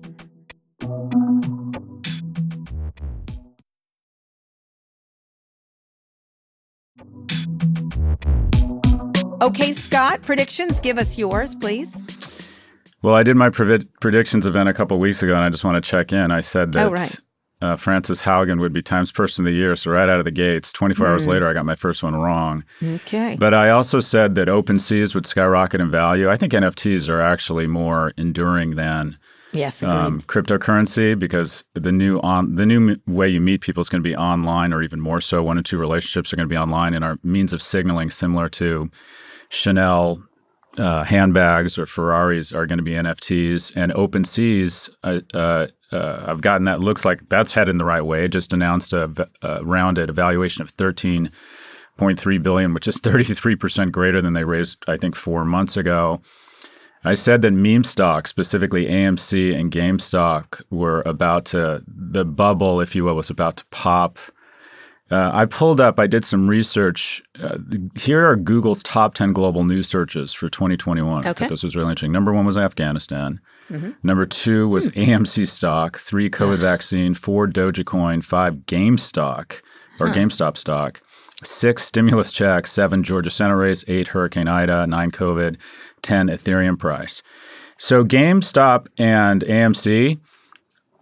Okay, 9.42 9.72
Scott, 9.72 10.22
predictions. 10.22 10.80
Give 10.80 10.96
us 10.96 11.18
yours, 11.18 11.54
please. 11.54 12.00
Well, 13.06 13.14
I 13.14 13.22
did 13.22 13.36
my 13.36 13.50
pre- 13.50 13.86
predictions 14.00 14.46
event 14.46 14.68
a 14.68 14.74
couple 14.74 14.98
weeks 14.98 15.22
ago, 15.22 15.32
and 15.32 15.44
I 15.44 15.48
just 15.48 15.62
want 15.62 15.76
to 15.76 15.90
check 15.90 16.12
in. 16.12 16.32
I 16.32 16.40
said 16.40 16.72
that 16.72 16.86
oh, 16.86 16.90
right. 16.90 17.20
uh, 17.62 17.76
Frances 17.76 18.20
Haugen 18.22 18.58
would 18.58 18.72
be 18.72 18.82
Times 18.82 19.12
Person 19.12 19.46
of 19.46 19.52
the 19.52 19.56
Year. 19.56 19.76
So 19.76 19.92
right 19.92 20.08
out 20.08 20.18
of 20.18 20.24
the 20.24 20.32
gates, 20.32 20.72
24 20.72 21.06
mm. 21.06 21.10
hours 21.10 21.24
later, 21.24 21.46
I 21.46 21.52
got 21.52 21.64
my 21.64 21.76
first 21.76 22.02
one 22.02 22.16
wrong. 22.16 22.64
Okay. 22.82 23.36
But 23.38 23.54
I 23.54 23.70
also 23.70 24.00
said 24.00 24.34
that 24.34 24.48
OpenSeas 24.48 25.14
would 25.14 25.24
skyrocket 25.24 25.80
in 25.80 25.88
value. 25.88 26.28
I 26.28 26.36
think 26.36 26.52
NFTs 26.52 27.08
are 27.08 27.20
actually 27.20 27.68
more 27.68 28.12
enduring 28.16 28.74
than 28.74 29.16
yes, 29.52 29.84
um, 29.84 30.22
cryptocurrency 30.22 31.16
because 31.16 31.62
the 31.74 31.92
new 31.92 32.18
on 32.22 32.56
the 32.56 32.66
new 32.66 32.96
way 33.06 33.28
you 33.28 33.40
meet 33.40 33.60
people 33.60 33.82
is 33.82 33.88
going 33.88 34.02
to 34.02 34.08
be 34.08 34.16
online, 34.16 34.72
or 34.72 34.82
even 34.82 35.00
more 35.00 35.20
so. 35.20 35.44
One 35.44 35.58
and 35.58 35.64
two 35.64 35.78
relationships 35.78 36.32
are 36.32 36.36
going 36.36 36.48
to 36.48 36.52
be 36.52 36.58
online, 36.58 36.92
and 36.92 37.04
our 37.04 37.20
means 37.22 37.52
of 37.52 37.62
signaling 37.62 38.10
similar 38.10 38.48
to 38.48 38.90
Chanel 39.48 40.25
uh, 40.78 41.04
handbags 41.04 41.78
or 41.78 41.86
Ferraris 41.86 42.52
are 42.52 42.66
going 42.66 42.78
to 42.78 42.84
be 42.84 42.92
NFTs, 42.92 43.72
and 43.76 43.92
OpenSeas. 43.92 44.90
Uh, 45.02 45.20
uh, 45.92 46.24
I've 46.26 46.40
gotten 46.40 46.64
that 46.64 46.80
looks 46.80 47.04
like 47.04 47.28
that's 47.28 47.52
headed 47.52 47.78
the 47.78 47.84
right 47.84 48.04
way. 48.04 48.24
It 48.24 48.32
just 48.32 48.52
announced 48.52 48.92
a, 48.92 49.28
a 49.42 49.64
rounded 49.64 50.10
evaluation 50.10 50.62
of 50.62 50.70
thirteen 50.70 51.30
point 51.96 52.18
three 52.18 52.38
billion, 52.38 52.74
which 52.74 52.88
is 52.88 52.96
thirty 53.02 53.24
three 53.24 53.56
percent 53.56 53.92
greater 53.92 54.20
than 54.20 54.32
they 54.32 54.44
raised, 54.44 54.84
I 54.88 54.96
think, 54.96 55.14
four 55.14 55.44
months 55.44 55.76
ago. 55.76 56.20
I 57.04 57.14
said 57.14 57.42
that 57.42 57.52
meme 57.52 57.84
stock, 57.84 58.26
specifically 58.26 58.86
AMC 58.86 59.56
and 59.56 59.70
GameStop, 59.70 60.60
were 60.70 61.04
about 61.06 61.44
to 61.46 61.84
the 61.86 62.24
bubble, 62.24 62.80
if 62.80 62.96
you 62.96 63.04
will, 63.04 63.14
was 63.14 63.30
about 63.30 63.58
to 63.58 63.64
pop 63.66 64.18
uh, 65.10 65.30
I 65.32 65.44
pulled 65.44 65.80
up, 65.80 66.00
I 66.00 66.06
did 66.06 66.24
some 66.24 66.48
research. 66.48 67.22
Uh, 67.40 67.58
here 67.94 68.26
are 68.26 68.34
Google's 68.34 68.82
top 68.82 69.14
10 69.14 69.32
global 69.32 69.62
news 69.62 69.88
searches 69.88 70.32
for 70.32 70.48
2021. 70.50 71.20
Okay. 71.20 71.28
I 71.28 71.32
thought 71.32 71.48
this 71.48 71.62
was 71.62 71.76
really 71.76 71.90
interesting. 71.90 72.12
Number 72.12 72.32
one 72.32 72.44
was 72.44 72.58
Afghanistan. 72.58 73.40
Mm-hmm. 73.70 73.90
Number 74.02 74.26
two 74.26 74.68
was 74.68 74.86
hmm. 74.86 75.00
AMC 75.00 75.48
stock, 75.48 75.98
three 75.98 76.28
COVID 76.28 76.58
vaccine, 76.58 77.14
four 77.14 77.46
Dogecoin, 77.46 78.24
five 78.24 78.54
GameStop 78.66 79.60
or 79.98 80.08
huh. 80.08 80.14
GameStop 80.14 80.56
stock, 80.56 81.00
six 81.44 81.84
stimulus 81.84 82.32
checks, 82.32 82.72
seven 82.72 83.02
Georgia 83.02 83.30
Senate 83.30 83.54
race, 83.54 83.84
eight 83.88 84.08
Hurricane 84.08 84.48
Ida, 84.48 84.86
nine 84.86 85.10
COVID, 85.10 85.56
10 86.02 86.28
Ethereum 86.28 86.78
price. 86.78 87.22
So 87.78 88.04
GameStop 88.04 88.86
and 88.98 89.42
AMC 89.42 90.18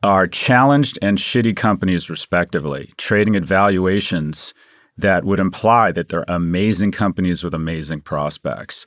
are 0.04 0.26
challenged 0.26 0.98
and 1.00 1.16
shitty 1.18 1.56
companies, 1.56 2.10
respectively, 2.10 2.92
trading 2.98 3.34
at 3.34 3.42
valuations 3.42 4.52
that 4.98 5.24
would 5.24 5.40
imply 5.40 5.90
that 5.90 6.08
they're 6.08 6.26
amazing 6.28 6.92
companies 6.92 7.42
with 7.42 7.54
amazing 7.54 8.02
prospects. 8.02 8.84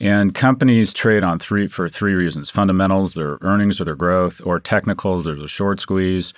And 0.00 0.34
companies 0.34 0.94
trade 0.94 1.24
on 1.24 1.38
three 1.38 1.66
for 1.66 1.88
three 1.88 2.14
reasons: 2.14 2.50
fundamentals, 2.50 3.14
their 3.14 3.38
earnings 3.42 3.80
or 3.80 3.84
their 3.84 3.96
growth, 3.96 4.40
or 4.44 4.58
technicals, 4.58 5.24
there's 5.24 5.42
a 5.42 5.48
short 5.48 5.80
squeeze, 5.80 6.32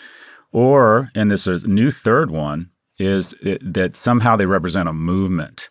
or 0.50 1.10
and 1.14 1.30
this 1.30 1.46
is 1.46 1.64
a 1.64 1.68
new 1.68 1.90
third 1.90 2.30
one 2.30 2.70
is 2.98 3.34
it, 3.42 3.60
that 3.74 3.96
somehow 3.96 4.36
they 4.36 4.46
represent 4.46 4.88
a 4.88 4.92
movement. 4.94 5.68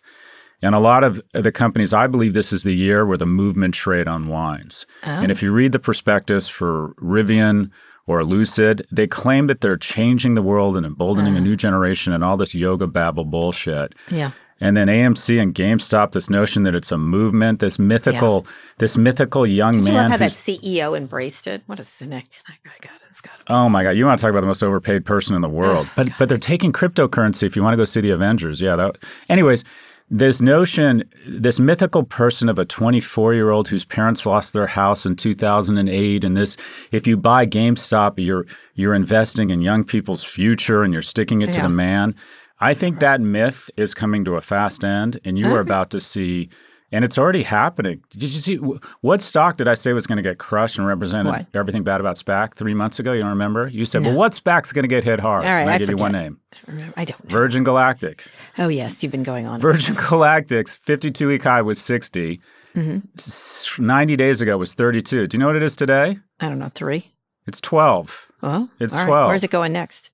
And 0.62 0.74
a 0.74 0.78
lot 0.78 1.04
of 1.04 1.20
the 1.32 1.52
companies, 1.52 1.92
I 1.92 2.06
believe 2.06 2.34
this 2.34 2.52
is 2.52 2.62
the 2.62 2.74
year 2.74 3.04
where 3.04 3.18
the 3.18 3.26
movement 3.26 3.74
trade 3.74 4.08
unwinds. 4.08 4.86
Oh. 5.04 5.10
And 5.10 5.30
if 5.30 5.42
oh. 5.42 5.46
you 5.46 5.52
read 5.52 5.72
the 5.72 5.78
prospectus 5.78 6.48
for 6.48 6.94
Rivian 7.00 7.70
or 8.06 8.24
Lucid, 8.24 8.86
they 8.90 9.06
claim 9.06 9.46
that 9.48 9.60
they're 9.60 9.76
changing 9.76 10.34
the 10.34 10.42
world 10.42 10.76
and 10.76 10.86
emboldening 10.86 11.36
a 11.36 11.40
mm. 11.40 11.44
new 11.44 11.56
generation 11.56 12.12
and 12.12 12.22
all 12.22 12.36
this 12.36 12.54
yoga 12.54 12.86
babble 12.86 13.24
bullshit. 13.24 13.94
Yeah. 14.10 14.30
And 14.60 14.76
then 14.76 14.88
AMC 14.88 15.40
and 15.40 15.54
GameStop, 15.54 16.12
this 16.12 16.30
notion 16.30 16.62
that 16.62 16.74
it's 16.74 16.90
a 16.90 16.96
movement, 16.96 17.58
this 17.58 17.78
mythical, 17.78 18.46
this 18.78 18.96
mythical 18.96 19.46
young 19.46 19.74
Did 19.74 19.86
you 19.86 19.92
man. 19.92 20.10
love 20.10 20.10
how 20.12 20.16
that 20.16 20.30
CEO 20.30 20.96
embraced 20.96 21.46
it? 21.46 21.62
What 21.66 21.78
a 21.78 21.84
cynic 21.84 22.26
that 22.48 22.56
guy 22.64 22.70
got. 22.80 22.92
It's. 23.10 23.22
Oh 23.48 23.68
my 23.68 23.82
God! 23.82 23.90
You 23.90 24.04
want 24.04 24.18
to 24.18 24.22
talk 24.22 24.30
about 24.30 24.42
the 24.42 24.46
most 24.46 24.62
overpaid 24.62 25.06
person 25.06 25.34
in 25.34 25.40
the 25.40 25.48
world? 25.48 25.86
Oh, 25.88 25.92
but 25.96 26.08
but 26.18 26.28
they're 26.28 26.36
taking 26.36 26.70
cryptocurrency. 26.70 27.44
If 27.44 27.56
you 27.56 27.62
want 27.62 27.72
to 27.72 27.76
go 27.78 27.86
see 27.86 28.02
the 28.02 28.10
Avengers, 28.10 28.60
yeah. 28.60 28.76
That, 28.76 28.98
anyways, 29.30 29.64
this 30.08 30.40
notion, 30.40 31.02
this 31.26 31.58
mythical 31.58 32.04
person 32.04 32.48
of 32.48 32.58
a 32.58 32.64
24 32.64 33.34
year 33.34 33.50
old 33.50 33.68
whose 33.68 33.84
parents 33.84 34.24
lost 34.24 34.52
their 34.52 34.66
house 34.66 35.04
in 35.04 35.16
2008, 35.16 36.24
and 36.24 36.36
this, 36.36 36.56
if 36.92 37.06
you 37.06 37.16
buy 37.16 37.46
GameStop, 37.46 38.14
you're 38.16 38.46
you're 38.74 38.94
investing 38.94 39.50
in 39.50 39.62
young 39.62 39.84
people's 39.84 40.22
future 40.22 40.84
and 40.84 40.92
you're 40.92 41.02
sticking 41.02 41.42
it 41.42 41.52
to 41.54 41.62
the 41.62 41.68
man. 41.68 42.14
I 42.60 42.72
think 42.72 43.00
that 43.00 43.20
myth 43.20 43.68
is 43.76 43.94
coming 43.94 44.24
to 44.24 44.36
a 44.36 44.40
fast 44.40 44.84
end, 44.84 45.20
and 45.24 45.38
you 45.38 45.46
are 45.46 45.50
mm-hmm. 45.50 45.60
about 45.60 45.90
to 45.90 46.00
see. 46.00 46.48
And 46.92 47.04
it's 47.04 47.18
already 47.18 47.42
happening. 47.42 48.02
Did 48.10 48.22
you 48.22 48.28
see 48.40 48.56
what 49.00 49.20
stock 49.20 49.56
did 49.56 49.66
I 49.66 49.74
say 49.74 49.92
was 49.92 50.06
going 50.06 50.16
to 50.16 50.22
get 50.22 50.38
crushed 50.38 50.78
and 50.78 50.86
represented 50.86 51.32
What? 51.32 51.46
everything 51.52 51.82
bad 51.82 52.00
about 52.00 52.16
SPAC 52.16 52.54
three 52.54 52.74
months 52.74 53.00
ago? 53.00 53.12
You 53.12 53.22
don't 53.22 53.30
remember? 53.30 53.66
You 53.66 53.84
said, 53.84 54.02
"Well, 54.04 54.14
what 54.14 54.32
SPAC's 54.32 54.72
going 54.72 54.84
to 54.84 54.88
get 54.88 55.02
hit 55.02 55.18
hard?" 55.18 55.44
All 55.44 55.52
right, 55.52 55.62
and 55.62 55.70
I, 55.70 55.74
I 55.74 55.78
give 55.78 55.90
you 55.90 55.96
one 55.96 56.12
name: 56.12 56.38
Remember, 56.68 56.94
I 56.96 57.04
don't 57.04 57.24
know. 57.28 57.32
Virgin 57.32 57.64
Galactic. 57.64 58.26
Oh 58.56 58.68
yes, 58.68 59.02
you've 59.02 59.10
been 59.12 59.24
going 59.24 59.46
on. 59.46 59.58
Virgin 59.58 59.94
Galactic's 60.08 60.76
52 60.76 61.26
week 61.26 61.42
high 61.42 61.62
was 61.62 61.80
60. 61.80 62.40
Mm-hmm. 62.76 63.84
90 63.86 64.16
days 64.16 64.40
ago 64.40 64.56
was 64.58 64.74
32. 64.74 65.26
Do 65.26 65.34
you 65.34 65.38
know 65.40 65.46
what 65.46 65.56
it 65.56 65.62
is 65.62 65.76
today? 65.76 66.18
I 66.40 66.48
don't 66.48 66.58
know. 66.58 66.68
Three. 66.68 67.12
It's 67.46 67.60
12. 67.60 68.28
Well, 68.42 68.68
It's 68.80 68.94
right. 68.94 69.06
12. 69.06 69.28
Where's 69.28 69.44
it 69.44 69.50
going 69.50 69.72
next? 69.72 70.10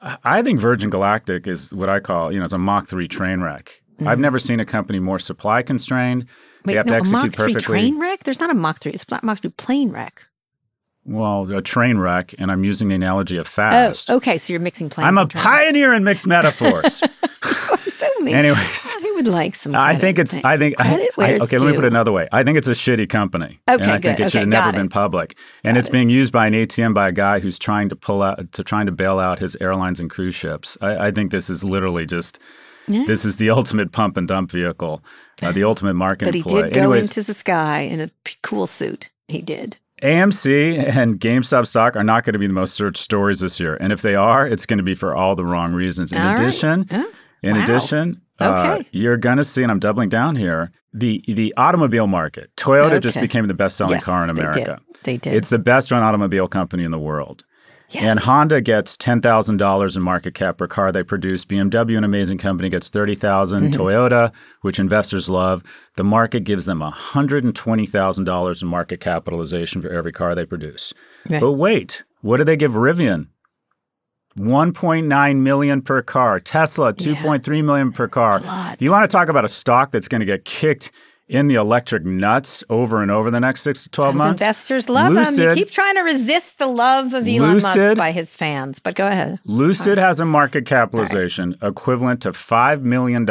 I- 0.00 0.16
I 0.24 0.42
think 0.42 0.58
Virgin 0.58 0.90
Galactic 0.90 1.46
is 1.46 1.72
what 1.74 1.88
I 1.88 2.00
call, 2.00 2.32
you 2.32 2.38
know, 2.38 2.44
it's 2.44 2.54
a 2.54 2.58
Mach 2.58 2.86
3 2.88 3.06
train 3.08 3.40
wreck. 3.40 3.81
I've 4.00 4.18
never 4.18 4.38
seen 4.38 4.58
a 4.60 4.64
company 4.64 4.98
more 4.98 5.18
supply 5.18 5.62
constrained. 5.62 6.24
Mm-hmm. 6.26 6.68
Wait, 6.68 6.72
they 6.74 6.76
have 6.76 6.86
no, 6.86 6.92
to 6.92 6.96
a 6.96 7.00
execute 7.00 7.22
Mach 7.24 7.32
three 7.34 7.54
perfectly. 7.54 7.78
train 7.78 7.98
wreck. 8.00 8.24
There's 8.24 8.40
not 8.40 8.50
a 8.50 8.54
Mach 8.54 8.78
three. 8.80 8.92
It's 8.92 9.08
not 9.10 9.22
Mach 9.24 9.40
three 9.40 9.50
plane 9.50 9.90
wreck. 9.90 10.26
Well, 11.04 11.50
a 11.50 11.60
train 11.62 11.98
wreck, 11.98 12.32
and 12.38 12.52
I'm 12.52 12.62
using 12.62 12.88
the 12.88 12.94
analogy 12.94 13.36
of 13.36 13.48
fast. 13.48 14.08
Oh, 14.10 14.16
okay. 14.16 14.38
So 14.38 14.52
you're 14.52 14.60
mixing 14.60 14.88
planes. 14.88 15.08
I'm 15.08 15.18
a 15.18 15.26
trains. 15.26 15.44
pioneer 15.44 15.92
in 15.94 16.04
mixed 16.04 16.26
metaphors. 16.26 17.02
So 18.02 18.08
mean. 18.20 18.34
Anyways, 18.34 18.96
I 18.98 19.12
would 19.14 19.28
like 19.28 19.54
some. 19.54 19.76
I 19.76 19.94
think 19.94 20.18
it's. 20.18 20.34
I 20.34 20.56
think. 20.56 20.74
I, 20.80 21.08
I- 21.18 21.38
okay, 21.38 21.58
let 21.58 21.68
me 21.68 21.74
put 21.74 21.84
it 21.84 21.88
another 21.88 22.10
way. 22.10 22.26
I 22.32 22.42
think 22.42 22.58
it's 22.58 22.66
a 22.66 22.72
shitty 22.72 23.08
company. 23.08 23.60
Okay, 23.68 23.82
and 23.82 23.92
I 23.92 23.98
good. 23.98 24.02
think 24.02 24.20
it 24.20 24.32
should 24.32 24.38
Okay, 24.38 24.40
have 24.40 24.48
never 24.48 24.66
got 24.66 24.74
been 24.74 24.86
it. 24.86 24.92
public. 24.92 25.38
And 25.62 25.76
it's 25.76 25.88
being 25.88 26.10
used 26.10 26.32
by 26.32 26.48
an 26.48 26.52
ATM 26.52 26.94
by 26.94 27.08
a 27.08 27.12
guy 27.12 27.38
who's 27.38 27.60
trying 27.60 27.88
to 27.90 27.96
pull 27.96 28.22
out 28.22 28.50
to 28.52 28.64
trying 28.64 28.86
to 28.86 28.92
bail 28.92 29.20
out 29.20 29.38
his 29.38 29.56
airlines 29.60 30.00
and 30.00 30.10
cruise 30.10 30.34
ships. 30.34 30.76
I, 30.80 31.08
I 31.08 31.10
think 31.12 31.30
this 31.30 31.48
is 31.48 31.62
literally 31.64 32.06
just. 32.06 32.40
This 32.86 33.24
is 33.24 33.36
the 33.36 33.50
ultimate 33.50 33.92
pump 33.92 34.16
and 34.16 34.26
dump 34.28 34.50
vehicle, 34.50 35.02
uh, 35.42 35.52
the 35.52 35.64
ultimate 35.64 35.94
marketing 35.94 36.28
But 36.32 36.34
he 36.36 36.42
ploy. 36.42 36.62
did 36.64 36.74
go 36.74 36.80
Anyways, 36.80 37.04
into 37.06 37.22
the 37.22 37.34
sky 37.34 37.80
in 37.80 38.00
a 38.00 38.08
p- 38.24 38.36
cool 38.42 38.66
suit. 38.66 39.10
He 39.28 39.40
did. 39.42 39.76
AMC 40.02 40.78
and 40.96 41.20
GameStop 41.20 41.66
stock 41.66 41.94
are 41.96 42.02
not 42.04 42.24
going 42.24 42.32
to 42.32 42.38
be 42.38 42.46
the 42.48 42.52
most 42.52 42.74
searched 42.74 43.02
stories 43.02 43.40
this 43.40 43.60
year, 43.60 43.76
and 43.80 43.92
if 43.92 44.02
they 44.02 44.14
are, 44.16 44.46
it's 44.46 44.66
going 44.66 44.78
to 44.78 44.82
be 44.82 44.94
for 44.94 45.14
all 45.14 45.36
the 45.36 45.44
wrong 45.44 45.72
reasons. 45.72 46.12
In 46.12 46.18
All 46.18 46.26
right. 46.28 46.38
addition, 46.38 46.86
Huh? 46.90 47.04
in 47.42 47.56
Wow. 47.56 47.62
addition, 47.62 48.20
uh, 48.40 48.48
Okay. 48.78 48.86
you're 48.90 49.16
going 49.16 49.36
to 49.36 49.44
see, 49.44 49.62
and 49.62 49.70
I'm 49.70 49.78
doubling 49.78 50.08
down 50.08 50.34
here, 50.36 50.72
the 50.92 51.22
the 51.28 51.54
automobile 51.56 52.08
market. 52.08 52.50
Toyota 52.56 53.00
just 53.00 53.20
became 53.20 53.46
the 53.46 53.54
best 53.54 53.76
selling 53.76 53.94
Yes, 53.94 54.04
car 54.04 54.28
in 54.28 54.34
they 54.34 54.42
did. 54.42 54.46
America. 54.52 54.80
They 55.04 55.16
did. 55.18 55.34
It's 55.34 55.48
the 55.50 55.58
best 55.60 55.90
run 55.92 56.02
automobile 56.02 56.48
company 56.48 56.82
in 56.84 56.90
the 56.90 56.98
world. 56.98 57.44
Yes. 57.92 58.02
And 58.02 58.18
Honda 58.18 58.60
gets 58.60 58.96
ten 58.96 59.20
thousand 59.20 59.58
dollars 59.58 59.96
in 59.96 60.02
market 60.02 60.34
cap 60.34 60.58
per 60.58 60.66
car 60.66 60.92
they 60.92 61.02
produce. 61.02 61.44
BMW, 61.44 61.96
an 61.96 62.04
amazing 62.04 62.38
company, 62.38 62.68
gets 62.68 62.88
30,000. 62.88 63.62
Mm-hmm. 63.62 63.80
Toyota, 63.80 64.32
which 64.62 64.78
investors 64.78 65.28
love, 65.28 65.62
the 65.96 66.04
market 66.04 66.44
gives 66.44 66.64
them 66.66 66.80
hundred 66.80 67.44
and 67.44 67.54
twenty 67.54 67.86
thousand 67.86 68.24
dollars 68.24 68.62
in 68.62 68.68
market 68.68 69.00
capitalization 69.00 69.82
for 69.82 69.90
every 69.90 70.12
car 70.12 70.34
they 70.34 70.46
produce. 70.46 70.92
Right. 71.28 71.40
But 71.40 71.52
wait, 71.52 72.04
what 72.20 72.38
do 72.38 72.44
they 72.44 72.56
give 72.56 72.72
Rivian? 72.72 73.28
1.9 74.38 75.36
million 75.36 75.82
per 75.82 76.00
car. 76.00 76.40
Tesla, 76.40 76.94
2.3 76.94 77.64
million 77.64 77.92
per 77.92 78.08
car. 78.08 78.40
You 78.78 78.90
want 78.90 79.02
to 79.02 79.14
talk 79.14 79.28
about 79.28 79.44
a 79.44 79.48
stock 79.48 79.90
that's 79.90 80.08
going 80.08 80.20
to 80.20 80.26
get 80.26 80.46
kicked 80.46 80.90
in 81.32 81.48
the 81.48 81.54
electric 81.54 82.04
nuts 82.04 82.62
over 82.68 83.00
and 83.02 83.10
over 83.10 83.30
the 83.30 83.40
next 83.40 83.62
six 83.62 83.84
to 83.84 83.88
12 83.88 84.14
Those 84.14 84.18
months? 84.18 84.42
investors 84.42 84.88
love 84.88 85.16
him. 85.16 85.38
You 85.40 85.54
keep 85.54 85.70
trying 85.70 85.94
to 85.94 86.02
resist 86.02 86.58
the 86.58 86.66
love 86.66 87.14
of 87.14 87.26
Elon 87.26 87.62
Musk 87.62 87.96
by 87.96 88.12
his 88.12 88.34
fans, 88.34 88.78
but 88.78 88.94
go 88.94 89.06
ahead. 89.06 89.38
Lucid 89.44 89.96
has 89.98 90.20
a 90.20 90.24
market 90.26 90.66
capitalization 90.66 91.56
equivalent 91.62 92.20
to 92.22 92.30
$5 92.32 92.82
million 92.82 93.24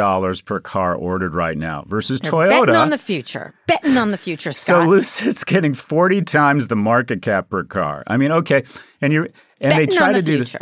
per 0.44 0.60
car 0.60 0.94
ordered 0.94 1.34
right 1.34 1.56
now 1.56 1.84
versus 1.86 2.18
They're 2.20 2.32
Toyota. 2.32 2.48
betting 2.60 2.74
on 2.76 2.90
the 2.90 2.98
future. 2.98 3.54
Betting 3.68 3.96
on 3.96 4.10
the 4.10 4.18
future, 4.18 4.50
Scott. 4.52 4.82
so 4.84 4.88
Lucid's 4.88 5.44
getting 5.44 5.72
40 5.72 6.22
times 6.22 6.66
the 6.66 6.76
market 6.76 7.22
cap 7.22 7.50
per 7.50 7.62
car. 7.62 8.02
I 8.08 8.16
mean, 8.16 8.32
okay. 8.32 8.64
And 9.00 9.12
you 9.12 9.28
and 9.60 9.72
they 9.72 9.86
try 9.86 10.12
to 10.12 10.20
the 10.20 10.22
do 10.22 10.38
this. 10.38 10.56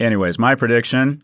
Anyways, 0.00 0.38
my 0.40 0.56
prediction 0.56 1.22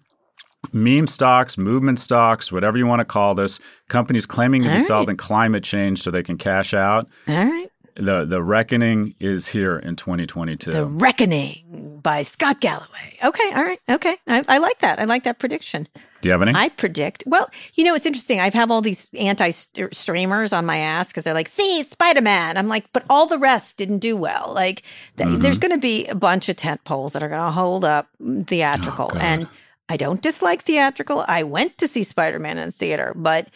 meme 0.72 1.06
stocks, 1.06 1.56
movement 1.58 1.98
stocks, 1.98 2.52
whatever 2.52 2.78
you 2.78 2.86
want 2.86 3.00
to 3.00 3.04
call 3.04 3.34
this, 3.34 3.58
companies 3.88 4.26
claiming 4.26 4.62
to 4.62 4.68
be 4.68 4.72
All 4.72 4.78
right. 4.78 4.86
solving 4.86 5.16
climate 5.16 5.64
change 5.64 6.02
so 6.02 6.10
they 6.10 6.22
can 6.22 6.38
cash 6.38 6.74
out. 6.74 7.08
All 7.28 7.34
right. 7.44 7.66
The 7.96 8.24
the 8.24 8.42
reckoning 8.42 9.14
is 9.20 9.48
here 9.48 9.76
in 9.76 9.96
2022. 9.96 10.70
The 10.70 10.84
Reckoning 10.86 11.98
by 12.02 12.22
Scott 12.22 12.60
Galloway. 12.60 13.18
Okay. 13.22 13.52
All 13.54 13.62
right. 13.64 13.80
Okay. 13.90 14.16
I, 14.26 14.44
I 14.48 14.58
like 14.58 14.78
that. 14.78 15.00
I 15.00 15.04
like 15.04 15.24
that 15.24 15.38
prediction. 15.38 15.88
Do 16.22 16.28
you 16.28 16.32
have 16.32 16.40
any? 16.40 16.52
I 16.54 16.68
predict. 16.68 17.24
Well, 17.26 17.50
you 17.74 17.82
know, 17.84 17.94
it's 17.94 18.06
interesting. 18.06 18.40
I 18.40 18.48
have 18.50 18.70
all 18.70 18.80
these 18.80 19.10
anti 19.18 19.50
streamers 19.50 20.52
on 20.52 20.64
my 20.66 20.78
ass 20.78 21.08
because 21.08 21.24
they're 21.24 21.34
like, 21.34 21.48
see, 21.48 21.82
Spider 21.82 22.22
Man. 22.22 22.56
I'm 22.56 22.68
like, 22.68 22.90
but 22.92 23.04
all 23.10 23.26
the 23.26 23.38
rest 23.38 23.76
didn't 23.76 23.98
do 23.98 24.16
well. 24.16 24.52
Like, 24.54 24.82
th- 25.16 25.28
Mm-hmm. 25.28 25.42
there's 25.42 25.58
going 25.58 25.72
to 25.72 25.78
be 25.78 26.06
a 26.06 26.14
bunch 26.14 26.48
of 26.48 26.56
tent 26.56 26.84
poles 26.84 27.12
that 27.14 27.22
are 27.22 27.28
going 27.28 27.40
to 27.44 27.50
hold 27.50 27.84
up 27.84 28.08
theatrical. 28.46 29.10
Oh, 29.14 29.18
and 29.18 29.46
I 29.90 29.96
don't 29.96 30.22
dislike 30.22 30.62
theatrical. 30.62 31.24
I 31.26 31.42
went 31.42 31.76
to 31.78 31.88
see 31.88 32.04
Spider 32.04 32.38
Man 32.38 32.58
in 32.58 32.70
theater, 32.70 33.12
but 33.16 33.48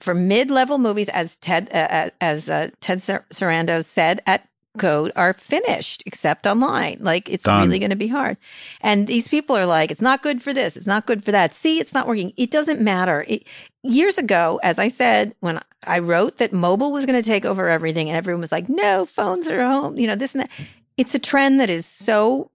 for 0.00 0.14
mid 0.14 0.50
level 0.50 0.78
movies, 0.78 1.10
as 1.10 1.36
Ted, 1.36 1.68
uh, 1.70 2.08
as 2.18 2.48
uh, 2.48 2.70
Ted 2.80 2.98
Sarandos 2.98 3.84
said 3.84 4.22
at 4.26 4.48
Code, 4.78 5.12
are 5.16 5.34
finished 5.34 6.02
except 6.06 6.46
online. 6.46 6.96
Like, 7.00 7.28
it's 7.28 7.44
Done. 7.44 7.66
really 7.66 7.78
going 7.78 7.90
to 7.90 7.96
be 7.96 8.08
hard. 8.08 8.38
And 8.80 9.06
these 9.06 9.28
people 9.28 9.54
are 9.54 9.66
like, 9.66 9.90
it's 9.90 10.00
not 10.00 10.22
good 10.22 10.42
for 10.42 10.54
this. 10.54 10.78
It's 10.78 10.86
not 10.86 11.04
good 11.04 11.22
for 11.22 11.30
that. 11.30 11.52
See, 11.52 11.78
it's 11.78 11.92
not 11.92 12.08
working. 12.08 12.32
It 12.38 12.50
doesn't 12.50 12.80
matter. 12.80 13.26
It, 13.28 13.46
years 13.82 14.16
ago, 14.16 14.60
as 14.62 14.78
I 14.78 14.88
said, 14.88 15.34
when 15.40 15.60
I 15.86 15.98
wrote 15.98 16.38
that 16.38 16.54
mobile 16.54 16.90
was 16.90 17.04
going 17.04 17.22
to 17.22 17.26
take 17.26 17.44
over 17.44 17.68
everything 17.68 18.08
and 18.08 18.16
everyone 18.16 18.40
was 18.40 18.50
like, 18.50 18.70
no, 18.70 19.04
phones 19.04 19.46
are 19.46 19.62
home, 19.62 19.98
you 19.98 20.06
know, 20.06 20.16
this 20.16 20.34
and 20.34 20.44
that. 20.44 20.50
It's 20.96 21.14
a 21.14 21.18
trend 21.18 21.60
that 21.60 21.68
is 21.68 21.84
so 21.84 22.50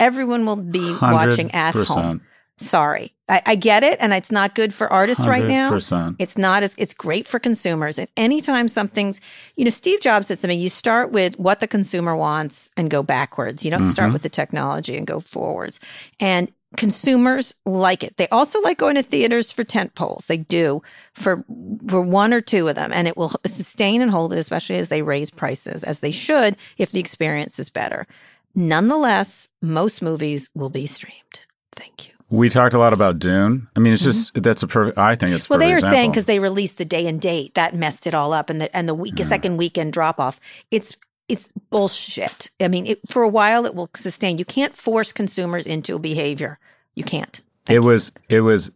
everyone 0.00 0.46
will 0.46 0.56
be 0.56 0.96
watching 1.00 1.52
at 1.52 1.76
home. 1.76 2.22
Sorry. 2.62 3.14
I, 3.28 3.42
I 3.46 3.54
get 3.54 3.82
it. 3.82 3.98
And 4.00 4.12
it's 4.12 4.30
not 4.30 4.54
good 4.54 4.74
for 4.74 4.92
artists 4.92 5.26
right 5.26 5.46
now. 5.46 5.70
It's 6.18 6.36
not 6.36 6.62
as 6.62 6.74
it's 6.78 6.94
great 6.94 7.26
for 7.26 7.38
consumers. 7.38 7.98
And 7.98 8.08
anytime 8.16 8.68
something's, 8.68 9.20
you 9.56 9.64
know, 9.64 9.70
Steve 9.70 10.00
Jobs 10.00 10.26
said 10.26 10.38
something, 10.38 10.58
you 10.58 10.68
start 10.68 11.12
with 11.12 11.38
what 11.38 11.60
the 11.60 11.66
consumer 11.66 12.14
wants 12.16 12.70
and 12.76 12.90
go 12.90 13.02
backwards. 13.02 13.64
You 13.64 13.70
don't 13.70 13.86
start 13.86 14.06
mm-hmm. 14.06 14.14
with 14.14 14.22
the 14.22 14.28
technology 14.28 14.96
and 14.96 15.06
go 15.06 15.20
forwards. 15.20 15.80
And 16.20 16.52
consumers 16.76 17.54
like 17.66 18.02
it. 18.02 18.16
They 18.16 18.28
also 18.28 18.60
like 18.60 18.78
going 18.78 18.94
to 18.96 19.02
theaters 19.02 19.52
for 19.52 19.64
tent 19.64 19.94
poles. 19.94 20.26
They 20.26 20.38
do 20.38 20.82
for 21.14 21.44
for 21.88 22.00
one 22.00 22.32
or 22.32 22.40
two 22.40 22.68
of 22.68 22.74
them. 22.74 22.92
And 22.92 23.06
it 23.06 23.16
will 23.16 23.32
sustain 23.46 24.02
and 24.02 24.10
hold 24.10 24.32
it, 24.32 24.38
especially 24.38 24.76
as 24.76 24.88
they 24.88 25.02
raise 25.02 25.30
prices, 25.30 25.84
as 25.84 26.00
they 26.00 26.12
should 26.12 26.56
if 26.78 26.92
the 26.92 27.00
experience 27.00 27.58
is 27.58 27.70
better. 27.70 28.06
Nonetheless, 28.54 29.48
most 29.60 30.02
movies 30.02 30.50
will 30.54 30.70
be 30.70 30.86
streamed. 30.86 31.40
Thank 31.74 32.08
you. 32.08 32.12
We 32.32 32.48
talked 32.48 32.74
a 32.74 32.78
lot 32.78 32.92
about 32.92 33.18
Dune. 33.18 33.68
I 33.76 33.80
mean, 33.80 33.92
it's 33.92 34.02
just 34.02 34.32
that's 34.34 34.62
a 34.62 34.66
perfect. 34.66 34.98
I 34.98 35.14
think 35.14 35.32
it's 35.32 35.44
Mm-hmm. 35.44 35.52
Well, 35.52 35.60
they 35.60 35.74
perfect 35.74 35.86
are 35.86 35.90
saying 35.90 36.10
because 36.10 36.24
they 36.24 36.38
released 36.38 36.78
the 36.78 36.84
day 36.84 37.06
and 37.06 37.20
date 37.20 37.54
that 37.54 37.74
messed 37.74 38.06
it 38.06 38.14
all 38.14 38.32
up, 38.32 38.48
and 38.50 38.60
the 38.60 38.74
and 38.74 38.88
the 38.88 38.94
week 38.94 39.18
second 39.18 39.58
weekend 39.58 39.92
drop 39.92 40.18
off. 40.18 40.40
It's 40.70 40.96
it's 41.28 41.52
bullshit. 41.70 42.50
I 42.60 42.68
mean, 42.68 42.86
it, 42.86 43.00
for 43.10 43.22
a 43.22 43.28
while 43.28 43.66
it 43.66 43.74
will 43.74 43.90
sustain. 43.94 44.38
You 44.38 44.44
can't 44.44 44.74
force 44.74 45.12
consumers 45.12 45.66
into 45.66 45.96
a 45.96 45.98
behavior. 45.98 46.58
You 46.94 47.04
can't. 47.04 47.40
it 47.68 47.80
was 47.80 48.10
it 48.28 48.40
was 48.40 48.70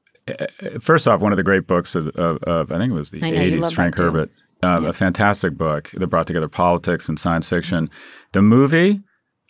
first 0.80 1.06
off, 1.08 1.20
one 1.20 1.32
of 1.32 1.36
the 1.36 1.42
great 1.42 1.66
books 1.66 1.94
of, 1.94 2.08
of, 2.08 2.42
of 2.44 2.72
I 2.72 2.78
think 2.78 2.90
it 2.90 2.94
was 2.94 3.10
the 3.10 3.18
you 3.18 3.60
80s, 3.60 3.74
Frank. 3.74 3.96
Herbert. 3.96 4.30
Uh, 4.62 4.82
A 4.86 4.92
fantastic 4.92 5.56
book 5.56 5.90
that 5.90 6.06
brought 6.06 6.26
together 6.26 6.48
politics 6.48 7.08
and 7.08 7.20
science 7.20 7.46
fiction. 7.48 7.90
The 8.32 8.40
movie, 8.40 9.02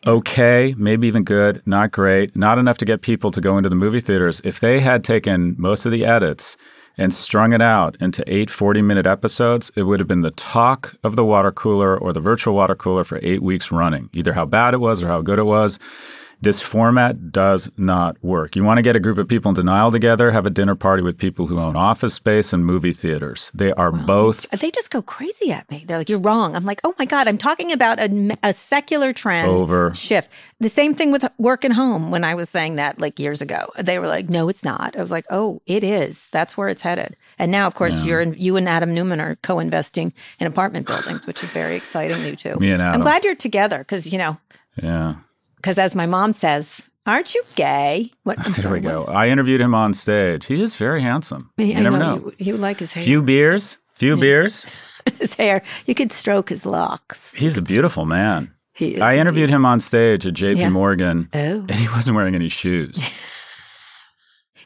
okay, 0.07 0.75
maybe 0.79 1.09
even 1.09 1.25
good, 1.25 1.63
not 1.67 1.91
great, 1.91 2.37
not 2.37 2.59
enough 2.59 2.79
to 2.79 2.85
get 2.85 3.03
people 3.03 3.31
to 3.33 3.41
go 3.41 3.57
into 3.57 3.69
the 3.69 3.75
movie 3.75 4.01
theaters. 4.01 4.41
If 4.45 4.61
they 4.61 4.81
had 4.81 5.03
taken 5.03 5.57
most 5.59 5.85
of 5.85 5.93
the 5.93 6.05
edits 6.05 6.57
and 6.97 7.13
strung 7.13 7.53
it 7.53 7.61
out 7.61 7.97
into 8.01 8.23
eight 8.33 8.49
40 8.49 8.83
minute 8.83 9.07
episodes, 9.07 9.73
it 9.75 9.83
would 9.83 9.99
have 9.99 10.09
been 10.09 10.23
the 10.23 10.31
talk 10.31 10.95
of 11.03 11.17
the 11.17 11.25
water 11.25 11.51
cooler 11.51 11.99
or 11.99 12.13
the 12.13 12.21
virtual 12.21 12.55
water 12.55 12.75
cooler 12.77 13.05
for 13.05 13.19
eight 13.23 13.43
weeks 13.43 13.73
running, 13.73 14.09
either 14.13 14.33
how 14.33 14.47
bad 14.47 14.75
it 14.75 14.79
was 14.79 15.03
or 15.03 15.09
how 15.09 15.21
good 15.21 15.41
it 15.41 15.45
was. 15.45 15.79
This 16.47 16.61
format 16.61 17.33
does 17.33 17.69
not 17.77 18.23
work. 18.23 18.55
You 18.55 18.63
want 18.63 18.79
to 18.79 18.83
get 18.83 18.95
a 18.95 19.01
group 19.01 19.19
of 19.19 19.27
people 19.27 19.49
in 19.49 19.57
denial 19.57 19.91
together, 19.91 20.31
have 20.31 20.47
a 20.47 20.51
dinner 20.51 20.77
party 20.77 21.03
with 21.03 21.19
people 21.19 21.49
who 21.49 21.59
own 21.59 21.75
office 21.75 22.15
space 22.15 22.53
and 22.53 22.65
movie 22.65 22.93
theaters. 22.93 23.51
They 23.53 23.73
are 23.73 23.91
both 23.91 24.49
They 24.51 24.71
just 24.71 24.93
go 24.93 25.03
crazy 25.03 25.51
at 25.51 25.69
me. 25.73 25.83
They're 25.85 25.99
like, 25.99 26.09
"You're 26.09 26.21
wrong." 26.21 26.55
I'm 26.55 26.65
like, 26.65 26.81
"Oh 26.85 26.95
my 27.01 27.05
god, 27.05 27.27
I'm 27.27 27.37
talking 27.37 27.73
about 27.73 27.99
a, 27.99 28.39
a 28.45 28.55
secular 28.55 29.13
trend 29.13 29.51
Over. 29.51 29.93
shift." 29.97 30.31
The 30.61 30.69
same 30.69 30.95
thing 30.95 31.11
with 31.11 31.25
work 31.37 31.65
and 31.65 31.75
home. 31.75 32.13
When 32.13 32.23
I 32.23 32.37
was 32.37 32.49
saying 32.49 32.77
that 32.77 33.01
like 33.01 33.19
years 33.19 33.43
ago, 33.43 33.73
they 33.77 33.99
were 33.99 34.07
like, 34.07 34.31
"No, 34.31 34.49
it's 34.49 34.63
not." 34.63 34.97
I 34.97 35.01
was 35.01 35.11
like, 35.11 35.27
"Oh, 35.31 35.61
it 35.67 35.83
is. 35.83 36.29
That's 36.31 36.57
where 36.57 36.69
it's 36.69 36.83
headed." 36.83 37.17
And 37.41 37.51
now, 37.51 37.67
of 37.67 37.75
course, 37.75 38.05
you're 38.05 38.21
in, 38.21 38.35
you 38.39 38.57
and 38.57 38.69
Adam 38.69 38.95
Neumann 38.95 39.21
are 39.21 39.35
co-investing 39.43 40.13
in 40.39 40.47
apartment 40.47 40.87
buildings, 40.87 41.27
which 41.27 41.43
is 41.43 41.51
very 41.51 41.75
exciting. 41.75 42.25
You 42.25 42.37
two. 42.37 42.55
Me 42.61 42.71
and 42.71 42.81
Adam. 42.81 42.95
I'm 42.95 43.01
glad 43.01 43.25
you're 43.25 43.35
together 43.35 43.79
because 43.79 44.13
you 44.13 44.19
know, 44.19 44.39
yeah. 44.81 45.17
Because 45.67 45.79
as 45.79 45.97
my 45.97 46.07
mom 46.07 46.33
says, 46.33 46.89
"Aren't 47.07 47.35
you 47.35 47.43
gay?" 47.57 48.13
What? 48.23 48.39
There 48.45 48.55
sorry, 48.55 48.79
we 48.81 48.87
go. 48.87 49.01
what? 49.01 49.17
I 49.17 49.31
interviewed 49.31 49.61
him 49.61 49.75
on 49.75 49.95
stage. 49.95 50.47
He 50.47 50.63
is 50.63 50.77
very 50.77 51.03
handsome. 51.03 51.51
I 51.59 51.63
You 51.63 51.81
never 51.83 51.99
know. 51.99 52.33
You, 52.39 52.53
you 52.53 52.57
like 52.57 52.79
his 52.79 52.93
hair. 52.93 53.03
Few 53.03 53.21
beers, 53.21 53.77
few 53.93 54.17
beers. 54.17 54.65
his 55.19 55.35
hair. 55.35 55.63
You 55.87 55.95
could 55.97 56.13
stroke 56.13 56.51
his 56.51 56.65
locks. 56.67 57.35
He's 57.35 57.59
a 57.59 57.63
beautiful 57.63 58.07
man. 58.07 58.53
He 58.75 58.95
is 58.95 59.01
I 59.01 59.17
interviewed 59.17 59.51
him 59.51 59.67
on 59.67 59.81
stage 59.81 60.25
at 60.25 60.35
JP 60.35 60.59
Yeah. 60.59 60.69
Morgan, 60.69 61.29
Oh. 61.35 61.39
and 61.69 61.71
he 61.75 61.89
wasn't 61.89 62.15
wearing 62.15 62.37
any 62.37 62.49
shoes. 62.49 62.97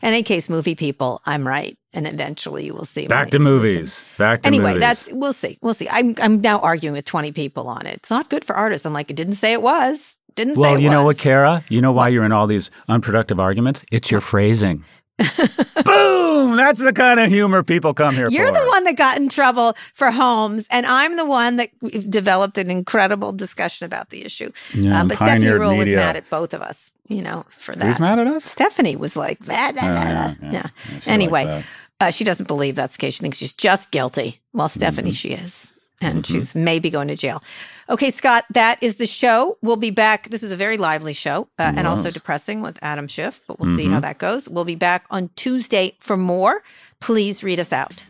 In 0.02 0.08
any 0.08 0.22
case, 0.22 0.48
movie 0.48 0.74
people, 0.74 1.20
I'm 1.26 1.46
right, 1.46 1.76
and 1.92 2.06
eventually 2.06 2.64
you 2.64 2.72
will 2.74 2.86
see. 2.86 3.06
Back 3.06 3.30
to 3.30 3.38
movies. 3.38 4.02
Back 4.16 4.42
to 4.42 4.50
movies. 4.50 4.58
Anyway, 4.58 4.72
movies. 4.74 4.80
that's 4.80 5.08
we'll 5.12 5.32
see. 5.34 5.58
We'll 5.62 5.74
see. 5.74 5.88
I'm 5.90 6.14
I'm 6.20 6.40
now 6.40 6.58
arguing 6.60 6.94
with 6.94 7.04
20 7.06 7.32
people 7.32 7.68
on 7.68 7.86
it. 7.86 7.94
It's 7.96 8.10
not 8.10 8.30
good 8.30 8.44
for 8.44 8.54
artists. 8.56 8.86
I'm 8.86 8.94
like, 8.94 9.10
it 9.10 9.16
didn't 9.16 9.34
say 9.34 9.52
it 9.52 9.60
was. 9.62 10.16
Didn't 10.36 10.54
say 10.56 10.60
well, 10.60 10.78
you 10.78 10.90
know 10.90 11.04
was. 11.04 11.16
what, 11.16 11.22
Kara? 11.22 11.64
You 11.68 11.80
know 11.80 11.92
why 11.92 12.08
you're 12.08 12.24
in 12.24 12.32
all 12.32 12.46
these 12.46 12.70
unproductive 12.88 13.38
arguments? 13.40 13.84
It's 13.92 14.10
your 14.10 14.20
phrasing. 14.20 14.84
Boom! 15.84 16.56
That's 16.56 16.78
the 16.82 16.92
kind 16.94 17.20
of 17.20 17.28
humor 17.28 17.62
people 17.62 17.92
come 17.94 18.14
here 18.14 18.28
for. 18.30 18.32
You're 18.34 18.48
for. 18.48 18.54
the 18.60 18.66
one 18.68 18.84
that 18.84 18.96
got 18.96 19.18
in 19.18 19.28
trouble 19.28 19.76
for 19.94 20.10
Holmes, 20.10 20.66
and 20.70 20.86
I'm 20.86 21.16
the 21.16 21.24
one 21.26 21.56
that 21.56 21.70
developed 22.08 22.56
an 22.58 22.70
incredible 22.70 23.32
discussion 23.32 23.84
about 23.84 24.10
the 24.10 24.24
issue. 24.24 24.50
Yeah, 24.74 25.00
Um, 25.00 25.08
but 25.08 25.16
Stephanie 25.16 25.46
Ruhle 25.46 25.76
was 25.78 25.88
mad 25.90 26.16
at 26.16 26.28
both 26.30 26.54
of 26.54 26.62
us, 26.62 26.90
you 27.08 27.20
know, 27.22 27.44
for 27.58 27.74
that. 27.76 27.84
Who's 27.84 28.00
mad 28.00 28.18
at 28.18 28.26
us? 28.26 28.44
Stephanie 28.44 28.96
was 28.96 29.14
like, 29.16 29.38
"Blah, 29.40 29.72
blah, 29.72 29.80
blah, 29.82 29.90
Oh, 29.90 29.94
blah." 29.94 30.02
yeah, 30.02 30.34
yeah. 30.42 30.52
yeah. 30.52 31.00
Anyway, 31.06 31.64
uh, 32.00 32.10
she 32.10 32.24
doesn't 32.24 32.46
believe 32.48 32.76
that's 32.76 32.96
the 32.96 33.00
case. 33.00 33.14
She 33.14 33.20
thinks 33.20 33.36
she's 33.38 33.52
just 33.52 33.90
guilty. 33.90 34.40
Well, 34.52 34.68
Stephanie, 34.68 35.10
Mm-hmm. 35.10 35.14
she 35.14 35.30
is. 35.32 35.72
And 36.00 36.26
she's 36.26 36.54
maybe 36.54 36.88
going 36.88 37.08
to 37.08 37.16
jail. 37.16 37.42
Okay, 37.90 38.10
Scott, 38.10 38.44
that 38.50 38.82
is 38.82 38.96
the 38.96 39.06
show. 39.06 39.58
We'll 39.62 39.76
be 39.76 39.90
back. 39.90 40.28
This 40.30 40.42
is 40.42 40.50
a 40.52 40.56
very 40.56 40.76
lively 40.78 41.12
show 41.12 41.48
uh, 41.58 41.72
and 41.76 41.86
also 41.86 42.10
depressing 42.10 42.62
with 42.62 42.78
Adam 42.80 43.06
Schiff, 43.06 43.40
but 43.46 43.58
we'll 43.60 43.76
see 43.76 43.84
Mm-hmm. 43.84 43.92
how 43.94 44.00
that 44.00 44.18
goes. 44.18 44.48
We'll 44.48 44.64
be 44.64 44.76
back 44.76 45.04
on 45.10 45.28
Tuesday 45.36 45.96
for 46.00 46.16
more. 46.16 46.62
Please 47.00 47.42
read 47.44 47.60
us 47.60 47.72
out. 47.72 48.04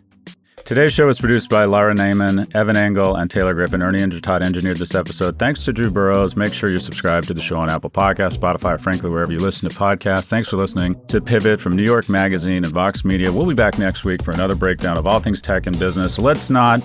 Today's 0.65 0.93
show 0.93 1.07
was 1.07 1.19
produced 1.19 1.51
by 1.51 1.65
Lara 1.65 1.95
Naaman, 1.95 2.47
Evan 2.55 2.77
Engel, 2.77 3.17
and 3.17 3.29
Taylor 3.29 3.55
Griffin. 3.55 3.83
Ernie 3.83 4.03
and 4.03 4.13
Indradat 4.13 4.45
engineered 4.45 4.77
this 4.77 4.95
episode. 4.95 5.37
Thanks 5.37 5.65
to 5.65 5.73
Drew 5.73 5.91
Burrows. 5.91 6.37
Make 6.37 6.55
sure 6.55 6.71
you're 6.71 6.79
subscribed 6.79 7.27
to 7.27 7.35
the 7.35 7.41
show 7.41 7.57
on 7.57 7.69
Apple 7.69 7.91
Podcasts, 7.91 8.37
Spotify, 8.37 8.77
or 8.77 8.79
frankly, 8.79 9.11
wherever 9.11 9.33
you 9.33 9.41
listen 9.41 9.69
to 9.69 9.75
podcasts. 9.75 10.29
Thanks 10.29 10.49
for 10.49 10.59
listening 10.59 10.95
to 11.09 11.21
Pivot 11.21 11.59
from 11.61 11.75
New 11.75 11.83
York 11.83 12.09
Magazine 12.09 12.63
and 12.65 12.73
Vox 12.73 13.05
Media. 13.05 13.33
We'll 13.33 13.47
be 13.47 13.55
back 13.55 13.79
next 13.79 14.05
week 14.05 14.23
for 14.23 14.31
another 14.31 14.55
breakdown 14.55 14.97
of 14.97 15.09
all 15.09 15.19
things 15.19 15.43
tech 15.43 15.67
and 15.67 15.77
business. 15.77 16.21
Let's 16.21 16.51
not 16.51 16.85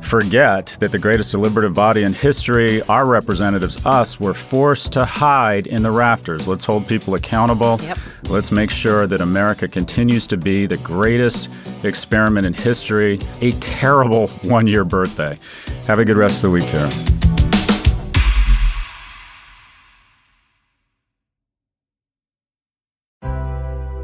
forget 0.00 0.76
that 0.80 0.90
the 0.92 0.98
greatest 0.98 1.32
deliberative 1.32 1.74
body 1.74 2.02
in 2.02 2.12
history, 2.12 2.82
our 2.82 3.06
representatives, 3.06 3.84
us, 3.86 4.18
were 4.18 4.34
forced 4.34 4.92
to 4.92 5.04
hide 5.04 5.66
in 5.66 5.82
the 5.82 5.90
rafters. 5.90 6.48
Let's 6.48 6.64
hold 6.64 6.86
people 6.86 7.14
accountable. 7.14 7.78
Yep. 7.82 7.98
Let's 8.28 8.52
make 8.52 8.70
sure 8.70 9.06
that 9.06 9.20
America 9.20 9.68
continues 9.68 10.26
to 10.28 10.36
be 10.36 10.66
the 10.66 10.76
greatest 10.78 11.48
experiment 11.84 12.46
in 12.46 12.54
history. 12.54 13.11
A 13.40 13.52
terrible 13.60 14.28
one 14.42 14.66
year 14.66 14.84
birthday. 14.84 15.38
Have 15.86 15.98
a 15.98 16.04
good 16.04 16.16
rest 16.16 16.36
of 16.36 16.42
the 16.42 16.50
week, 16.50 16.66
Karen. 16.68 16.92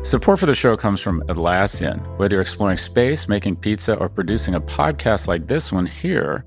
Support 0.09 0.41
for 0.41 0.47
the 0.47 0.55
show 0.55 0.75
comes 0.75 1.03
from 1.03 1.21
Atlassian. 1.25 2.01
Whether 2.17 2.37
you're 2.37 2.41
exploring 2.41 2.79
space, 2.79 3.29
making 3.29 3.57
pizza, 3.57 3.95
or 3.97 4.09
producing 4.09 4.55
a 4.55 4.61
podcast 4.61 5.29
like 5.29 5.47
this 5.49 5.71
one 5.71 5.85
here, 5.85 6.47